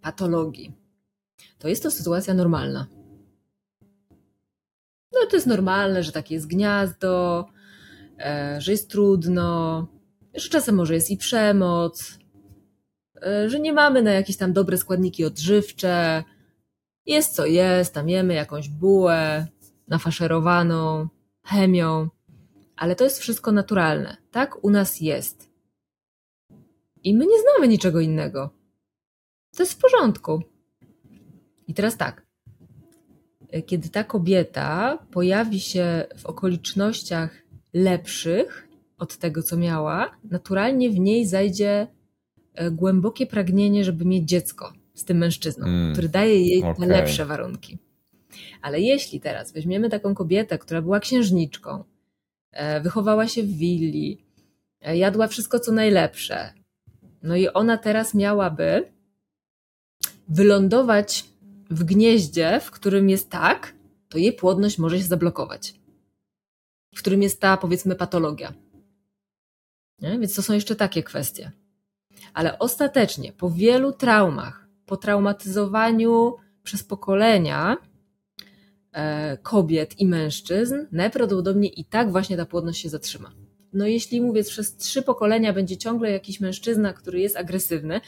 patologii, 0.00 0.72
to 1.58 1.68
jest 1.68 1.82
to 1.82 1.90
sytuacja 1.90 2.34
normalna. 2.34 2.86
No 5.12 5.26
to 5.30 5.36
jest 5.36 5.46
normalne, 5.46 6.02
że 6.02 6.12
takie 6.12 6.34
jest 6.34 6.46
gniazdo, 6.46 7.46
że 8.58 8.72
jest 8.72 8.90
trudno, 8.90 9.86
że 10.34 10.48
czasem 10.48 10.74
może 10.74 10.94
jest 10.94 11.10
i 11.10 11.16
przemoc, 11.16 12.18
że 13.46 13.60
nie 13.60 13.72
mamy 13.72 14.02
na 14.02 14.12
jakieś 14.12 14.36
tam 14.36 14.52
dobre 14.52 14.78
składniki 14.78 15.24
odżywcze, 15.24 16.24
jest 17.06 17.34
co 17.34 17.46
jest, 17.46 17.94
tam 17.94 18.08
jemy 18.08 18.34
jakąś 18.34 18.68
bułę 18.68 19.46
nafaszerowaną 19.88 21.08
chemią. 21.44 22.08
Ale 22.76 22.96
to 22.96 23.04
jest 23.04 23.18
wszystko 23.18 23.52
naturalne. 23.52 24.16
Tak 24.30 24.64
u 24.64 24.70
nas 24.70 25.00
jest. 25.00 25.50
I 27.02 27.14
my 27.14 27.26
nie 27.26 27.40
znamy 27.40 27.68
niczego 27.68 28.00
innego. 28.00 28.50
To 29.56 29.62
jest 29.62 29.72
w 29.72 29.78
porządku. 29.78 30.42
I 31.66 31.74
teraz 31.74 31.96
tak. 31.96 32.26
Kiedy 33.66 33.88
ta 33.88 34.04
kobieta 34.04 34.98
pojawi 35.10 35.60
się 35.60 36.06
w 36.16 36.26
okolicznościach 36.26 37.43
lepszych 37.74 38.68
od 38.98 39.16
tego, 39.16 39.42
co 39.42 39.56
miała, 39.56 40.16
naturalnie 40.30 40.90
w 40.90 40.98
niej 40.98 41.26
zajdzie 41.26 41.86
e, 42.54 42.70
głębokie 42.70 43.26
pragnienie, 43.26 43.84
żeby 43.84 44.04
mieć 44.04 44.28
dziecko 44.28 44.72
z 44.94 45.04
tym 45.04 45.18
mężczyzną, 45.18 45.66
mm, 45.66 45.92
który 45.92 46.08
daje 46.08 46.40
jej 46.40 46.62
okay. 46.62 46.74
te 46.74 46.86
lepsze 46.86 47.26
warunki. 47.26 47.78
Ale 48.62 48.80
jeśli 48.80 49.20
teraz 49.20 49.52
weźmiemy 49.52 49.90
taką 49.90 50.14
kobietę, 50.14 50.58
która 50.58 50.82
była 50.82 51.00
księżniczką, 51.00 51.84
E, 52.54 52.80
wychowała 52.80 53.28
się 53.28 53.42
w 53.42 53.56
willi, 53.56 54.24
e, 54.80 54.96
jadła 54.96 55.28
wszystko 55.28 55.60
co 55.60 55.72
najlepsze. 55.72 56.52
No 57.22 57.36
i 57.36 57.48
ona 57.48 57.78
teraz 57.78 58.14
miałaby 58.14 58.92
wylądować 60.28 61.24
w 61.70 61.84
gnieździe, 61.84 62.60
w 62.62 62.70
którym 62.70 63.08
jest 63.10 63.30
tak, 63.30 63.74
to 64.08 64.18
jej 64.18 64.32
płodność 64.32 64.78
może 64.78 64.98
się 64.98 65.04
zablokować. 65.04 65.74
W 66.94 66.98
którym 66.98 67.22
jest 67.22 67.40
ta, 67.40 67.56
powiedzmy, 67.56 67.94
patologia. 67.96 68.52
Nie? 70.00 70.18
Więc 70.18 70.34
to 70.34 70.42
są 70.42 70.52
jeszcze 70.52 70.76
takie 70.76 71.02
kwestie. 71.02 71.52
Ale 72.34 72.58
ostatecznie, 72.58 73.32
po 73.32 73.50
wielu 73.50 73.92
traumach, 73.92 74.68
po 74.86 74.96
traumatyzowaniu 74.96 76.34
przez 76.62 76.84
pokolenia, 76.84 77.76
E, 78.94 79.36
kobiet 79.42 80.00
i 80.00 80.06
mężczyzn, 80.06 80.74
najprawdopodobniej 80.92 81.80
i 81.80 81.84
tak 81.84 82.10
właśnie 82.10 82.36
ta 82.36 82.46
płodność 82.46 82.80
się 82.80 82.88
zatrzyma. 82.88 83.32
No 83.72 83.86
jeśli 83.86 84.20
mówię, 84.20 84.44
przez 84.44 84.76
trzy 84.76 85.02
pokolenia 85.02 85.52
będzie 85.52 85.76
ciągle 85.76 86.10
jakiś 86.10 86.40
mężczyzna, 86.40 86.92
który 86.92 87.20
jest 87.20 87.36
agresywny, 87.36 88.00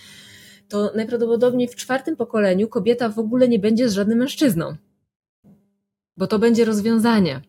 to 0.68 0.92
najprawdopodobniej 0.96 1.68
w 1.68 1.74
czwartym 1.74 2.16
pokoleniu 2.16 2.68
kobieta 2.68 3.08
w 3.08 3.18
ogóle 3.18 3.48
nie 3.48 3.58
będzie 3.58 3.88
z 3.88 3.92
żadnym 3.92 4.18
mężczyzną. 4.18 4.76
Bo 6.16 6.26
to 6.26 6.38
będzie 6.38 6.64
rozwiązanie. 6.64 7.40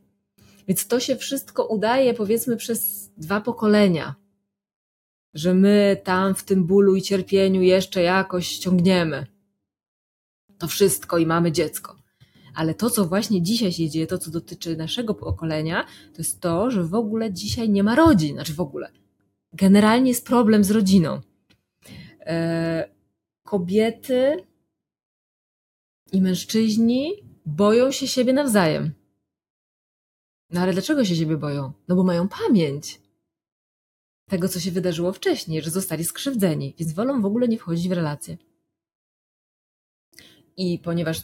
Więc 0.68 0.88
to 0.88 1.00
się 1.00 1.16
wszystko 1.16 1.66
udaje, 1.66 2.14
powiedzmy, 2.14 2.58
przez 2.58 3.12
dwa 3.18 3.42
pokolenia. 3.42 4.16
Że 5.34 5.54
my 5.54 6.02
tam 6.04 6.36
w 6.36 6.44
tym 6.44 6.66
bólu 6.66 6.96
i 6.96 7.02
cierpieniu 7.02 7.62
jeszcze 7.62 8.02
jakoś 8.02 8.48
ściągniemy. 8.48 9.26
To 10.58 10.68
wszystko 10.68 11.18
i 11.18 11.26
mamy 11.26 11.52
dziecko. 11.52 11.96
Ale 12.56 12.74
to, 12.74 12.90
co 12.90 13.06
właśnie 13.06 13.42
dzisiaj 13.42 13.72
się 13.72 13.90
dzieje, 13.90 14.08
to, 14.08 14.18
co 14.18 14.32
dotyczy 14.32 14.78
naszego 14.78 15.14
pokolenia, 15.14 15.86
to 16.14 16.18
jest 16.18 16.42
to, 16.42 16.72
że 16.72 16.84
w 16.84 16.94
ogóle 16.96 17.34
dzisiaj 17.34 17.70
nie 17.70 17.84
ma 17.84 17.96
rodzin. 17.96 18.36
Znaczy 18.36 18.54
w 18.54 18.60
ogóle. 18.60 18.92
Generalnie 19.54 20.10
jest 20.10 20.26
problem 20.28 20.64
z 20.64 20.72
rodziną. 20.72 21.22
E, 22.20 22.90
kobiety 23.44 24.44
i 26.12 26.22
mężczyźni 26.22 27.14
boją 27.46 27.92
się 27.92 28.08
siebie 28.08 28.34
nawzajem. 28.34 28.92
No 30.50 30.62
ale 30.62 30.74
dlaczego 30.74 31.06
się 31.06 31.16
siebie 31.16 31.38
boją? 31.38 31.72
No 31.88 31.96
bo 31.96 32.04
mają 32.04 32.28
pamięć 32.30 33.02
tego, 34.30 34.50
co 34.50 34.60
się 34.60 34.72
wydarzyło 34.72 35.14
wcześniej, 35.14 35.62
że 35.62 35.70
zostali 35.70 36.06
skrzywdzeni, 36.06 36.76
więc 36.80 36.94
wolą 36.94 37.22
w 37.22 37.26
ogóle 37.26 37.48
nie 37.48 37.58
wchodzić 37.58 37.90
w 37.90 37.92
relacje. 37.92 38.38
I 40.58 40.80
ponieważ 40.80 41.22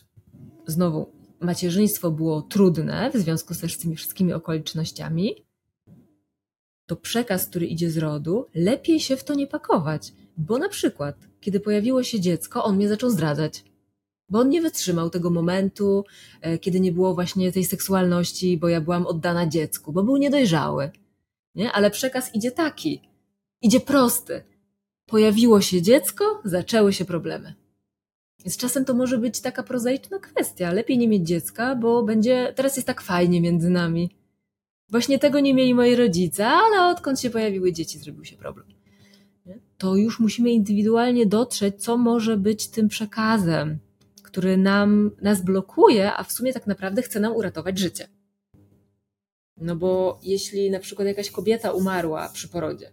znowu 0.67 1.11
macierzyństwo 1.39 2.11
było 2.11 2.41
trudne 2.41 3.11
w 3.13 3.17
związku 3.17 3.53
z 3.53 3.77
tymi 3.77 3.95
wszystkimi 3.95 4.33
okolicznościami, 4.33 5.45
to 6.85 6.95
przekaz, 6.95 7.47
który 7.47 7.67
idzie 7.67 7.91
z 7.91 7.97
rodu, 7.97 8.49
lepiej 8.55 8.99
się 8.99 9.17
w 9.17 9.23
to 9.23 9.33
nie 9.33 9.47
pakować. 9.47 10.13
Bo 10.37 10.57
na 10.57 10.69
przykład, 10.69 11.15
kiedy 11.41 11.59
pojawiło 11.59 12.03
się 12.03 12.19
dziecko, 12.19 12.63
on 12.63 12.75
mnie 12.75 12.89
zaczął 12.89 13.09
zdradzać. 13.09 13.63
Bo 14.33 14.39
on 14.39 14.49
nie 14.49 14.61
wytrzymał 14.61 15.09
tego 15.09 15.29
momentu, 15.29 16.05
e, 16.41 16.57
kiedy 16.57 16.79
nie 16.79 16.91
było 16.91 17.13
właśnie 17.13 17.51
tej 17.51 17.65
seksualności, 17.65 18.57
bo 18.57 18.69
ja 18.69 18.81
byłam 18.81 19.07
oddana 19.07 19.47
dziecku, 19.47 19.91
bo 19.91 20.03
był 20.03 20.17
niedojrzały. 20.17 20.91
Nie? 21.55 21.71
Ale 21.71 21.91
przekaz 21.91 22.35
idzie 22.35 22.51
taki, 22.51 23.01
idzie 23.61 23.79
prosty. 23.79 24.43
Pojawiło 25.05 25.61
się 25.61 25.81
dziecko, 25.81 26.41
zaczęły 26.43 26.93
się 26.93 27.05
problemy. 27.05 27.53
Więc 28.39 28.57
czasem 28.57 28.85
to 28.85 28.93
może 28.93 29.17
być 29.17 29.41
taka 29.41 29.63
prozaiczna 29.63 30.19
kwestia. 30.19 30.71
Lepiej 30.71 30.97
nie 30.97 31.07
mieć 31.07 31.27
dziecka, 31.27 31.75
bo 31.75 32.03
będzie, 32.03 32.53
teraz 32.55 32.75
jest 32.75 32.87
tak 32.87 33.01
fajnie 33.01 33.41
między 33.41 33.69
nami. 33.69 34.09
Właśnie 34.89 35.19
tego 35.19 35.39
nie 35.39 35.53
mieli 35.53 35.73
moi 35.73 35.95
rodzice, 35.95 36.47
ale 36.47 36.91
odkąd 36.91 37.19
się 37.19 37.29
pojawiły 37.29 37.73
dzieci, 37.73 37.99
zrobił 37.99 38.25
się 38.25 38.37
problem. 38.37 38.65
To 39.77 39.95
już 39.95 40.19
musimy 40.19 40.51
indywidualnie 40.51 41.25
dotrzeć, 41.25 41.83
co 41.83 41.97
może 41.97 42.37
być 42.37 42.67
tym 42.67 42.87
przekazem, 42.87 43.79
który 44.33 44.57
nam, 44.57 45.11
nas 45.21 45.41
blokuje, 45.41 46.13
a 46.13 46.23
w 46.23 46.31
sumie 46.31 46.53
tak 46.53 46.67
naprawdę 46.67 47.01
chce 47.01 47.19
nam 47.19 47.35
uratować 47.35 47.79
życie. 47.79 48.07
No 49.57 49.75
bo 49.75 50.19
jeśli 50.23 50.71
na 50.71 50.79
przykład 50.79 51.07
jakaś 51.07 51.31
kobieta 51.31 51.71
umarła 51.71 52.29
przy 52.29 52.49
porodzie, 52.49 52.91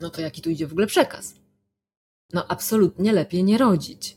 no 0.00 0.10
to 0.10 0.20
jaki 0.20 0.42
tu 0.42 0.50
idzie 0.50 0.66
w 0.66 0.72
ogóle 0.72 0.86
przekaz? 0.86 1.42
no 2.32 2.46
absolutnie 2.48 3.12
lepiej 3.12 3.44
nie 3.44 3.58
rodzić. 3.58 4.16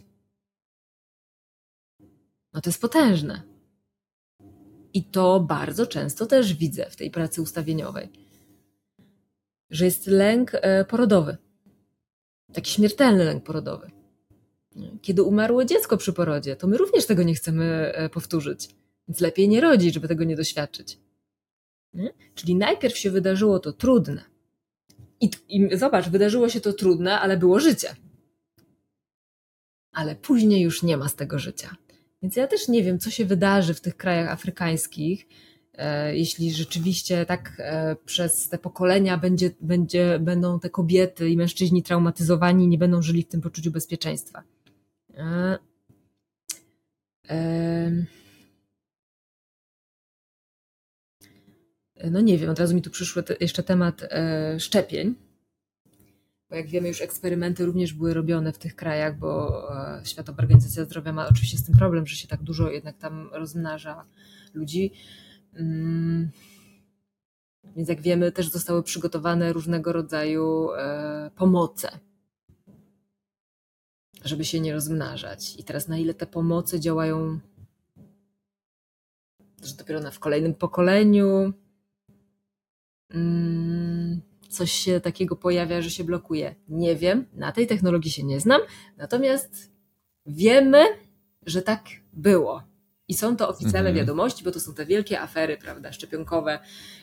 No 2.53 2.61
to 2.61 2.69
jest 2.69 2.81
potężne. 2.81 3.41
I 4.93 5.03
to 5.03 5.39
bardzo 5.39 5.87
często 5.87 6.25
też 6.25 6.53
widzę 6.53 6.89
w 6.89 6.95
tej 6.95 7.11
pracy 7.11 7.41
ustawieniowej, 7.41 8.09
że 9.69 9.85
jest 9.85 10.07
lęk 10.07 10.51
e, 10.53 10.85
porodowy. 10.85 11.37
Taki 12.53 12.71
śmiertelny 12.71 13.23
lęk 13.23 13.43
porodowy. 13.43 13.91
Kiedy 15.01 15.23
umarło 15.23 15.65
dziecko 15.65 15.97
przy 15.97 16.13
porodzie, 16.13 16.55
to 16.55 16.67
my 16.67 16.78
również 16.78 17.05
tego 17.05 17.23
nie 17.23 17.34
chcemy 17.34 17.91
e, 17.95 18.09
powtórzyć. 18.09 18.69
Więc 19.07 19.19
lepiej 19.19 19.49
nie 19.49 19.61
rodzić, 19.61 19.93
żeby 19.93 20.07
tego 20.07 20.23
nie 20.23 20.36
doświadczyć. 20.36 20.99
Nie? 21.93 22.13
Czyli 22.36 22.55
najpierw 22.55 22.97
się 22.97 23.11
wydarzyło 23.11 23.59
to 23.59 23.73
trudne. 23.73 24.23
I, 25.21 25.30
I 25.49 25.78
zobacz, 25.78 26.09
wydarzyło 26.09 26.49
się 26.49 26.61
to 26.61 26.73
trudne, 26.73 27.19
ale 27.19 27.38
było 27.38 27.59
życie. 27.59 27.95
Ale 29.91 30.15
później 30.15 30.61
już 30.61 30.84
nie 30.84 30.97
ma 30.97 31.09
z 31.09 31.15
tego 31.15 31.39
życia. 31.39 31.76
Więc 32.21 32.36
ja 32.36 32.47
też 32.47 32.67
nie 32.67 32.84
wiem, 32.84 32.99
co 32.99 33.11
się 33.11 33.26
wydarzy 33.26 33.73
w 33.73 33.82
tych 33.82 33.97
krajach 33.97 34.30
afrykańskich, 34.30 35.28
e, 35.73 36.17
jeśli 36.17 36.53
rzeczywiście 36.53 37.26
tak 37.26 37.53
e, 37.59 37.95
przez 38.05 38.49
te 38.49 38.57
pokolenia 38.57 39.17
będzie, 39.17 39.51
będzie, 39.61 40.19
będą 40.19 40.59
te 40.59 40.69
kobiety 40.69 41.30
i 41.30 41.38
mężczyźni 41.38 41.84
traumatyzowani, 41.84 42.67
nie 42.67 42.78
będą 42.78 43.01
żyli 43.01 43.23
w 43.23 43.28
tym 43.28 43.41
poczuciu 43.41 43.71
bezpieczeństwa. 43.71 44.43
E, 45.18 45.59
no 52.11 52.22
nie 52.22 52.38
wiem, 52.38 52.49
od 52.49 52.59
razu 52.59 52.76
mi 52.76 52.82
tu 52.82 52.89
przyszły 52.89 53.24
jeszcze 53.39 53.63
temat 53.63 54.01
szczepień 54.59 55.16
bo 56.49 56.55
jak 56.55 56.68
wiemy, 56.68 56.88
już 56.88 57.01
eksperymenty 57.01 57.66
również 57.66 57.93
były 57.93 58.13
robione 58.13 58.53
w 58.53 58.57
tych 58.57 58.76
krajach, 58.76 59.20
bo 59.20 59.61
e, 59.99 60.05
Światowa 60.05 60.41
Organizacja 60.43 60.86
Zdrowia 60.86 61.13
ma 61.13 61.28
oczywiście 61.28 61.57
z 61.57 61.63
tym 61.63 61.76
problem, 61.76 62.07
że 62.07 62.16
się 62.16 62.28
tak 62.28 62.43
dużo 62.43 62.72
jednak 62.72 62.97
tam 62.97 63.30
rozmnaża 63.34 64.05
ludzi. 64.53 64.91
Mm. 65.53 66.30
Więc 67.76 67.89
jak 67.89 68.01
wiemy, 68.01 68.32
też 68.32 68.49
zostały 68.49 68.84
przygotowane 68.84 69.53
różnego 69.53 69.93
rodzaju 69.93 70.72
e, 70.72 71.32
pomoce, 71.36 71.99
żeby 74.26 74.45
się 74.45 74.59
nie 74.59 74.73
rozmnażać. 74.73 75.55
I 75.59 75.63
teraz 75.63 75.88
na 75.88 75.97
ile 75.97 76.13
te 76.13 76.26
pomoce 76.26 76.80
działają, 76.80 77.39
że 79.63 79.76
dopiero 79.76 79.99
na, 79.99 80.11
w 80.11 80.19
kolejnym 80.19 80.53
pokoleniu. 80.53 81.53
Mm 83.09 84.21
coś 84.55 84.71
się 84.71 84.99
takiego 84.99 85.36
pojawia, 85.36 85.82
że 85.82 85.89
się 85.89 86.03
blokuje. 86.03 86.55
Nie 86.69 86.95
wiem, 86.95 87.26
na 87.34 87.51
tej 87.51 87.67
technologii 87.67 88.11
się 88.11 88.23
nie 88.23 88.39
znam, 88.39 88.61
natomiast 88.97 89.71
wiemy, 90.26 90.86
że 91.45 91.61
tak 91.61 91.84
było. 92.13 92.63
I 93.07 93.13
są 93.13 93.37
to 93.37 93.49
oficjalne 93.49 93.89
mhm. 93.89 93.95
wiadomości, 93.95 94.43
bo 94.43 94.51
to 94.51 94.59
są 94.59 94.73
te 94.73 94.85
wielkie 94.85 95.21
afery, 95.21 95.57
prawda, 95.57 95.91
szczepionkowe 95.91 96.59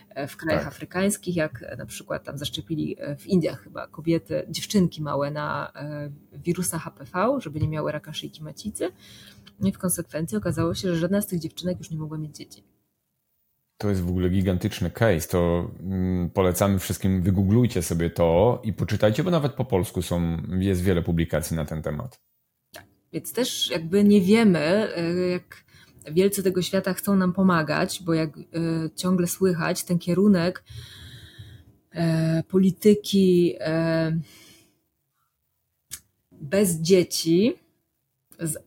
e, 0.09 0.27
w 0.27 0.37
krajach 0.37 0.63
tak. 0.63 0.73
afrykańskich, 0.73 1.37
jak 1.37 1.63
e, 1.63 1.77
na 1.77 1.87
przykład 1.87 2.25
tam 2.25 2.39
zaszczepili 2.39 2.97
e, 2.99 3.17
w 3.17 3.27
Indiach 3.27 3.63
chyba 3.63 3.87
kobiety, 3.87 4.47
dziewczynki 4.49 5.03
małe 5.03 5.31
na 5.31 5.73
wirusa 6.33 6.79
HPV, 6.79 7.39
żeby 7.41 7.61
nie 7.61 7.69
miały 7.69 7.93
raka 7.93 8.13
szyjki 8.13 8.43
macicy. 8.43 8.89
No 9.61 9.69
I 9.69 9.73
w 9.73 9.79
konsekwencji 9.79 10.39
okazało 10.39 10.75
się, 10.75 10.89
że 10.89 10.97
żadna 10.97 11.21
z 11.21 11.27
tych 11.27 11.41
dziewczynek 11.41 11.79
już 11.79 11.91
nie 11.91 11.99
mogła 11.99 12.19
mieć 12.19 12.37
dzieci. 12.37 12.65
To 13.79 13.89
jest 13.89 14.03
w 14.03 14.09
ogóle 14.09 14.31
gigantyczny 14.31 14.91
case. 14.91 15.29
To 15.29 15.71
mm, 15.81 16.31
polecamy 16.31 16.79
wszystkim, 16.79 17.23
wygooglujcie 17.23 17.83
sobie 17.83 18.11
to 18.11 18.61
i 18.65 18.73
poczytajcie, 18.73 19.25
bo 19.25 19.31
nawet 19.31 19.53
po 19.53 19.65
polsku 19.65 20.03
są, 20.03 20.37
jest 20.59 20.83
wiele 20.83 21.03
publikacji 21.03 21.57
na 21.57 21.65
ten 21.65 21.83
temat. 21.83 22.21
Tak, 22.73 22.85
więc 23.13 23.33
też 23.33 23.71
jakby 23.71 24.05
nie 24.05 24.21
wiemy, 24.21 24.89
jak 25.33 25.65
wielcy 26.11 26.43
tego 26.43 26.63
świata 26.63 26.95
chcą 26.95 27.17
nam 27.17 27.33
pomagać, 27.33 28.03
bo 28.05 28.15
jak 28.15 28.39
e, 28.39 28.41
ciągle 28.97 29.27
słychać, 29.27 29.85
ten 29.85 29.99
kierunek 29.99 30.65
e, 31.91 32.43
polityki 32.49 33.55
bez 36.33 36.81
dzieci, 36.81 37.55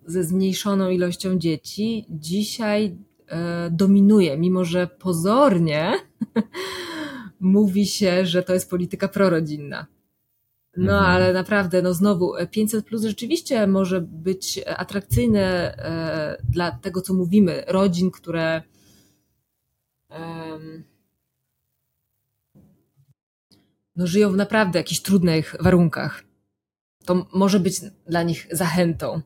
ze 0.06 0.24
zmniejszoną 0.24 0.90
ilością 0.90 1.40
dzieci, 1.40 2.06
dzisiaj 2.10 2.98
E, 3.28 3.70
dominuje, 3.72 4.38
mimo 4.38 4.66
że 4.66 4.88
pozornie 4.88 5.94
mówi 7.40 7.86
się, 7.86 8.26
że 8.26 8.44
to 8.44 8.54
jest 8.54 8.70
polityka 8.70 9.08
prorodzinna. 9.08 9.86
No 10.78 10.94
mhm. 10.94 11.12
ale 11.12 11.34
naprawdę, 11.34 11.82
no 11.82 11.94
znowu 11.94 12.34
500 12.52 12.86
plus 12.86 13.04
rzeczywiście 13.04 13.68
może 13.68 14.02
być 14.02 14.60
atrakcyjne 14.78 15.74
e, 15.78 16.38
dla 16.50 16.72
tego, 16.72 17.02
co 17.02 17.14
mówimy, 17.14 17.64
rodzin, 17.68 18.12
które 18.12 18.62
no, 23.96 24.08
żyją 24.08 24.32
w 24.32 24.36
naprawdę 24.36 24.80
jakichś 24.80 25.02
trudnych 25.02 25.56
warunkach. 25.60 26.24
To 27.06 27.28
może 27.34 27.60
być 27.60 27.82
dla 28.08 28.24
nich 28.24 28.48
zachętą. 28.52 29.22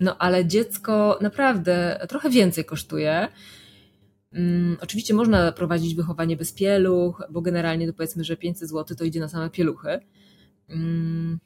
No 0.00 0.18
ale 0.18 0.46
dziecko 0.46 1.18
naprawdę 1.20 2.06
trochę 2.08 2.30
więcej 2.30 2.64
kosztuje. 2.64 3.28
Um, 4.34 4.76
oczywiście 4.80 5.14
można 5.14 5.52
prowadzić 5.52 5.94
wychowanie 5.94 6.36
bez 6.36 6.52
pieluch, 6.52 7.22
bo 7.30 7.42
generalnie 7.42 7.86
to 7.86 7.92
powiedzmy, 7.92 8.24
że 8.24 8.36
500 8.36 8.68
zł 8.68 8.96
to 8.96 9.04
idzie 9.04 9.20
na 9.20 9.28
same 9.28 9.50
pieluchy. 9.50 9.98
Um, 10.68 11.38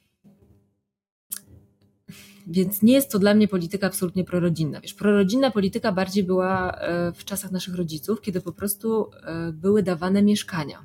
więc 2.49 2.83
nie 2.83 2.93
jest 2.93 3.11
to 3.11 3.19
dla 3.19 3.35
mnie 3.35 3.49
polityka 3.49 3.87
absolutnie 3.87 4.25
prorodzinna. 4.25 4.81
Wiesz, 4.81 4.95
prorodzinna 4.95 5.51
polityka 5.51 5.93
bardziej 5.93 6.25
była 6.25 6.73
e, 6.73 7.13
w 7.13 7.25
czasach 7.25 7.51
naszych 7.51 7.75
rodziców, 7.75 8.21
kiedy 8.21 8.41
po 8.41 8.53
prostu 8.53 9.11
e, 9.23 9.53
były 9.53 9.83
dawane 9.83 10.23
mieszkania. 10.23 10.85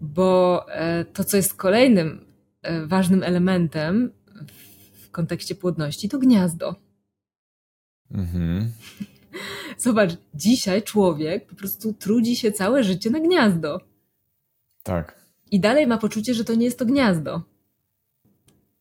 Bo 0.00 0.64
e, 0.68 1.04
to, 1.04 1.24
co 1.24 1.36
jest 1.36 1.54
kolejnym 1.54 2.34
ważnym 2.86 3.22
elementem 3.22 4.12
w 5.02 5.10
kontekście 5.10 5.54
płodności 5.54 6.08
to 6.08 6.18
gniazdo. 6.18 6.83
Mhm. 8.14 8.72
Zobacz, 9.78 10.10
dzisiaj 10.34 10.82
człowiek 10.82 11.46
po 11.46 11.54
prostu 11.54 11.92
trudzi 11.92 12.36
się 12.36 12.52
całe 12.52 12.84
życie 12.84 13.10
na 13.10 13.20
gniazdo. 13.20 13.80
Tak. 14.82 15.24
I 15.50 15.60
dalej 15.60 15.86
ma 15.86 15.98
poczucie, 15.98 16.34
że 16.34 16.44
to 16.44 16.54
nie 16.54 16.64
jest 16.64 16.78
to 16.78 16.86
gniazdo. 16.86 17.42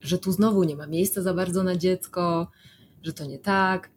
Że 0.01 0.17
tu 0.17 0.31
znowu 0.31 0.63
nie 0.63 0.75
ma 0.75 0.87
miejsca 0.87 1.21
za 1.21 1.33
bardzo 1.33 1.63
na 1.63 1.75
dziecko, 1.75 2.51
że 3.01 3.13
to 3.13 3.25
nie 3.25 3.39
tak. 3.39 3.89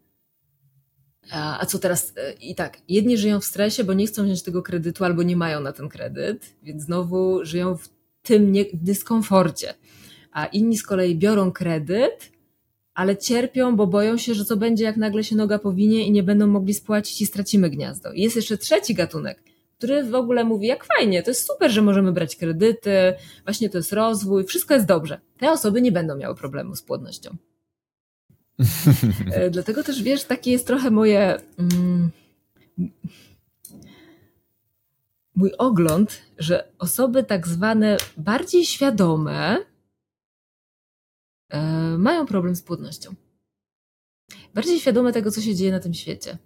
A 1.32 1.66
co 1.66 1.78
teraz? 1.78 2.12
E, 2.16 2.32
I 2.32 2.54
tak, 2.54 2.78
jedni 2.88 3.18
żyją 3.18 3.40
w 3.40 3.44
stresie, 3.44 3.84
bo 3.84 3.92
nie 3.92 4.06
chcą 4.06 4.24
wziąć 4.24 4.42
tego 4.42 4.62
kredytu 4.62 5.04
albo 5.04 5.22
nie 5.22 5.36
mają 5.36 5.60
na 5.60 5.72
ten 5.72 5.88
kredyt, 5.88 6.56
więc 6.62 6.82
znowu 6.82 7.44
żyją 7.44 7.76
w 7.76 7.88
tym 8.22 8.52
nie, 8.52 8.64
dyskomforcie. 8.72 9.74
A 10.32 10.46
inni 10.46 10.76
z 10.76 10.82
kolei 10.82 11.16
biorą 11.16 11.52
kredyt, 11.52 12.32
ale 12.96 13.16
cierpią, 13.16 13.76
bo 13.76 13.86
boją 13.86 14.16
się, 14.16 14.34
że 14.34 14.44
co 14.44 14.56
będzie, 14.56 14.84
jak 14.84 14.96
nagle 14.96 15.24
się 15.24 15.36
noga 15.36 15.58
powinie 15.58 16.06
i 16.06 16.12
nie 16.12 16.22
będą 16.22 16.46
mogli 16.46 16.74
spłacić 16.74 17.20
i 17.20 17.26
stracimy 17.26 17.70
gniazdo. 17.70 18.12
I 18.12 18.22
jest 18.22 18.36
jeszcze 18.36 18.58
trzeci 18.58 18.94
gatunek, 18.94 19.42
który 19.78 20.04
w 20.04 20.14
ogóle 20.14 20.44
mówi, 20.44 20.66
jak 20.66 20.84
fajnie, 20.84 21.22
to 21.22 21.30
jest 21.30 21.46
super, 21.46 21.70
że 21.70 21.82
możemy 21.82 22.12
brać 22.12 22.36
kredyty, 22.36 23.14
właśnie 23.44 23.70
to 23.70 23.78
jest 23.78 23.92
rozwój, 23.92 24.44
wszystko 24.44 24.74
jest 24.74 24.86
dobrze. 24.86 25.20
Te 25.38 25.50
osoby 25.50 25.82
nie 25.82 25.92
będą 25.92 26.16
miały 26.16 26.34
problemu 26.34 26.76
z 26.76 26.82
płodnością. 26.82 27.36
E, 29.32 29.50
dlatego 29.50 29.82
też 29.82 30.02
wiesz, 30.02 30.24
takie 30.24 30.50
jest 30.50 30.66
trochę 30.66 30.90
moje. 30.90 31.36
Mm, 31.58 32.10
mój 35.34 35.52
ogląd, 35.58 36.22
że 36.38 36.68
osoby 36.78 37.24
tak 37.24 37.46
zwane 37.48 37.96
bardziej 38.16 38.64
świadome 38.64 39.58
mają 41.98 42.26
problem 42.26 42.56
z 42.56 42.62
płodnością. 42.62 43.14
Bardziej 44.54 44.80
świadome 44.80 45.12
tego, 45.12 45.30
co 45.30 45.40
się 45.40 45.54
dzieje 45.54 45.72
na 45.72 45.80
tym 45.80 45.94
świecie. 45.94 46.38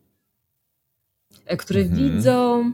E, 1.46 1.56
które 1.56 1.80
mhm. 1.80 2.12
widzą 2.16 2.72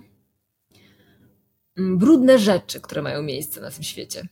mm, 1.77 1.99
brudne 1.99 2.39
rzeczy, 2.39 2.81
które 2.81 3.03
mają 3.03 3.23
miejsce 3.23 3.61
na 3.61 3.71
tym 3.71 3.83
świecie. 3.83 4.29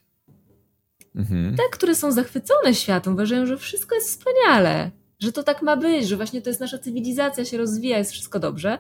Mhm. 1.15 1.57
Te, 1.57 1.63
które 1.73 1.95
są 1.95 2.13
zachwycone 2.13 2.75
światem, 2.75 3.13
uważają, 3.13 3.47
że 3.47 3.57
wszystko 3.59 3.95
jest 3.95 4.09
wspaniale, 4.09 4.91
że 5.19 5.33
to 5.33 5.43
tak 5.43 5.63
ma 5.63 5.77
być, 5.77 6.09
że 6.09 6.17
właśnie 6.17 6.43
to 6.43 6.51
jest 6.51 6.61
nasza 6.61 6.79
cywilizacja, 6.79 7.45
się 7.45 7.59
rozwija, 7.59 7.99
jest 7.99 8.13
wszystko 8.13 8.39
dobrze, 8.39 8.79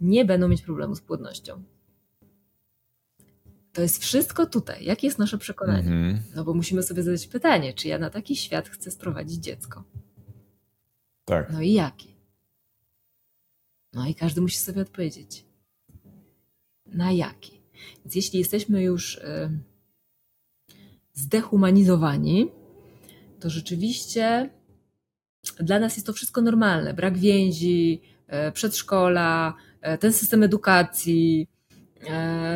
nie 0.00 0.24
będą 0.24 0.48
mieć 0.48 0.62
problemu 0.62 0.94
z 0.94 1.00
płodnością. 1.00 1.62
To 3.74 3.82
jest 3.82 4.02
wszystko 4.02 4.46
tutaj. 4.46 4.84
Jakie 4.84 5.06
jest 5.06 5.18
nasze 5.18 5.38
przekonanie? 5.38 5.90
-hmm. 5.90 6.18
No 6.34 6.44
bo 6.44 6.54
musimy 6.54 6.82
sobie 6.82 7.02
zadać 7.02 7.26
pytanie, 7.26 7.74
czy 7.74 7.88
ja 7.88 7.98
na 7.98 8.10
taki 8.10 8.36
świat 8.36 8.68
chcę 8.68 8.90
sprowadzić 8.90 9.44
dziecko? 9.44 9.84
Tak. 11.24 11.50
No 11.52 11.60
i 11.60 11.72
jaki? 11.72 12.14
No 13.92 14.06
i 14.06 14.14
każdy 14.14 14.40
musi 14.40 14.58
sobie 14.58 14.82
odpowiedzieć. 14.82 15.44
Na 16.86 17.12
jaki? 17.12 17.60
Więc 18.04 18.14
jeśli 18.14 18.38
jesteśmy 18.38 18.82
już 18.82 19.16
y, 19.16 19.50
zdehumanizowani, 21.12 22.50
to 23.40 23.50
rzeczywiście 23.50 24.50
dla 25.60 25.78
nas 25.78 25.96
jest 25.96 26.06
to 26.06 26.12
wszystko 26.12 26.40
normalne. 26.40 26.94
Brak 26.94 27.18
więzi, 27.18 28.00
e, 28.26 28.52
przedszkola, 28.52 29.54
e, 29.80 29.98
ten 29.98 30.12
system 30.12 30.42
edukacji, 30.42 31.48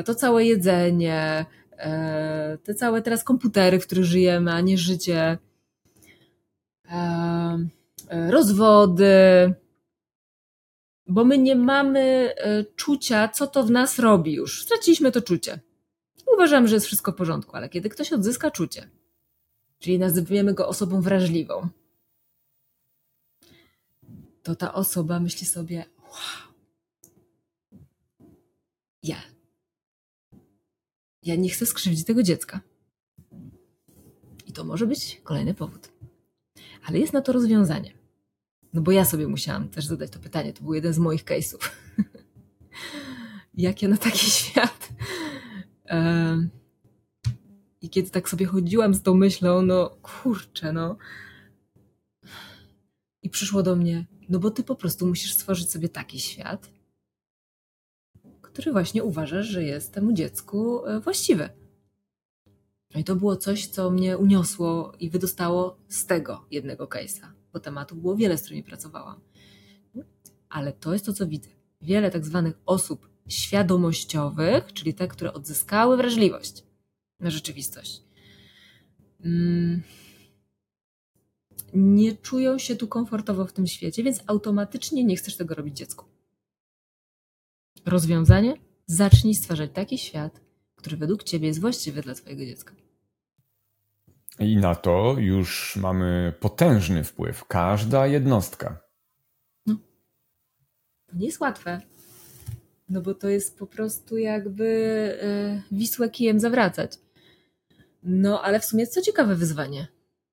to 0.05 0.15
całe 0.15 0.45
jedzenie, 0.45 1.47
te 2.63 2.75
całe 2.75 3.03
teraz 3.03 3.25
komputery, 3.25 3.81
w 3.81 3.87
których 3.87 4.05
żyjemy, 4.05 4.53
a 4.53 4.61
nie 4.61 4.79
życie, 4.79 5.39
rozwody, 8.11 9.55
bo 11.07 11.25
my 11.25 11.39
nie 11.39 11.57
mamy 11.57 12.35
czucia, 12.77 13.29
co 13.29 13.47
to 13.47 13.63
w 13.65 13.71
nas 13.71 13.99
robi 13.99 14.33
już. 14.33 14.63
Straciliśmy 14.63 15.13
to 15.13 15.23
czucie. 15.23 15.61
Uważam, 16.35 16.69
że 16.69 16.75
jest 16.75 16.87
wszystko 16.87 17.13
w 17.13 17.15
porządku, 17.15 17.57
ale 17.57 17.69
kiedy 17.69 17.89
ktoś 17.89 18.13
odzyska 18.13 18.51
czucie, 18.51 18.91
czyli 19.79 19.99
nazywamy 19.99 20.55
go 20.55 20.69
osobą 20.69 21.01
wrażliwą, 21.01 21.69
to 24.43 24.57
ta 24.57 24.75
osoba 24.75 25.21
myśli 25.21 25.47
sobie: 25.47 25.85
Wow, 26.03 26.53
ja. 29.03 29.17
Ja 31.29 31.37
nie 31.37 31.49
chcę 31.49 31.67
skrzywdzić 31.67 32.07
tego 32.07 32.23
dziecka. 32.23 32.61
I 34.47 34.53
to 34.53 34.65
może 34.65 34.87
być 34.87 35.21
kolejny 35.25 35.55
powód. 35.55 35.93
Ale 36.85 36.99
jest 36.99 37.13
na 37.13 37.21
to 37.21 37.33
rozwiązanie. 37.33 37.93
No 38.73 38.81
bo 38.81 38.93
ja 38.93 39.05
sobie 39.05 39.29
musiałam 39.29 39.69
też 39.69 39.87
zadać 39.87 40.11
to 40.11 40.19
pytanie. 40.19 40.53
To 40.53 40.63
był 40.63 40.75
jeden 40.75 40.93
z 40.93 40.99
moich 40.99 41.25
case'ów. 41.25 41.71
Jak 43.55 43.83
ja 43.83 43.89
na 43.89 43.97
taki 43.97 44.31
świat? 44.41 44.89
I 47.81 47.91
kiedy 47.91 48.11
tak 48.11 48.29
sobie 48.29 48.47
chodziłam 48.47 48.95
z 48.95 49.03
tą 49.03 49.15
myślą, 49.15 49.63
no 49.63 49.91
kurczę, 50.03 50.73
no. 50.73 50.97
I 53.23 53.31
przyszło 53.31 53.63
do 53.63 53.77
mnie, 53.77 54.07
no 54.29 54.39
bo 54.39 54.51
ty 54.51 54.63
po 54.63 54.75
prostu 54.75 55.07
musisz 55.07 55.35
stworzyć 55.35 55.71
sobie 55.71 55.89
taki 55.89 56.21
świat, 56.21 56.71
który 58.59 58.73
właśnie 58.73 59.05
uważasz, 59.05 59.47
że 59.47 59.65
jest 59.65 59.93
temu 59.93 60.13
dziecku 60.13 60.87
e, 60.87 61.01
właściwy. 61.01 61.49
No 62.95 63.01
i 63.01 63.05
to 63.05 63.17
było 63.17 63.37
coś, 63.37 63.67
co 63.67 63.91
mnie 63.91 64.19
uniosło 64.19 64.93
i 65.01 65.11
wydostało 65.11 65.79
z 65.89 66.07
tego 66.07 66.47
jednego 66.51 66.87
case'a, 66.87 67.27
bo 67.53 67.61
tematu 67.61 67.97
było 67.97 68.17
wiele, 68.17 68.39
z 68.39 68.43
którymi 68.43 68.63
pracowałam. 68.63 69.21
Ale 70.49 70.73
to 70.73 70.93
jest 70.93 71.07
to, 71.07 71.13
co 71.13 71.27
widzę. 71.27 71.49
Wiele 71.81 72.11
tak 72.11 72.27
zwanych 72.27 72.59
osób 72.67 73.09
świadomościowych, 73.29 74.73
czyli 74.73 74.95
te, 74.95 75.09
które 75.09 75.33
odzyskały 75.33 75.97
wrażliwość 75.97 76.65
na 77.21 77.31
rzeczywistość. 77.31 78.03
Mm 79.25 79.83
nie 81.75 82.17
czują 82.17 82.59
się 82.59 82.77
tu 82.77 82.89
komfortowo 82.89 83.47
w 83.47 83.53
tym 83.53 83.67
świecie, 83.67 84.03
więc 84.03 84.21
automatycznie 84.27 85.05
nie 85.05 85.17
chcesz 85.17 85.37
tego 85.37 85.55
robić 85.55 85.77
dziecku. 85.77 86.05
Rozwiązanie? 87.87 88.55
Zacznij 88.87 89.35
stwarzać 89.35 89.71
taki 89.75 89.99
świat, 89.99 90.41
który 90.77 90.97
według 90.97 91.23
ciebie 91.23 91.47
jest 91.47 91.61
właściwy 91.61 92.03
dla 92.03 92.15
twojego 92.15 92.45
dziecka. 92.45 92.75
I 94.39 94.57
na 94.57 94.75
to 94.75 95.17
już 95.19 95.77
mamy 95.77 96.33
potężny 96.41 97.05
wpływ. 97.05 97.45
Każda 97.45 98.07
jednostka. 98.07 98.81
No. 99.67 99.77
To 101.07 101.17
nie 101.17 101.27
jest 101.27 101.41
łatwe. 101.41 101.81
No 102.89 103.03
bo 103.03 103.15
to 103.15 103.29
jest 103.29 103.59
po 103.59 103.67
prostu 103.67 104.19
jakby 104.19 104.65
yy, 105.71 105.79
Wisłę 105.79 106.11
kijem 106.11 106.41
zawracać. 106.41 106.93
No 108.03 108.43
ale 108.43 108.61
w 108.61 108.65
sumie 108.65 108.81
jest 108.81 108.95
co 108.95 109.03
ciekawe 109.03 109.35
wyzwanie 109.35 109.89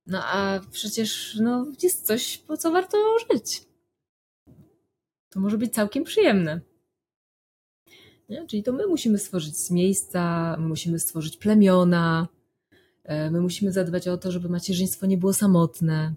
no 0.07 0.23
a 0.25 0.59
przecież 0.71 1.37
no, 1.41 1.65
jest 1.83 2.05
coś, 2.05 2.37
po 2.37 2.57
co 2.57 2.71
warto 2.71 2.97
żyć. 3.19 3.61
To 5.29 5.39
może 5.39 5.57
być 5.57 5.73
całkiem 5.73 6.03
przyjemne. 6.03 6.61
Nie? 8.29 8.47
Czyli 8.47 8.63
to 8.63 8.73
my 8.73 8.87
musimy 8.87 9.17
stworzyć 9.17 9.71
miejsca, 9.71 10.55
my 10.59 10.67
musimy 10.67 10.99
stworzyć 10.99 11.37
plemiona, 11.37 12.27
e, 13.03 13.31
my 13.31 13.41
musimy 13.41 13.71
zadbać 13.71 14.07
o 14.07 14.17
to, 14.17 14.31
żeby 14.31 14.49
macierzyństwo 14.49 15.05
nie 15.05 15.17
było 15.17 15.33
samotne, 15.33 16.13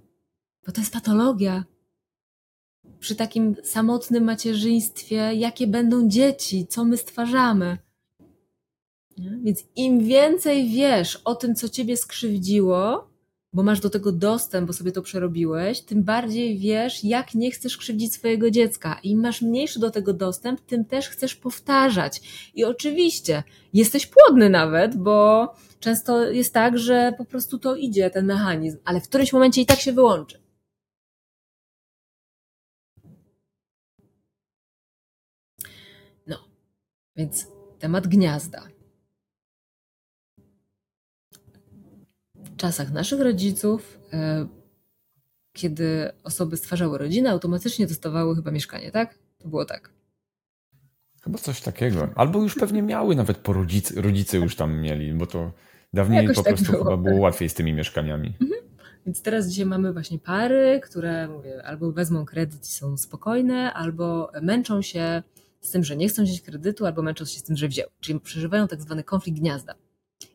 bo 0.67 0.73
to 0.73 0.81
jest 0.81 0.93
patologia. 0.93 1.65
Przy 3.01 3.17
takim 3.17 3.57
samotnym 3.65 4.25
macierzyństwie, 4.25 5.17
jakie 5.17 5.67
będą 5.67 6.09
dzieci, 6.09 6.67
co 6.67 6.85
my 6.85 6.97
stwarzamy. 6.97 7.79
Nie? 9.19 9.39
Więc 9.43 9.65
im 9.77 10.05
więcej 10.05 10.69
wiesz 10.69 11.17
o 11.17 11.35
tym, 11.35 11.55
co 11.55 11.69
ciebie 11.69 11.97
skrzywdziło, 11.97 13.08
bo 13.53 13.63
masz 13.63 13.81
do 13.81 13.91
tego 13.91 14.13
dostęp, 14.13 14.67
bo 14.67 14.73
sobie 14.73 14.93
to 14.93 15.03
przerobiłeś, 15.03 15.81
tym 15.81 16.03
bardziej 16.03 16.59
wiesz, 16.59 17.05
jak 17.05 17.35
nie 17.35 17.51
chcesz 17.51 17.77
krzywdzić 17.77 18.15
swojego 18.15 18.51
dziecka. 18.51 19.01
Im 19.03 19.21
masz 19.21 19.43
mniejszy 19.43 19.81
do 19.81 19.91
tego 19.91 20.13
dostęp, 20.13 20.61
tym 20.61 20.85
też 20.85 21.09
chcesz 21.09 21.35
powtarzać. 21.35 22.21
I 22.55 22.65
oczywiście 22.65 23.43
jesteś 23.75 24.07
płodny 24.07 24.51
nawet, 24.51 24.97
bo 24.97 25.49
często 25.81 26.31
jest 26.31 26.55
tak, 26.55 26.79
że 26.79 27.13
po 27.19 27.25
prostu 27.25 27.59
to 27.59 27.77
idzie, 27.77 28.11
ten 28.11 28.27
mechanizm, 28.27 28.79
ale 28.85 29.01
w 29.01 29.09
którymś 29.09 29.33
momencie 29.33 29.61
i 29.61 29.67
tak 29.67 29.81
się 29.81 29.93
wyłączy. 29.93 30.39
No, 36.27 36.37
więc 37.17 37.47
temat 37.79 38.07
gniazda. 38.07 38.78
Czasach 42.59 42.93
naszych 42.93 43.21
rodziców, 43.21 43.99
e, 44.13 44.47
kiedy 45.53 46.11
osoby 46.25 46.57
stwarzały 46.57 46.99
rodzinę, 46.99 47.31
automatycznie 47.31 47.87
dostawały 47.87 48.37
chyba 48.37 48.51
mieszkanie, 48.51 48.91
tak? 48.91 49.15
To 49.39 49.49
było 49.49 49.65
tak. 49.65 49.91
Chyba 51.23 51.39
coś 51.39 51.61
takiego. 51.61 52.09
Albo 52.15 52.43
już 52.43 52.55
pewnie 52.55 52.83
miały 52.83 53.17
nawet 53.17 53.37
po 53.39 53.53
rodzice, 53.53 54.03
rodzice 54.03 54.39
już 54.39 54.57
tam 54.57 54.81
mieli, 54.81 55.15
bo 55.15 55.27
to 55.27 55.53
dawniej 55.93 56.23
Jakoś 56.23 56.37
po 56.37 56.43
tak 56.43 56.55
prostu 56.55 56.73
było, 56.73 56.85
chyba 56.85 56.97
było 56.97 57.21
łatwiej 57.21 57.49
z 57.49 57.55
tymi 57.55 57.73
mieszkaniami. 57.73 58.35
Mhm. 58.41 58.61
Więc 59.07 59.23
teraz 59.23 59.49
dzisiaj 59.49 59.67
mamy 59.67 59.93
właśnie 59.93 60.19
pary, 60.19 60.81
które 60.85 61.29
mówię, 61.29 61.63
albo 61.65 61.93
wezmą 61.93 62.27
kredyt 62.27 62.65
i 62.65 62.73
są 62.73 62.97
spokojne, 62.97 63.73
albo 63.73 64.31
męczą 64.43 64.83
się 64.83 65.23
z 65.61 65.71
tym, 65.71 65.85
że 65.85 65.97
nie 65.97 66.09
chcą 66.09 66.23
wziąć 66.23 66.41
kredytu, 66.41 66.87
albo 66.87 67.03
męczą 67.03 67.25
się 67.25 67.39
z 67.39 67.43
tym, 67.43 67.57
że 67.57 67.69
wzięły. 67.69 67.91
Czyli 68.01 68.21
przeżywają 68.21 68.69
tak 68.69 68.83
zwany 68.83 69.05
konflikt 69.05 69.39
gniazda. 69.39 69.75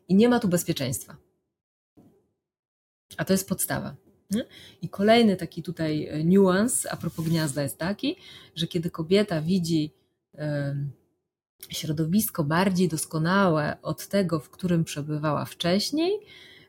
I 0.08 0.14
nie 0.14 0.28
ma 0.28 0.40
tu 0.40 0.48
bezpieczeństwa. 0.48 1.16
A 3.16 3.24
to 3.24 3.32
jest 3.32 3.48
podstawa. 3.48 3.94
I 4.82 4.88
kolejny 4.88 5.36
taki 5.36 5.62
tutaj 5.62 6.06
e, 6.06 6.24
niuans 6.24 6.86
a 6.86 6.96
propos 6.96 7.24
gniazda 7.24 7.62
jest 7.62 7.78
taki, 7.78 8.16
że 8.54 8.66
kiedy 8.66 8.90
kobieta 8.90 9.40
widzi 9.40 9.92
środowisko 11.70 12.44
bardziej 12.44 12.88
doskonałe 12.88 13.76
od 13.82 14.08
tego, 14.08 14.40
w 14.40 14.50
którym 14.50 14.84
przebywała 14.84 15.44
wcześniej, 15.44 16.12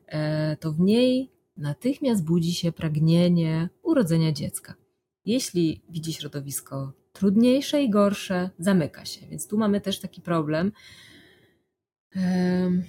e, 0.08 0.58
to 0.58 0.72
w 0.72 0.80
niej 0.80 1.32
natychmiast 1.58 2.24
budzi 2.24 2.54
się 2.54 2.72
pragnienie 2.72 3.70
urodzenia 3.84 4.32
dziecka. 4.32 4.76
Jeśli 5.26 5.82
widzi 5.90 6.14
środowisko 6.14 6.94
trudniejsze 7.14 7.84
i 7.84 7.90
gorsze, 7.90 8.50
zamyka 8.60 9.06
się. 9.06 9.28
Więc 9.28 9.48
tu 9.48 9.58
mamy 9.58 9.82
też 9.82 10.00
taki 10.00 10.22
problem 10.22 10.72
Mm, 12.16 12.84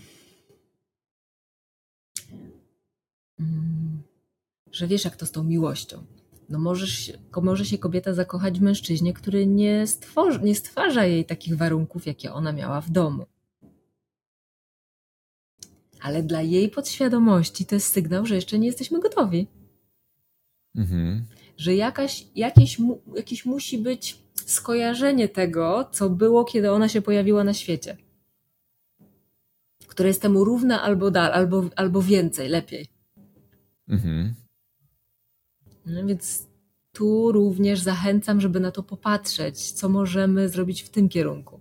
że 4.73 4.87
wiesz, 4.87 5.05
jak 5.05 5.17
to 5.17 5.27
z 5.27 5.31
tą 5.31 5.45
miłością. 5.45 6.05
No 6.49 6.59
możesz, 6.59 7.13
może 7.43 7.65
się 7.65 7.79
kobieta 7.79 8.15
zakochać 8.15 8.59
w 8.59 8.63
mężczyźnie, 8.63 9.13
który 9.13 9.47
nie, 9.47 9.87
stworzy, 9.87 10.41
nie 10.43 10.55
stwarza 10.55 11.05
jej 11.05 11.25
takich 11.25 11.57
warunków, 11.57 12.07
jakie 12.07 12.33
ona 12.33 12.53
miała 12.53 12.81
w 12.81 12.91
domu. 12.91 13.27
Ale 16.01 16.23
dla 16.23 16.43
jej 16.43 16.69
podświadomości 16.69 17.67
to 17.67 17.75
jest 17.75 17.93
sygnał, 17.93 18.27
że 18.27 18.35
jeszcze 18.35 18.59
nie 18.59 18.67
jesteśmy 18.67 19.01
gotowi. 19.01 19.47
Mhm. 20.75 21.25
Że 21.57 21.75
jakaś, 21.75 22.27
jakieś, 22.35 22.79
jakieś 23.17 23.47
musi 23.47 23.79
być 23.79 24.19
skojarzenie 24.35 25.29
tego, 25.29 25.89
co 25.93 26.11
było, 26.11 26.45
kiedy 26.45 26.71
ona 26.73 26.89
się 26.89 27.03
pojawiła 27.03 27.45
na 27.45 27.55
świecie. 27.55 27.97
Które 29.87 30.09
jest 30.09 30.23
temu 30.23 30.45
równe 30.45 30.81
albo 30.81 31.11
dal, 31.11 31.33
albo, 31.33 31.65
albo 31.77 32.03
więcej, 32.03 32.49
lepiej. 32.49 32.96
Mhm. 33.89 34.35
No 35.87 36.07
więc 36.07 36.47
tu 36.93 37.33
również 37.33 37.81
zachęcam, 37.81 38.41
żeby 38.41 38.61
na 38.61 38.71
to 38.71 38.83
popatrzeć, 38.83 39.73
co 39.73 39.89
możemy 39.89 40.49
zrobić 40.49 40.83
w 40.83 40.91
tym 40.91 41.09
kierunku. 41.09 41.61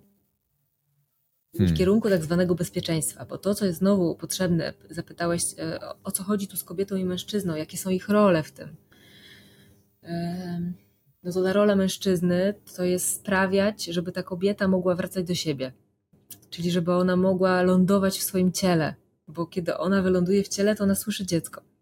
Hmm. 1.58 1.76
W 1.76 1.78
kierunku 1.78 2.10
tak 2.10 2.24
zwanego 2.24 2.56
bezpieczeństwa, 2.56 3.26
bo 3.26 3.38
to, 3.38 3.56
co 3.56 3.66
jest 3.66 3.80
znowu 3.80 4.16
potrzebne, 4.16 4.74
zapytałeś, 4.90 5.44
e, 5.60 5.80
o 6.04 6.12
co 6.12 6.24
chodzi 6.24 6.48
tu 6.48 6.58
z 6.58 6.64
kobietą 6.64 6.96
i 6.96 7.06
mężczyzną, 7.06 7.56
jakie 7.56 7.78
są 7.78 7.90
ich 7.90 8.10
role 8.10 8.44
w 8.44 8.52
tym. 8.52 8.76
No 11.24 11.32
to 11.32 11.44
ta 11.44 11.54
rola 11.54 11.76
mężczyzny 11.76 12.54
to 12.76 12.84
jest 12.84 13.16
sprawiać, 13.16 13.86
żeby 13.86 14.12
ta 14.12 14.24
kobieta 14.24 14.68
mogła 14.68 14.96
wracać 14.96 15.26
do 15.26 15.36
siebie. 15.36 15.72
Czyli 16.50 16.72
żeby 16.72 16.94
ona 16.94 17.16
mogła 17.16 17.62
lądować 17.62 18.20
w 18.20 18.24
swoim 18.24 18.52
ciele, 18.52 18.96
bo 19.28 19.46
kiedy 19.46 19.78
ona 19.78 20.02
wyląduje 20.02 20.44
w 20.44 20.48
ciele, 20.48 20.76
to 20.76 20.84
ona 20.84 20.96
słyszy 20.96 21.26
dziecko 21.26 21.75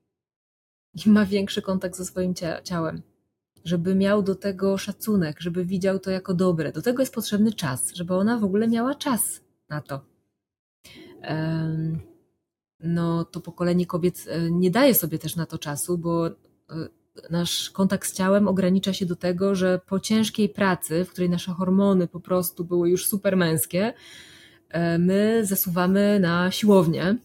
i 1.06 1.10
ma 1.10 1.26
większy 1.26 1.62
kontakt 1.62 1.96
ze 1.96 2.06
swoim 2.06 2.34
ciałem. 2.64 3.02
Żeby 3.66 3.96
miał 3.96 4.24
do 4.24 4.36
tego 4.36 4.78
szacunek, 4.78 5.40
żeby 5.40 5.66
widział 5.66 6.00
to 6.00 6.12
jako 6.12 6.34
dobre. 6.34 6.72
Do 6.72 6.82
tego 6.82 7.02
jest 7.02 7.14
potrzebny 7.14 7.54
czas, 7.54 7.94
żeby 7.96 8.16
ona 8.16 8.38
w 8.38 8.44
ogóle 8.44 8.68
miała 8.68 8.96
czas 8.96 9.42
na 9.70 9.82
to. 9.82 10.02
No, 12.80 13.26
to 13.26 13.42
pokolenie 13.42 13.86
kobiet 13.86 14.26
e, 14.28 14.52
nie 14.52 14.72
daje 14.72 14.96
sobie 14.96 15.20
też 15.20 15.36
na 15.36 15.46
to 15.46 15.58
czasu, 15.58 15.98
bo 15.98 16.28
e, 16.28 16.34
nasz 17.30 17.70
kontakt 17.70 18.08
z 18.08 18.14
ciałem 18.14 18.48
ogranicza 18.48 18.94
się 18.94 19.06
do 19.06 19.16
tego, 19.16 19.56
że 19.56 19.80
po 19.88 20.00
ciężkiej 20.00 20.50
pracy, 20.50 21.06
w 21.06 21.10
której 21.10 21.30
nasze 21.30 21.52
hormony 21.52 22.08
po 22.08 22.20
prostu 22.20 22.66
były 22.66 22.90
już 22.90 23.08
super 23.08 23.38
męskie, 23.38 23.94
e, 24.70 24.98
my 24.98 25.42
zasuwamy 25.46 26.20
na 26.20 26.52
siłownię 26.52 27.18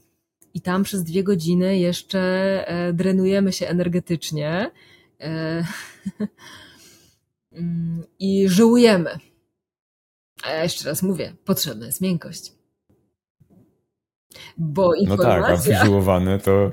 i 0.54 0.60
tam 0.60 0.82
przez 0.82 1.04
dwie 1.04 1.24
godziny 1.24 1.78
jeszcze 1.78 2.20
e, 2.68 2.92
drenujemy 2.92 3.52
się 3.52 3.66
energetycznie 3.66 4.70
e, 5.20 5.64
mm, 7.52 8.04
i 8.18 8.48
żyłujemy. 8.48 9.18
A 10.42 10.50
ja 10.50 10.62
jeszcze 10.62 10.88
raz 10.88 11.02
mówię, 11.02 11.32
potrzebna 11.44 11.86
jest 11.86 12.00
miękkość. 12.00 12.52
Bo 14.58 14.94
informacja... 14.94 15.38
No 15.38 15.52
tak, 15.52 15.52
a 15.52 15.56
wyżyłowane 15.56 16.38
to 16.38 16.72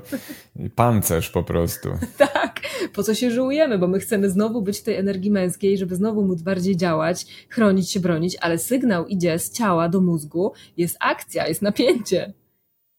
pancerz 0.74 1.30
po 1.30 1.42
prostu. 1.42 1.88
tak, 2.18 2.60
po 2.92 3.02
co 3.02 3.14
się 3.14 3.30
żyłujemy, 3.30 3.78
bo 3.78 3.88
my 3.88 3.98
chcemy 3.98 4.30
znowu 4.30 4.62
być 4.62 4.78
w 4.78 4.82
tej 4.82 4.96
energii 4.96 5.30
męskiej, 5.30 5.78
żeby 5.78 5.96
znowu 5.96 6.24
móc 6.24 6.42
bardziej 6.42 6.76
działać, 6.76 7.46
chronić 7.48 7.90
się, 7.90 8.00
bronić, 8.00 8.36
ale 8.40 8.58
sygnał 8.58 9.06
idzie 9.06 9.38
z 9.38 9.52
ciała 9.52 9.88
do 9.88 10.00
mózgu, 10.00 10.52
jest 10.76 10.96
akcja, 11.00 11.48
jest 11.48 11.62
napięcie, 11.62 12.32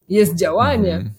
jest 0.08 0.34
działanie. 0.34 0.94
Mhm. 0.94 1.14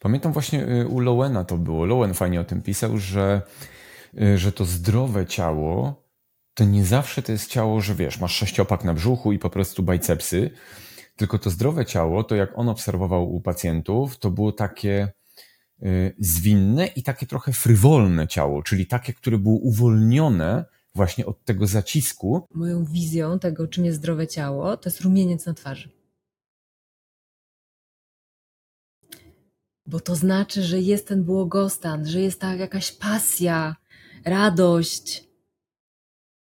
Pamiętam 0.00 0.32
właśnie 0.32 0.68
y, 0.68 0.88
u 0.88 1.00
Lowena 1.00 1.44
to 1.44 1.56
było. 1.56 1.86
Lowen 1.86 2.14
fajnie 2.14 2.40
o 2.40 2.44
tym 2.44 2.62
pisał, 2.62 2.98
że, 2.98 3.42
y, 4.22 4.38
że 4.38 4.52
to 4.52 4.64
zdrowe 4.64 5.26
ciało 5.26 6.08
to 6.58 6.64
nie 6.64 6.84
zawsze 6.84 7.22
to 7.22 7.32
jest 7.32 7.50
ciało, 7.50 7.80
że 7.80 7.94
wiesz, 7.94 8.20
masz 8.20 8.34
sześciopak 8.34 8.84
na 8.84 8.94
brzuchu 8.94 9.32
i 9.32 9.38
po 9.38 9.50
prostu 9.50 9.82
bicepsy, 9.82 10.50
tylko 11.16 11.38
to 11.38 11.50
zdrowe 11.50 11.86
ciało, 11.86 12.24
to 12.24 12.34
jak 12.34 12.58
on 12.58 12.68
obserwował 12.68 13.34
u 13.34 13.40
pacjentów, 13.40 14.18
to 14.18 14.30
było 14.30 14.52
takie 14.52 15.12
y, 15.82 16.14
zwinne 16.18 16.86
i 16.86 17.02
takie 17.02 17.26
trochę 17.26 17.52
frywolne 17.52 18.28
ciało, 18.28 18.62
czyli 18.62 18.86
takie, 18.86 19.12
które 19.12 19.38
było 19.38 19.56
uwolnione 19.56 20.64
właśnie 20.94 21.26
od 21.26 21.44
tego 21.44 21.66
zacisku. 21.66 22.46
Moją 22.54 22.84
wizją 22.84 23.38
tego, 23.38 23.68
czym 23.68 23.84
jest 23.84 23.98
zdrowe 23.98 24.26
ciało, 24.26 24.76
to 24.76 24.88
jest 24.88 25.00
rumieniec 25.00 25.46
na 25.46 25.54
twarzy. 25.54 25.97
Bo 29.88 30.00
to 30.00 30.14
znaczy, 30.14 30.62
że 30.62 30.80
jest 30.80 31.08
ten 31.08 31.24
błogostan, 31.24 32.06
że 32.06 32.20
jest 32.20 32.40
ta 32.40 32.54
jakaś 32.54 32.92
pasja, 32.92 33.76
radość. 34.24 35.28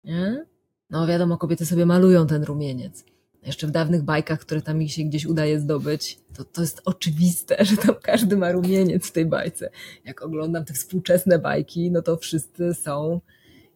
Nie? 0.03 0.45
No 0.89 1.07
wiadomo, 1.07 1.37
kobiety 1.37 1.65
sobie 1.65 1.85
malują 1.85 2.27
ten 2.27 2.43
rumieniec 2.43 3.11
jeszcze 3.43 3.67
w 3.67 3.71
dawnych 3.71 4.03
bajkach, 4.03 4.39
które 4.39 4.61
tam 4.61 4.77
mi 4.77 4.89
się 4.89 5.03
gdzieś 5.03 5.25
udaje 5.25 5.59
zdobyć, 5.59 6.19
to, 6.35 6.43
to 6.43 6.61
jest 6.61 6.81
oczywiste, 6.85 7.57
że 7.65 7.77
tam 7.77 7.95
każdy 8.01 8.37
ma 8.37 8.51
rumieniec 8.51 9.07
w 9.07 9.11
tej 9.11 9.25
bajce. 9.25 9.69
Jak 10.05 10.21
oglądam 10.21 10.65
te 10.65 10.73
współczesne 10.73 11.39
bajki, 11.39 11.91
no 11.91 12.01
to 12.01 12.17
wszyscy 12.17 12.73
są 12.73 13.21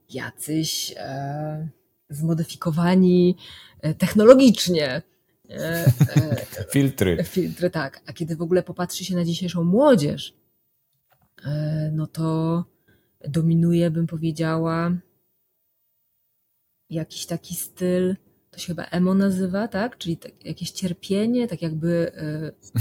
jacyś 0.09 0.93
e, 0.97 1.67
zmodyfikowani 2.09 3.35
e, 3.81 3.93
technologicznie. 3.93 5.01
E, 5.49 5.85
e, 6.15 6.65
filtry. 6.73 7.23
Filtry, 7.23 7.69
tak. 7.69 8.01
A 8.05 8.13
kiedy 8.13 8.35
w 8.35 8.41
ogóle 8.41 8.63
popatrzy 8.63 9.05
się 9.05 9.15
na 9.15 9.25
dzisiejszą 9.25 9.63
młodzież, 9.63 10.33
e, 11.45 11.91
no 11.93 12.07
to 12.07 12.65
dominuje, 13.27 13.91
bym 13.91 14.07
powiedziała, 14.07 14.91
jakiś 16.89 17.25
taki 17.25 17.55
styl 17.55 18.15
to 18.51 18.59
się 18.59 18.67
chyba 18.67 18.83
emo 18.83 19.13
nazywa, 19.13 19.67
tak? 19.67 19.97
Czyli 19.97 20.17
tak, 20.17 20.45
jakieś 20.45 20.71
cierpienie, 20.71 21.47
tak 21.47 21.61
jakby 21.61 22.11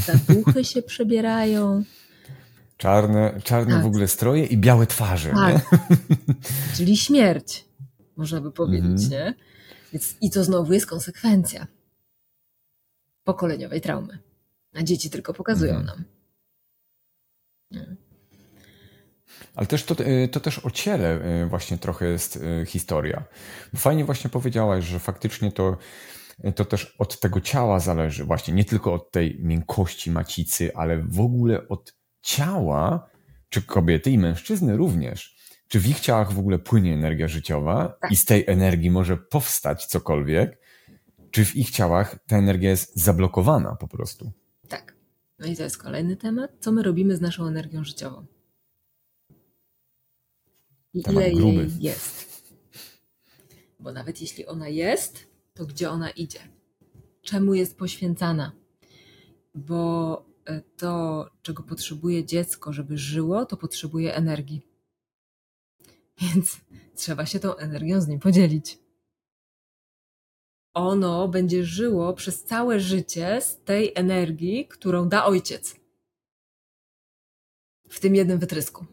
te 0.07 0.35
duchy 0.35 0.65
się 0.65 0.83
przebierają. 0.83 1.85
Czarne, 2.77 3.41
czarne 3.45 3.75
tak. 3.75 3.83
w 3.83 3.87
ogóle 3.87 4.09
stroje 4.09 4.45
i 4.47 4.59
białe 4.59 4.87
twarze. 4.87 5.31
Tak. 5.31 5.71
Czyli 6.77 6.97
śmierć, 6.97 7.65
można 8.17 8.41
by 8.41 8.53
powiedzieć, 8.53 9.05
mhm. 9.05 9.11
nie? 9.11 9.35
Więc, 9.93 10.17
I 10.21 10.31
to 10.31 10.45
znowu 10.45 10.73
jest 10.73 10.87
konsekwencja 10.87 11.67
pokoleniowej 13.25 13.81
traumy. 13.81 14.19
A 14.75 14.83
dzieci 14.83 15.11
tylko 15.11 15.35
pokazują 15.35 15.75
mhm. 15.77 15.87
nam. 15.87 16.05
Nie? 17.71 17.97
Ale 19.55 19.67
też 19.67 19.85
to, 19.85 20.05
y, 20.05 20.29
to 20.29 20.41
też 20.41 20.59
o 20.59 20.71
ciele 20.71 21.43
y, 21.43 21.47
właśnie 21.47 21.79
trochę 21.79 22.07
jest 22.07 22.37
y, 22.37 22.67
historia. 22.67 23.25
Fajnie 23.77 24.05
właśnie 24.05 24.31
powiedziałaś, 24.31 24.85
że 24.85 24.99
faktycznie 24.99 25.53
to, 25.53 25.77
to 26.55 26.65
też 26.65 26.97
od 26.99 27.21
tego 27.21 27.41
ciała 27.41 27.81
zależy, 27.81 28.25
właśnie 28.25 28.55
nie 28.55 28.65
tylko 28.65 28.95
od 28.95 29.11
tej 29.11 29.39
miękkości 29.41 30.11
macicy, 30.11 30.75
ale 30.75 30.99
w 30.99 31.21
ogóle 31.21 31.69
od 31.69 31.95
ciała, 32.23 33.11
czy 33.49 33.63
kobiety 33.63 34.11
i 34.11 34.19
mężczyzny 34.19 34.77
również. 34.77 35.35
Czy 35.69 35.81
w 35.81 35.87
ich 35.87 36.01
ciałach 36.01 36.33
w 36.33 36.39
ogóle 36.39 36.59
płynie 36.59 36.95
energia 36.95 37.29
życiowa 37.29 37.97
tak. 38.01 38.13
i 38.13 38.17
z 38.17 38.25
tej 38.25 38.45
energii 38.47 38.91
może 38.91 39.17
powstać 39.17 39.87
cokolwiek, 39.87 40.59
czy 41.35 41.45
w 41.45 41.57
ich 41.57 41.71
ciałach 41.71 42.19
ta 42.27 42.39
energia 42.39 42.71
jest 42.71 42.97
zablokowana 42.97 43.77
po 43.77 43.89
prostu. 43.89 44.33
Tak. 44.69 44.97
No 45.39 45.47
i 45.47 45.57
to 45.57 45.63
jest 45.63 45.79
kolejny 45.79 46.17
temat. 46.17 46.51
Co 46.61 46.73
my 46.73 46.83
robimy 46.83 47.17
z 47.17 47.21
naszą 47.21 47.47
energią 47.47 47.85
życiową? 47.85 48.27
i 50.95 51.03
ile 51.11 51.31
jej 51.31 51.71
jest. 51.81 52.43
Bo 53.81 53.93
nawet 53.93 54.21
jeśli 54.21 54.47
ona 54.47 54.69
jest, 54.69 55.27
to 55.55 55.67
gdzie 55.67 55.91
ona 55.91 56.11
idzie? 56.11 56.41
Czemu 57.23 57.55
jest 57.55 57.79
poświęcana? 57.79 58.53
Bo 59.55 60.27
e, 60.45 60.61
to, 60.61 61.27
czego 61.43 61.63
potrzebuje 61.63 62.25
dziecko, 62.25 62.73
żeby 62.73 62.99
żyło, 62.99 63.47
to 63.47 63.57
potrzebuje 63.57 64.15
energii. 64.15 64.67
Więc 66.21 66.57
trzeba 66.97 67.27
się 67.27 67.41
tą 67.41 67.57
energią 67.57 68.01
z 68.01 68.09
nim 68.09 68.21
podzielić. 68.21 68.84
Ono 70.75 71.29
będzie 71.29 71.65
żyło 71.65 72.15
przez 72.15 72.45
całe 72.45 72.81
życie 72.81 73.41
z 73.41 73.61
tej 73.61 73.93
energii, 73.95 74.69
którą 74.69 75.09
da 75.09 75.25
ojciec. 75.25 75.77
W 77.89 78.01
tym 78.01 78.15
jednym 78.15 78.39
wytrysku. 78.39 78.87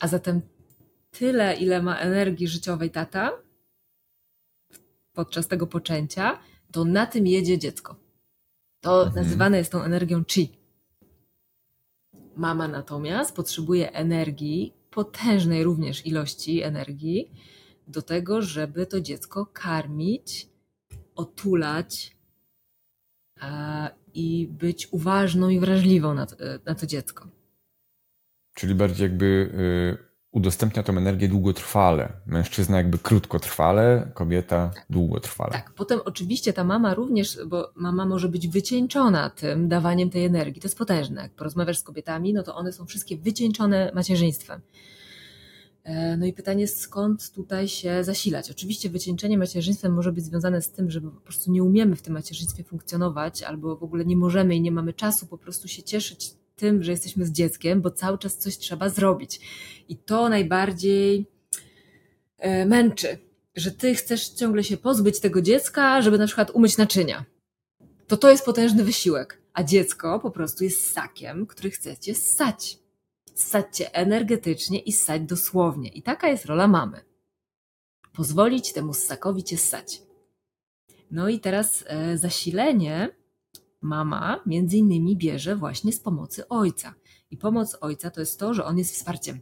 A 0.00 0.08
zatem 0.08 0.40
tyle, 1.10 1.54
ile 1.54 1.82
ma 1.82 1.98
energii 1.98 2.48
życiowej 2.48 2.90
tata 2.90 3.32
podczas 5.12 5.48
tego 5.48 5.66
poczęcia, 5.66 6.38
to 6.72 6.84
na 6.84 7.06
tym 7.06 7.26
jedzie 7.26 7.58
dziecko. 7.58 7.96
To 8.80 9.06
mhm. 9.06 9.24
nazywane 9.24 9.58
jest 9.58 9.72
tą 9.72 9.82
energią 9.82 10.24
chi. 10.24 10.58
Mama 12.36 12.68
natomiast 12.68 13.36
potrzebuje 13.36 13.92
energii, 13.92 14.74
potężnej 14.90 15.64
również 15.64 16.06
ilości 16.06 16.62
energii, 16.62 17.32
do 17.88 18.02
tego, 18.02 18.42
żeby 18.42 18.86
to 18.86 19.00
dziecko 19.00 19.46
karmić, 19.46 20.48
otulać 21.14 22.16
a, 23.40 23.90
i 24.14 24.48
być 24.50 24.88
uważną 24.92 25.48
i 25.48 25.60
wrażliwą 25.60 26.14
na 26.14 26.26
to, 26.26 26.36
na 26.66 26.74
to 26.74 26.86
dziecko. 26.86 27.28
Czyli 28.54 28.74
bardziej 28.74 29.04
jakby 29.04 29.24
y, 29.24 30.12
udostępnia 30.32 30.82
tą 30.82 30.96
energię 30.96 31.28
długotrwale. 31.28 32.12
Mężczyzna 32.26 32.76
jakby 32.76 32.98
krótkotrwale, 32.98 34.10
kobieta 34.14 34.70
długotrwale. 34.90 35.52
Tak, 35.52 35.72
potem 35.74 36.00
oczywiście 36.04 36.52
ta 36.52 36.64
mama 36.64 36.94
również, 36.94 37.38
bo 37.46 37.72
mama 37.74 38.06
może 38.06 38.28
być 38.28 38.48
wycieńczona 38.48 39.30
tym 39.30 39.68
dawaniem 39.68 40.10
tej 40.10 40.24
energii. 40.24 40.62
To 40.62 40.68
jest 40.68 40.78
potężne. 40.78 41.22
Jak 41.22 41.34
porozmawiasz 41.34 41.78
z 41.78 41.82
kobietami, 41.82 42.32
no 42.32 42.42
to 42.42 42.56
one 42.56 42.72
są 42.72 42.86
wszystkie 42.86 43.16
wycieńczone 43.16 43.92
macierzyństwem. 43.94 44.60
E, 45.84 46.16
no 46.16 46.26
i 46.26 46.32
pytanie, 46.32 46.68
skąd 46.68 47.30
tutaj 47.30 47.68
się 47.68 48.04
zasilać? 48.04 48.50
Oczywiście 48.50 48.90
wycieńczenie 48.90 49.38
macierzyństwem 49.38 49.94
może 49.94 50.12
być 50.12 50.24
związane 50.24 50.62
z 50.62 50.70
tym, 50.70 50.90
że 50.90 51.00
po 51.00 51.10
prostu 51.10 51.50
nie 51.50 51.62
umiemy 51.62 51.96
w 51.96 52.02
tym 52.02 52.14
macierzyństwie 52.14 52.64
funkcjonować, 52.64 53.42
albo 53.42 53.76
w 53.76 53.82
ogóle 53.82 54.04
nie 54.04 54.16
możemy 54.16 54.56
i 54.56 54.60
nie 54.60 54.72
mamy 54.72 54.92
czasu 54.92 55.26
po 55.26 55.38
prostu 55.38 55.68
się 55.68 55.82
cieszyć 55.82 56.34
tym, 56.56 56.82
że 56.82 56.90
jesteśmy 56.90 57.26
z 57.26 57.32
dzieckiem, 57.32 57.82
bo 57.82 57.90
cały 57.90 58.18
czas 58.18 58.36
coś 58.36 58.58
trzeba 58.58 58.88
zrobić. 58.88 59.40
I 59.88 59.96
to 59.96 60.28
najbardziej 60.28 61.26
e, 62.38 62.66
męczy, 62.66 63.18
że 63.56 63.70
ty 63.70 63.94
chcesz 63.94 64.28
ciągle 64.28 64.64
się 64.64 64.76
pozbyć 64.76 65.20
tego 65.20 65.42
dziecka, 65.42 66.02
żeby 66.02 66.18
na 66.18 66.26
przykład 66.26 66.50
umyć 66.50 66.76
naczynia. 66.76 67.24
To 68.06 68.16
to 68.16 68.30
jest 68.30 68.44
potężny 68.44 68.84
wysiłek, 68.84 69.42
a 69.52 69.62
dziecko 69.62 70.20
po 70.20 70.30
prostu 70.30 70.64
jest 70.64 70.90
ssakiem, 70.90 71.46
który 71.46 71.70
chcecie 71.70 72.14
ssać. 72.14 72.81
Ssać 73.34 73.76
cię 73.76 73.94
energetycznie 73.94 74.78
i 74.78 74.92
ssać 74.92 75.22
dosłownie. 75.22 75.88
I 75.88 76.02
taka 76.02 76.28
jest 76.28 76.46
rola 76.46 76.68
mamy. 76.68 77.00
Pozwolić 78.12 78.72
temu 78.72 78.94
ssakowi 78.94 79.44
cię 79.44 79.58
ssać. 79.58 80.02
No 81.10 81.28
i 81.28 81.40
teraz 81.40 81.84
e, 81.86 82.18
zasilenie 82.18 83.16
mama 83.80 84.42
między 84.46 84.76
innymi 84.76 85.16
bierze 85.16 85.56
właśnie 85.56 85.92
z 85.92 86.00
pomocy 86.00 86.48
ojca. 86.48 86.94
I 87.30 87.36
pomoc 87.36 87.76
ojca 87.80 88.10
to 88.10 88.20
jest 88.20 88.38
to, 88.38 88.54
że 88.54 88.64
on 88.64 88.78
jest 88.78 88.94
wsparciem, 88.94 89.40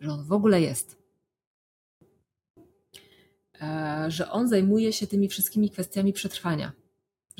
że 0.00 0.12
on 0.12 0.24
w 0.24 0.32
ogóle 0.32 0.60
jest. 0.60 0.98
E, 3.60 4.04
że 4.08 4.30
on 4.30 4.48
zajmuje 4.48 4.92
się 4.92 5.06
tymi 5.06 5.28
wszystkimi 5.28 5.70
kwestiami 5.70 6.12
przetrwania, 6.12 6.72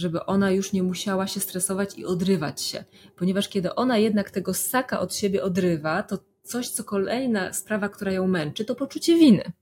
żeby 0.00 0.26
ona 0.26 0.50
już 0.50 0.72
nie 0.72 0.82
musiała 0.82 1.26
się 1.26 1.40
stresować 1.40 1.98
i 1.98 2.04
odrywać 2.04 2.62
się, 2.62 2.84
ponieważ 3.16 3.48
kiedy 3.48 3.74
ona 3.74 3.98
jednak 3.98 4.30
tego 4.30 4.54
ssaka 4.54 5.00
od 5.00 5.14
siebie 5.14 5.42
odrywa, 5.42 6.02
to 6.02 6.18
coś, 6.42 6.68
co 6.68 6.84
kolejna 6.84 7.52
sprawa, 7.52 7.88
która 7.88 8.12
ją 8.12 8.26
męczy, 8.26 8.64
to 8.64 8.74
poczucie 8.74 9.16
winy. 9.16 9.52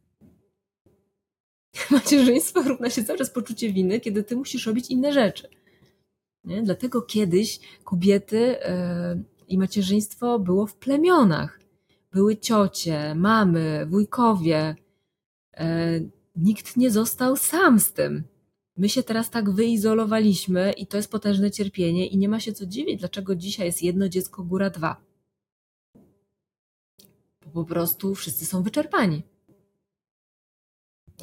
Macierzyństwo 1.90 2.62
równa 2.62 2.90
się 2.90 3.04
cały 3.04 3.18
czas 3.18 3.30
poczucie 3.30 3.72
winy, 3.72 4.00
kiedy 4.00 4.24
ty 4.24 4.36
musisz 4.36 4.66
robić 4.66 4.90
inne 4.90 5.12
rzeczy. 5.12 5.48
Nie? 6.44 6.62
Dlatego 6.62 7.02
kiedyś 7.02 7.60
kobiety 7.84 8.38
yy, 8.38 9.24
i 9.48 9.58
macierzyństwo 9.58 10.38
było 10.38 10.66
w 10.66 10.76
plemionach. 10.76 11.60
Były 12.12 12.36
ciocie, 12.36 13.14
mamy, 13.14 13.86
wujkowie. 13.86 14.76
Yy, 15.58 16.10
nikt 16.36 16.76
nie 16.76 16.90
został 16.90 17.36
sam 17.36 17.80
z 17.80 17.92
tym. 17.92 18.24
My 18.78 18.88
się 18.88 19.02
teraz 19.02 19.30
tak 19.30 19.50
wyizolowaliśmy 19.50 20.72
i 20.72 20.86
to 20.86 20.96
jest 20.96 21.10
potężne 21.10 21.50
cierpienie 21.50 22.06
i 22.06 22.18
nie 22.18 22.28
ma 22.28 22.40
się 22.40 22.52
co 22.52 22.66
dziwić, 22.66 22.98
dlaczego 22.98 23.34
dzisiaj 23.34 23.66
jest 23.66 23.82
jedno 23.82 24.08
dziecko, 24.08 24.42
góra 24.44 24.70
dwa. 24.70 24.96
Bo 27.46 27.50
po 27.52 27.64
prostu 27.64 28.14
wszyscy 28.14 28.46
są 28.46 28.62
wyczerpani. 28.62 29.22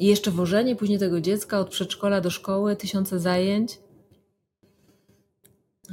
I 0.00 0.06
jeszcze 0.06 0.30
wożenie 0.30 0.76
później 0.76 0.98
tego 0.98 1.20
dziecka 1.20 1.60
od 1.60 1.70
przedszkola 1.70 2.20
do 2.20 2.30
szkoły, 2.30 2.76
tysiące 2.76 3.20
zajęć. 3.20 3.78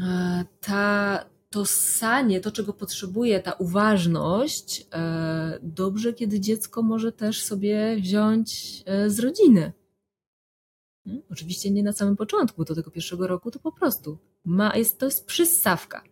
E, 0.02 0.46
ta, 0.62 1.26
to 1.50 1.66
sanie, 1.66 2.42
to 2.42 2.52
czego 2.52 2.74
potrzebuje, 2.74 3.40
ta 3.40 3.52
uważność, 3.52 4.88
e, 4.94 5.60
dobrze, 5.62 6.14
kiedy 6.14 6.40
dziecko 6.40 6.82
może 6.82 7.12
też 7.12 7.44
sobie 7.44 7.96
wziąć 7.96 8.82
e, 8.86 9.10
z 9.10 9.20
rodziny. 9.20 9.74
Hmm? 11.06 11.24
Oczywiście 11.32 11.72
nie 11.72 11.84
na 11.84 11.92
samym 11.92 12.16
początku, 12.16 12.64
do 12.66 12.76
tego 12.76 12.92
pierwszego 12.92 13.28
roku 13.28 13.52
to 13.52 13.60
po 13.60 13.72
prostu 13.72 14.18
ma, 14.46 14.76
jest, 14.76 15.00
to 15.00 15.06
jest 15.06 15.26
przystawka. 15.26 16.04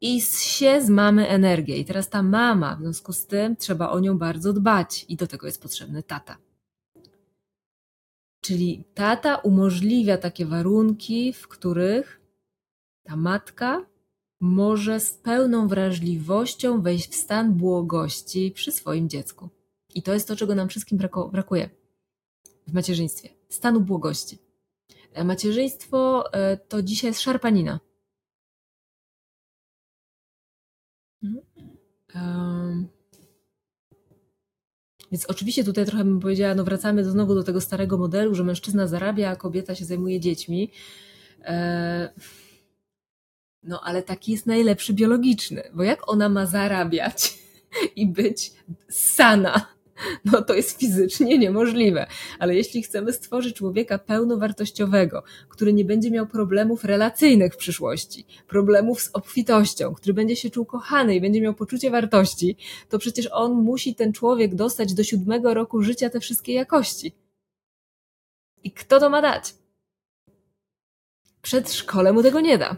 I 0.00 0.20
się 0.20 0.82
z 0.82 0.90
mamy 0.90 1.28
energię. 1.28 1.78
I 1.78 1.84
teraz 1.84 2.08
ta 2.08 2.22
mama, 2.22 2.76
w 2.76 2.80
związku 2.80 3.12
z 3.12 3.26
tym 3.26 3.56
trzeba 3.56 3.90
o 3.90 4.00
nią 4.00 4.18
bardzo 4.18 4.52
dbać 4.52 5.06
i 5.08 5.16
do 5.16 5.26
tego 5.26 5.46
jest 5.46 5.62
potrzebny 5.62 6.02
tata. 6.02 6.36
Czyli 8.40 8.84
tata 8.94 9.36
umożliwia 9.36 10.18
takie 10.18 10.46
warunki, 10.46 11.32
w 11.32 11.48
których 11.48 12.20
ta 13.02 13.16
matka 13.16 13.86
może 14.40 15.00
z 15.00 15.14
pełną 15.14 15.68
wrażliwością 15.68 16.82
wejść 16.82 17.10
w 17.10 17.14
stan 17.14 17.54
błogości 17.54 18.52
przy 18.54 18.72
swoim 18.72 19.08
dziecku. 19.08 19.48
I 19.94 20.02
to 20.02 20.14
jest 20.14 20.28
to, 20.28 20.36
czego 20.36 20.54
nam 20.54 20.68
wszystkim 20.68 20.98
brakuje 21.32 21.70
w 22.66 22.72
macierzyństwie 22.72 23.35
stanu 23.48 23.80
błogości. 23.80 24.38
E, 25.12 25.24
macierzyństwo 25.24 26.24
e, 26.32 26.56
to 26.56 26.82
dzisiaj 26.82 27.10
jest 27.10 27.20
szarpanina. 27.20 27.80
Um. 32.14 32.88
Więc 35.12 35.26
oczywiście 35.26 35.64
tutaj 35.64 35.86
trochę 35.86 36.04
bym 36.04 36.20
powiedziała, 36.20 36.54
no 36.54 36.64
wracamy 36.64 37.04
do, 37.04 37.10
znowu 37.10 37.34
do 37.34 37.42
tego 37.42 37.60
starego 37.60 37.98
modelu, 37.98 38.34
że 38.34 38.44
mężczyzna 38.44 38.86
zarabia, 38.86 39.30
a 39.30 39.36
kobieta 39.36 39.74
się 39.74 39.84
zajmuje 39.84 40.20
dziećmi. 40.20 40.70
E, 41.44 42.12
no 43.62 43.80
ale 43.84 44.02
taki 44.02 44.32
jest 44.32 44.46
najlepszy 44.46 44.94
biologiczny, 44.94 45.62
bo 45.74 45.82
jak 45.82 46.10
ona 46.10 46.28
ma 46.28 46.46
zarabiać 46.46 47.38
i 47.96 48.06
być 48.06 48.52
sana, 48.90 49.75
no 50.24 50.42
to 50.42 50.54
jest 50.54 50.80
fizycznie 50.80 51.38
niemożliwe. 51.38 52.06
Ale 52.38 52.54
jeśli 52.54 52.82
chcemy 52.82 53.12
stworzyć 53.12 53.56
człowieka 53.56 53.98
pełnowartościowego, 53.98 55.22
który 55.48 55.72
nie 55.72 55.84
będzie 55.84 56.10
miał 56.10 56.26
problemów 56.26 56.84
relacyjnych 56.84 57.54
w 57.54 57.56
przyszłości, 57.56 58.26
problemów 58.48 59.02
z 59.02 59.10
obfitością, 59.12 59.94
który 59.94 60.14
będzie 60.14 60.36
się 60.36 60.50
czuł 60.50 60.64
kochany 60.64 61.14
i 61.14 61.20
będzie 61.20 61.40
miał 61.40 61.54
poczucie 61.54 61.90
wartości, 61.90 62.56
to 62.88 62.98
przecież 62.98 63.28
on 63.32 63.52
musi 63.52 63.94
ten 63.94 64.12
człowiek 64.12 64.54
dostać 64.54 64.94
do 64.94 65.04
siódmego 65.04 65.54
roku 65.54 65.82
życia 65.82 66.10
te 66.10 66.20
wszystkie 66.20 66.52
jakości. 66.52 67.12
I 68.64 68.70
kto 68.70 69.00
to 69.00 69.10
ma 69.10 69.22
dać? 69.22 69.54
Przedszkole 71.42 72.12
mu 72.12 72.22
tego 72.22 72.40
nie 72.40 72.58
da. 72.58 72.76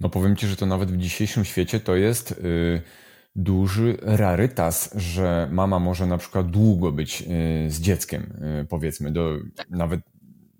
No 0.00 0.08
powiem 0.08 0.36
ci, 0.36 0.46
że 0.46 0.56
to 0.56 0.66
nawet 0.66 0.92
w 0.92 0.96
dzisiejszym 0.96 1.44
świecie 1.44 1.80
to 1.80 1.96
jest. 1.96 2.30
Yy 2.42 3.05
duży 3.36 3.96
rarytas, 4.02 4.90
że 4.94 5.48
mama 5.52 5.78
może 5.78 6.06
na 6.06 6.18
przykład 6.18 6.50
długo 6.50 6.92
być 6.92 7.22
y, 7.22 7.70
z 7.70 7.80
dzieckiem, 7.80 8.22
y, 8.62 8.66
powiedzmy, 8.68 9.12
do 9.12 9.38
nawet, 9.70 10.00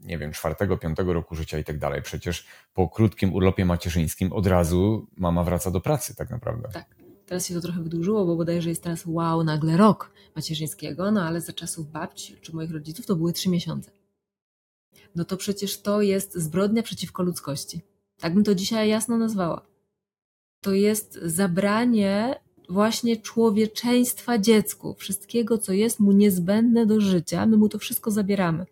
nie 0.01 0.19
wiem, 0.19 0.33
czwartego, 0.33 0.79
piątego 0.79 1.13
roku 1.13 1.35
życia 1.35 1.59
i 1.59 1.65
tak 1.65 1.79
dalej. 1.79 2.03
Przecież 2.03 2.47
po 2.75 2.89
krótkim 2.89 3.35
urlopie 3.35 3.65
macierzyńskim 3.65 4.33
od 4.33 4.47
razu 4.47 5.07
mama 5.17 5.45
wraca 5.45 5.71
do 5.71 5.81
pracy, 5.81 6.15
tak 6.17 6.31
naprawdę. 6.31 6.69
Tak. 6.73 6.97
Teraz 7.27 7.47
się 7.47 7.55
to 7.55 7.61
trochę 7.61 7.83
wydłużyło, 7.83 8.27
bo 8.27 8.37
bodajże 8.37 8.69
jest 8.69 8.83
teraz 8.83 9.03
wow, 9.07 9.45
nagle 9.45 9.77
rok 9.77 10.13
macierzyńskiego, 10.37 11.11
no 11.11 11.23
ale 11.23 11.41
za 11.41 11.53
czasów 11.53 11.91
babci 11.91 12.37
czy 12.41 12.57
moich 12.57 12.71
rodziców 12.71 13.07
to 13.07 13.17
były 13.17 13.33
trzy 13.33 13.51
miesiące. 13.51 13.91
No 15.15 15.25
to 15.25 15.37
przecież 15.37 15.83
to 15.83 16.03
jest 16.03 16.35
zbrodnia 16.35 16.83
przeciwko 16.83 17.23
ludzkości. 17.23 17.81
Tak 18.21 18.35
bym 18.35 18.45
to 18.45 18.55
dzisiaj 18.55 18.89
jasno 18.89 19.19
nazwała. 19.19 19.67
To 20.61 20.73
jest 20.73 21.19
zabranie 21.23 22.41
właśnie 22.69 23.17
człowieczeństwa 23.17 24.39
dziecku, 24.39 24.95
wszystkiego, 24.95 25.59
co 25.59 25.73
jest 25.73 26.01
mu 26.01 26.13
niezbędne 26.13 26.87
do 26.87 27.01
życia, 27.01 27.47
my 27.47 27.57
mu 27.57 27.69
to 27.69 27.79
wszystko 27.79 28.11
zabieramy. 28.11 28.67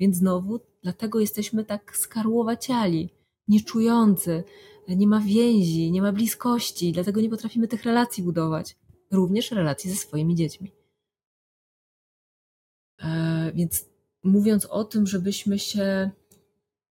Więc 0.00 0.16
znowu, 0.16 0.60
dlatego 0.82 1.20
jesteśmy 1.20 1.64
tak 1.64 1.96
skarłowaciali, 1.96 3.10
nieczujący, 3.48 4.44
nie 4.88 5.06
ma 5.06 5.20
więzi, 5.20 5.92
nie 5.92 6.02
ma 6.02 6.12
bliskości, 6.12 6.92
dlatego 6.92 7.20
nie 7.20 7.30
potrafimy 7.30 7.68
tych 7.68 7.84
relacji 7.84 8.22
budować, 8.22 8.76
również 9.10 9.50
relacji 9.50 9.90
ze 9.90 9.96
swoimi 9.96 10.34
dziećmi. 10.34 10.72
E, 13.02 13.52
więc 13.54 13.84
mówiąc 14.22 14.66
o 14.66 14.84
tym, 14.84 15.06
żebyśmy 15.06 15.58
się 15.58 16.10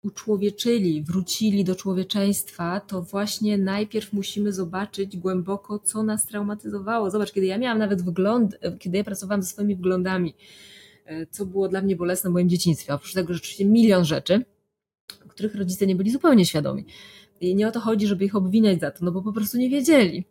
uczłowieczyli, 0.03 1.03
wrócili 1.03 1.63
do 1.63 1.75
człowieczeństwa, 1.75 2.79
to 2.79 3.01
właśnie 3.01 3.57
najpierw 3.57 4.13
musimy 4.13 4.53
zobaczyć 4.53 5.17
głęboko, 5.17 5.79
co 5.79 6.03
nas 6.03 6.25
traumatyzowało. 6.25 7.11
Zobacz, 7.11 7.31
kiedy 7.31 7.47
ja 7.47 7.57
miałam 7.57 7.79
nawet 7.79 8.01
wgląd, 8.01 8.57
kiedy 8.79 8.97
ja 8.97 9.03
pracowałam 9.03 9.43
ze 9.43 9.49
swoimi 9.49 9.75
wglądami, 9.75 10.33
e, 11.05 11.25
co 11.25 11.45
było 11.45 11.67
dla 11.67 11.81
mnie 11.81 11.95
bolesne 11.95 12.29
w 12.29 12.33
moim 12.33 12.49
dzieciństwie, 12.49 12.93
oprócz 12.93 13.13
tego 13.13 13.33
rzeczywiście 13.33 13.65
milion 13.65 14.05
rzeczy, 14.05 14.45
których 15.27 15.55
rodzice 15.55 15.87
nie 15.87 15.95
byli 15.95 16.11
zupełnie 16.11 16.45
świadomi. 16.45 16.85
I 17.41 17.55
nie 17.55 17.67
o 17.67 17.71
to 17.71 17.79
chodzi, 17.79 18.07
żeby 18.07 18.25
ich 18.25 18.35
obwiniać 18.35 18.79
za 18.79 18.91
to, 18.91 19.05
no 19.05 19.11
bo 19.11 19.21
po 19.21 19.33
prostu 19.33 19.57
nie 19.57 19.69
wiedzieli. 19.69 20.25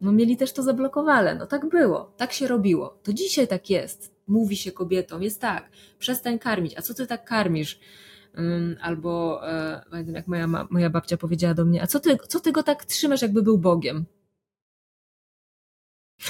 No 0.00 0.12
mieli 0.12 0.36
też 0.36 0.52
to 0.52 0.62
zablokowane. 0.62 1.34
No 1.34 1.46
tak 1.46 1.68
było, 1.68 2.12
tak 2.16 2.32
się 2.32 2.48
robiło. 2.48 2.98
To 3.02 3.12
dzisiaj 3.12 3.48
tak 3.48 3.70
jest. 3.70 4.14
Mówi 4.26 4.56
się 4.56 4.72
kobietom, 4.72 5.22
jest 5.22 5.40
tak, 5.40 5.70
przestań 5.98 6.38
karmić. 6.38 6.78
A 6.78 6.82
co 6.82 6.94
ty 6.94 7.06
tak 7.06 7.24
karmisz? 7.24 7.80
Albo 8.80 9.40
e, 9.48 9.82
pamiętam, 9.90 10.14
jak 10.14 10.26
moja, 10.26 10.46
moja 10.70 10.90
babcia 10.90 11.16
powiedziała 11.16 11.54
do 11.54 11.64
mnie, 11.64 11.82
a 11.82 11.86
co 11.86 12.00
ty, 12.00 12.16
co 12.28 12.40
ty 12.40 12.52
go 12.52 12.62
tak 12.62 12.84
trzymasz, 12.84 13.22
jakby 13.22 13.42
był 13.42 13.58
Bogiem? 13.58 14.04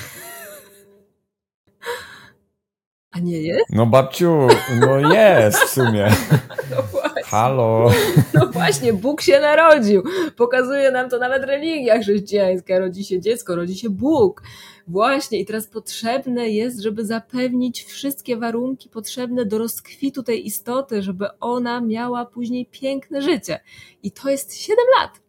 A 3.10 3.18
nie 3.18 3.42
jest? 3.42 3.64
No 3.70 3.86
babciu, 3.86 4.48
no 4.80 5.14
jest 5.14 5.58
w 5.58 5.68
sumie. 5.68 6.08
Halo. 7.30 7.90
No 8.34 8.46
właśnie, 8.46 8.92
Bóg 8.92 9.20
się 9.20 9.40
narodził. 9.40 10.02
Pokazuje 10.36 10.90
nam 10.90 11.10
to 11.10 11.18
nawet 11.18 11.44
religia 11.44 11.98
chrześcijańska. 11.98 12.78
Rodzi 12.78 13.04
się 13.04 13.20
dziecko, 13.20 13.56
rodzi 13.56 13.78
się 13.78 13.90
Bóg. 13.90 14.42
Właśnie 14.86 15.40
i 15.40 15.46
teraz 15.46 15.66
potrzebne 15.66 16.48
jest, 16.48 16.80
żeby 16.80 17.04
zapewnić 17.04 17.84
wszystkie 17.84 18.36
warunki 18.36 18.88
potrzebne 18.88 19.44
do 19.44 19.58
rozkwitu 19.58 20.22
tej 20.22 20.46
istoty, 20.46 21.02
żeby 21.02 21.38
ona 21.40 21.80
miała 21.80 22.26
później 22.26 22.66
piękne 22.66 23.22
życie. 23.22 23.60
I 24.02 24.12
to 24.12 24.30
jest 24.30 24.56
7 24.56 24.84
lat. 25.00 25.20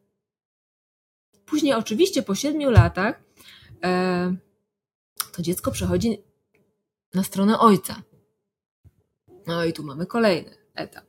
Później 1.46 1.74
oczywiście 1.74 2.24
po 2.24 2.36
7 2.36 2.72
latach 2.72 3.24
e, 3.84 4.36
to 5.32 5.42
dziecko 5.42 5.72
przechodzi 5.72 6.24
na 7.14 7.24
stronę 7.24 7.60
ojca. 7.60 8.02
No 9.48 9.66
i 9.66 9.74
tu 9.74 9.84
mamy 9.84 10.06
kolejny 10.06 10.52
etap. 10.76 11.09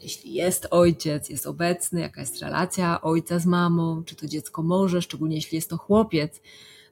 Jeśli 0.00 0.34
jest 0.34 0.66
ojciec, 0.70 1.28
jest 1.28 1.46
obecny, 1.46 2.00
jaka 2.00 2.20
jest 2.20 2.40
relacja 2.40 3.00
ojca 3.00 3.38
z 3.38 3.46
mamą, 3.46 4.04
czy 4.04 4.16
to 4.16 4.26
dziecko 4.26 4.62
może, 4.62 5.02
szczególnie 5.02 5.36
jeśli 5.36 5.56
jest 5.56 5.70
to 5.70 5.76
chłopiec, 5.76 6.40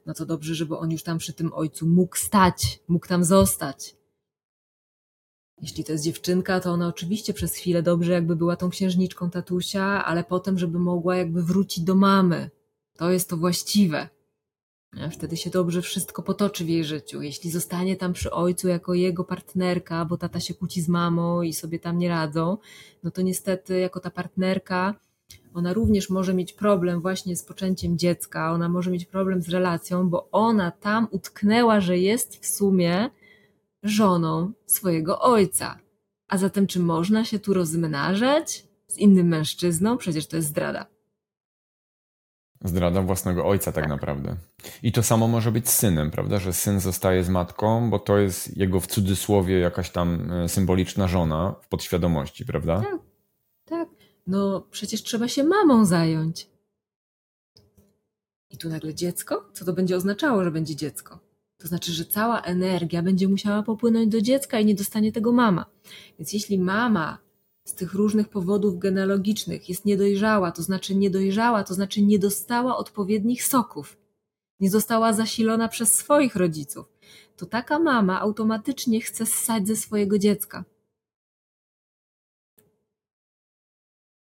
no 0.05 0.13
to 0.13 0.25
dobrze, 0.25 0.55
żeby 0.55 0.77
on 0.77 0.91
już 0.91 1.03
tam 1.03 1.17
przy 1.17 1.33
tym 1.33 1.53
ojcu 1.53 1.87
mógł 1.87 2.17
stać, 2.17 2.79
mógł 2.87 3.07
tam 3.07 3.23
zostać. 3.23 3.95
Jeśli 5.61 5.83
to 5.83 5.91
jest 5.91 6.03
dziewczynka, 6.03 6.59
to 6.59 6.71
ona 6.71 6.87
oczywiście 6.87 7.33
przez 7.33 7.55
chwilę 7.55 7.83
dobrze 7.83 8.11
jakby 8.11 8.35
była 8.35 8.55
tą 8.55 8.69
księżniczką 8.69 9.29
tatusia, 9.29 10.05
ale 10.05 10.23
potem, 10.23 10.59
żeby 10.59 10.79
mogła 10.79 11.15
jakby 11.15 11.43
wrócić 11.43 11.83
do 11.83 11.95
mamy. 11.95 12.49
To 12.97 13.11
jest 13.11 13.29
to 13.29 13.37
właściwe. 13.37 14.09
Wtedy 15.11 15.37
się 15.37 15.49
dobrze 15.49 15.81
wszystko 15.81 16.23
potoczy 16.23 16.65
w 16.65 16.69
jej 16.69 16.83
życiu. 16.83 17.21
Jeśli 17.21 17.51
zostanie 17.51 17.95
tam 17.95 18.13
przy 18.13 18.31
ojcu 18.31 18.67
jako 18.67 18.93
jego 18.93 19.23
partnerka, 19.23 20.05
bo 20.05 20.17
tata 20.17 20.39
się 20.39 20.53
kłóci 20.53 20.81
z 20.81 20.89
mamą 20.89 21.41
i 21.41 21.53
sobie 21.53 21.79
tam 21.79 21.97
nie 21.97 22.09
radzą, 22.09 22.57
no 23.03 23.11
to 23.11 23.21
niestety 23.21 23.79
jako 23.79 23.99
ta 23.99 24.11
partnerka 24.11 24.95
ona 25.53 25.73
również 25.73 26.09
może 26.09 26.33
mieć 26.33 26.53
problem 26.53 27.01
właśnie 27.01 27.35
z 27.35 27.43
poczęciem 27.43 27.97
dziecka, 27.97 28.51
ona 28.51 28.69
może 28.69 28.91
mieć 28.91 29.05
problem 29.05 29.41
z 29.41 29.49
relacją, 29.49 30.09
bo 30.09 30.29
ona 30.31 30.71
tam 30.71 31.07
utknęła, 31.11 31.81
że 31.81 31.97
jest 31.97 32.43
w 32.43 32.45
sumie 32.45 33.09
żoną 33.83 34.51
swojego 34.65 35.19
ojca. 35.19 35.79
A 36.27 36.37
zatem, 36.37 36.67
czy 36.67 36.79
można 36.79 37.25
się 37.25 37.39
tu 37.39 37.53
rozmnażać 37.53 38.67
z 38.87 38.97
innym 38.97 39.27
mężczyzną? 39.27 39.97
Przecież 39.97 40.27
to 40.27 40.35
jest 40.35 40.47
zdrada. 40.47 40.92
Zdrada 42.63 43.01
własnego 43.01 43.45
ojca, 43.45 43.71
tak, 43.71 43.83
tak, 43.83 43.89
naprawdę. 43.89 44.35
I 44.83 44.91
to 44.91 45.03
samo 45.03 45.27
może 45.27 45.51
być 45.51 45.69
z 45.69 45.75
synem, 45.75 46.11
prawda? 46.11 46.39
Że 46.39 46.53
syn 46.53 46.79
zostaje 46.79 47.23
z 47.23 47.29
matką, 47.29 47.89
bo 47.89 47.99
to 47.99 48.17
jest 48.17 48.57
jego 48.57 48.79
w 48.79 48.87
cudzysłowie 48.87 49.59
jakaś 49.59 49.89
tam 49.89 50.31
e, 50.31 50.49
symboliczna 50.49 51.07
żona 51.07 51.55
w 51.61 51.67
podświadomości, 51.67 52.45
prawda? 52.45 52.81
Tak, 52.81 52.99
tak. 53.65 53.89
No 54.27 54.67
przecież 54.71 55.03
trzeba 55.03 55.27
się 55.27 55.43
mamą 55.43 55.85
zająć. 55.85 56.49
I 58.49 58.57
tu 58.57 58.69
nagle 58.69 58.93
dziecko? 58.93 59.49
Co 59.53 59.65
to 59.65 59.73
będzie 59.73 59.95
oznaczało, 59.95 60.43
że 60.43 60.51
będzie 60.51 60.75
dziecko? 60.75 61.19
To 61.57 61.67
znaczy, 61.67 61.91
że 61.91 62.05
cała 62.05 62.41
energia 62.41 63.01
będzie 63.01 63.27
musiała 63.27 63.63
popłynąć 63.63 64.11
do 64.11 64.21
dziecka 64.21 64.59
i 64.59 64.65
nie 64.65 64.75
dostanie 64.75 65.11
tego 65.11 65.31
mama. 65.31 65.65
Więc 66.19 66.33
jeśli 66.33 66.59
mama 66.59 67.17
z 67.65 67.73
tych 67.73 67.93
różnych 67.93 68.29
powodów 68.29 68.79
genealogicznych 68.79 69.69
jest 69.69 69.85
niedojrzała, 69.85 70.51
to 70.51 70.61
znaczy 70.61 70.95
niedojrzała, 70.95 71.63
to 71.63 71.73
znaczy 71.73 72.01
nie 72.01 72.19
dostała 72.19 72.77
odpowiednich 72.77 73.43
soków, 73.43 73.97
nie 74.59 74.69
została 74.69 75.13
zasilona 75.13 75.67
przez 75.67 75.95
swoich 75.95 76.35
rodziców, 76.35 76.85
to 77.37 77.45
taka 77.45 77.79
mama 77.79 78.19
automatycznie 78.21 79.01
chce 79.01 79.25
ssać 79.25 79.67
ze 79.67 79.75
swojego 79.75 80.19
dziecka. 80.19 80.63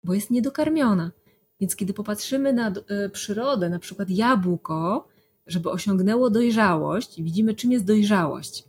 Bo 0.04 0.14
jest 0.14 0.32
niedokarmiona. 0.32 1.12
Więc 1.60 1.76
kiedy 1.76 1.94
popatrzymy 1.94 2.54
na 2.54 2.68
e, 2.68 3.10
przyrodę, 3.10 3.70
na 3.70 3.80
przykład 3.80 4.10
jabłko, 4.10 5.08
żeby 5.48 5.70
osiągnęło 5.70 6.30
dojrzałość, 6.30 7.22
widzimy, 7.22 7.56
czym 7.56 7.72
jest 7.72 7.86
dojrzałość. 7.86 8.64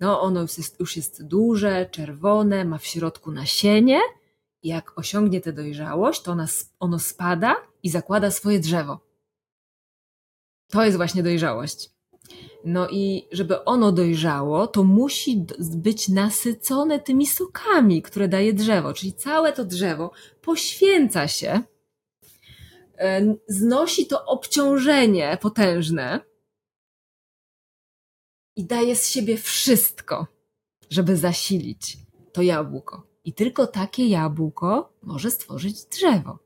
No, 0.00 0.20
ono 0.20 0.40
już 0.40 0.58
jest, 0.58 0.80
już 0.80 0.96
jest 0.96 1.26
duże, 1.26 1.86
czerwone, 1.90 2.64
ma 2.64 2.78
w 2.78 2.86
środku 2.86 3.32
nasienie. 3.32 4.00
Jak 4.62 4.98
osiągnie 4.98 5.40
tę 5.40 5.52
dojrzałość, 5.52 6.22
to 6.22 6.32
ona, 6.32 6.46
ono 6.80 6.98
spada 6.98 7.56
i 7.82 7.90
zakłada 7.90 8.30
swoje 8.30 8.60
drzewo. 8.60 9.00
To 10.70 10.84
jest 10.84 10.96
właśnie 10.96 11.22
dojrzałość. 11.22 11.90
No 12.64 12.88
i 12.88 13.28
żeby 13.32 13.64
ono 13.64 13.92
dojrzało, 13.92 14.66
to 14.66 14.84
musi 14.84 15.46
być 15.58 16.08
nasycone 16.08 17.00
tymi 17.00 17.26
sokami, 17.26 18.02
które 18.02 18.28
daje 18.28 18.52
drzewo. 18.52 18.92
Czyli 18.92 19.12
całe 19.12 19.52
to 19.52 19.64
drzewo 19.64 20.10
poświęca 20.42 21.28
się, 21.28 21.62
e, 22.98 23.34
znosi 23.48 24.06
to 24.06 24.24
obciążenie 24.24 25.38
potężne, 25.40 26.20
i 28.60 28.64
daje 28.64 28.96
z 28.96 29.08
siebie 29.08 29.36
wszystko, 29.36 30.26
żeby 30.90 31.16
zasilić 31.16 31.98
to 32.32 32.42
jabłko. 32.42 33.06
I 33.24 33.32
tylko 33.32 33.66
takie 33.66 34.06
jabłko 34.06 34.92
może 35.02 35.30
stworzyć 35.30 35.84
drzewo. 35.84 36.38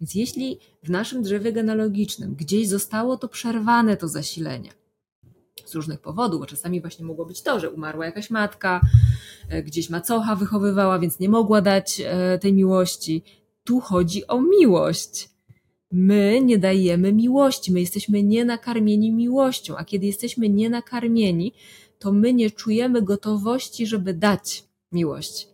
Więc 0.00 0.14
jeśli 0.14 0.58
w 0.82 0.90
naszym 0.90 1.22
drzewie 1.22 1.52
genealogicznym 1.52 2.34
gdzieś 2.34 2.68
zostało 2.68 3.16
to 3.16 3.28
przerwane, 3.28 3.96
to 3.96 4.08
zasilenie, 4.08 4.72
z 5.64 5.74
różnych 5.74 6.00
powodów, 6.00 6.40
bo 6.40 6.46
czasami 6.46 6.80
właśnie 6.80 7.04
mogło 7.04 7.26
być 7.26 7.42
to, 7.42 7.60
że 7.60 7.70
umarła 7.70 8.06
jakaś 8.06 8.30
matka, 8.30 8.80
e, 9.48 9.62
gdzieś 9.62 9.90
macocha 9.90 10.36
wychowywała, 10.36 10.98
więc 10.98 11.18
nie 11.18 11.28
mogła 11.28 11.60
dać 11.60 12.02
e, 12.04 12.38
tej 12.38 12.52
miłości. 12.52 13.22
Tu 13.64 13.80
chodzi 13.80 14.26
o 14.26 14.40
miłość. 14.40 15.33
My 15.92 16.40
nie 16.44 16.58
dajemy 16.58 17.12
miłości, 17.12 17.72
my 17.72 17.80
jesteśmy 17.80 18.22
nienakarmieni 18.22 19.12
miłością, 19.12 19.76
a 19.76 19.84
kiedy 19.84 20.06
jesteśmy 20.06 20.48
nienakarmieni, 20.48 21.52
to 21.98 22.12
my 22.12 22.34
nie 22.34 22.50
czujemy 22.50 23.02
gotowości, 23.02 23.86
żeby 23.86 24.14
dać 24.14 24.64
miłość. 24.92 25.48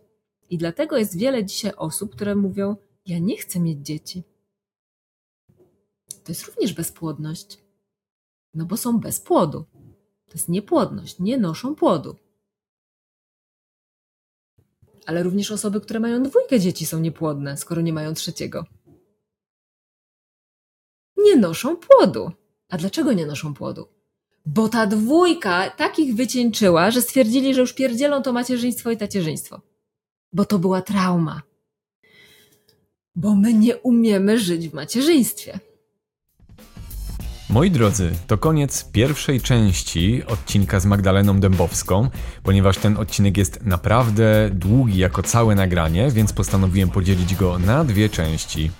I 0.49 0.57
dlatego 0.57 0.97
jest 0.97 1.17
wiele 1.17 1.45
dzisiaj 1.45 1.71
osób, 1.77 2.15
które 2.15 2.35
mówią: 2.35 2.75
Ja 3.05 3.19
nie 3.19 3.37
chcę 3.37 3.59
mieć 3.59 3.85
dzieci. 3.85 4.23
To 6.23 6.31
jest 6.31 6.45
również 6.45 6.73
bezpłodność. 6.73 7.57
No 8.53 8.65
bo 8.65 8.77
są 8.77 8.99
bez 8.99 9.19
płodu. 9.19 9.65
To 10.27 10.33
jest 10.33 10.49
niepłodność, 10.49 11.19
nie 11.19 11.37
noszą 11.37 11.75
płodu. 11.75 12.15
Ale 15.05 15.23
również 15.23 15.51
osoby, 15.51 15.81
które 15.81 15.99
mają 15.99 16.23
dwójkę 16.23 16.59
dzieci, 16.59 16.85
są 16.85 16.99
niepłodne, 16.99 17.57
skoro 17.57 17.81
nie 17.81 17.93
mają 17.93 18.13
trzeciego 18.13 18.65
nie 21.23 21.35
noszą 21.35 21.75
płodu. 21.75 22.31
A 22.69 22.77
dlaczego 22.77 23.13
nie 23.13 23.25
noszą 23.25 23.53
płodu? 23.53 23.87
Bo 24.45 24.69
ta 24.69 24.87
dwójka 24.87 25.69
takich 25.69 26.15
wycieńczyła, 26.15 26.91
że 26.91 27.01
stwierdzili, 27.01 27.53
że 27.53 27.61
już 27.61 27.73
pierdzielą 27.73 28.21
to 28.21 28.33
macierzyństwo 28.33 28.91
i 28.91 28.97
tacierzyństwo. 28.97 29.61
Bo 30.33 30.45
to 30.45 30.59
była 30.59 30.81
trauma. 30.81 31.41
Bo 33.15 33.35
my 33.35 33.53
nie 33.53 33.77
umiemy 33.77 34.39
żyć 34.39 34.69
w 34.69 34.73
macierzyństwie. 34.73 35.59
Moi 37.49 37.71
drodzy, 37.71 38.11
to 38.27 38.37
koniec 38.37 38.83
pierwszej 38.91 39.41
części 39.41 40.23
odcinka 40.27 40.79
z 40.79 40.85
Magdaleną 40.85 41.39
Dębowską, 41.39 42.09
ponieważ 42.43 42.77
ten 42.77 42.97
odcinek 42.97 43.37
jest 43.37 43.65
naprawdę 43.65 44.49
długi 44.53 44.97
jako 44.97 45.23
całe 45.23 45.55
nagranie, 45.55 46.11
więc 46.11 46.33
postanowiłem 46.33 46.89
podzielić 46.89 47.35
go 47.35 47.59
na 47.59 47.83
dwie 47.83 48.09
części. 48.09 48.71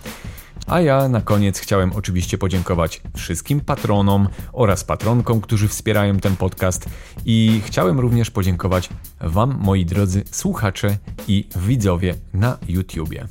A 0.72 0.82
ja 0.82 1.10
na 1.10 1.22
koniec 1.22 1.60
chciałem 1.60 1.94
oczywiście 1.94 2.38
podziękować 2.38 3.02
wszystkim 3.16 3.62
patronom 3.62 4.28
oraz 4.54 4.84
patronkom, 4.84 5.42
którzy 5.42 5.68
wspierają 5.68 6.20
ten 6.20 6.36
podcast 6.36 6.90
i 7.26 7.62
chciałem 7.66 8.00
również 8.00 8.32
podziękować 8.32 8.90
Wam, 9.22 9.58
moi 9.60 9.86
drodzy 9.86 10.24
słuchacze 10.32 10.98
i 11.28 11.48
widzowie 11.56 12.16
na 12.34 12.58
YouTubie. 12.68 13.28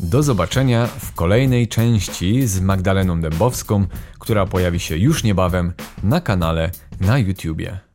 Do 0.00 0.22
zobaczenia 0.22 0.86
w 0.86 1.14
kolejnej 1.14 1.68
części 1.68 2.46
z 2.46 2.60
Magdaleną 2.60 3.20
Dębowską, 3.20 3.86
która 4.18 4.46
pojawi 4.46 4.80
się 4.80 4.96
już 4.96 5.24
niebawem 5.24 5.72
na 6.02 6.20
kanale 6.20 6.70
na 7.00 7.18
YouTubie. 7.18 7.85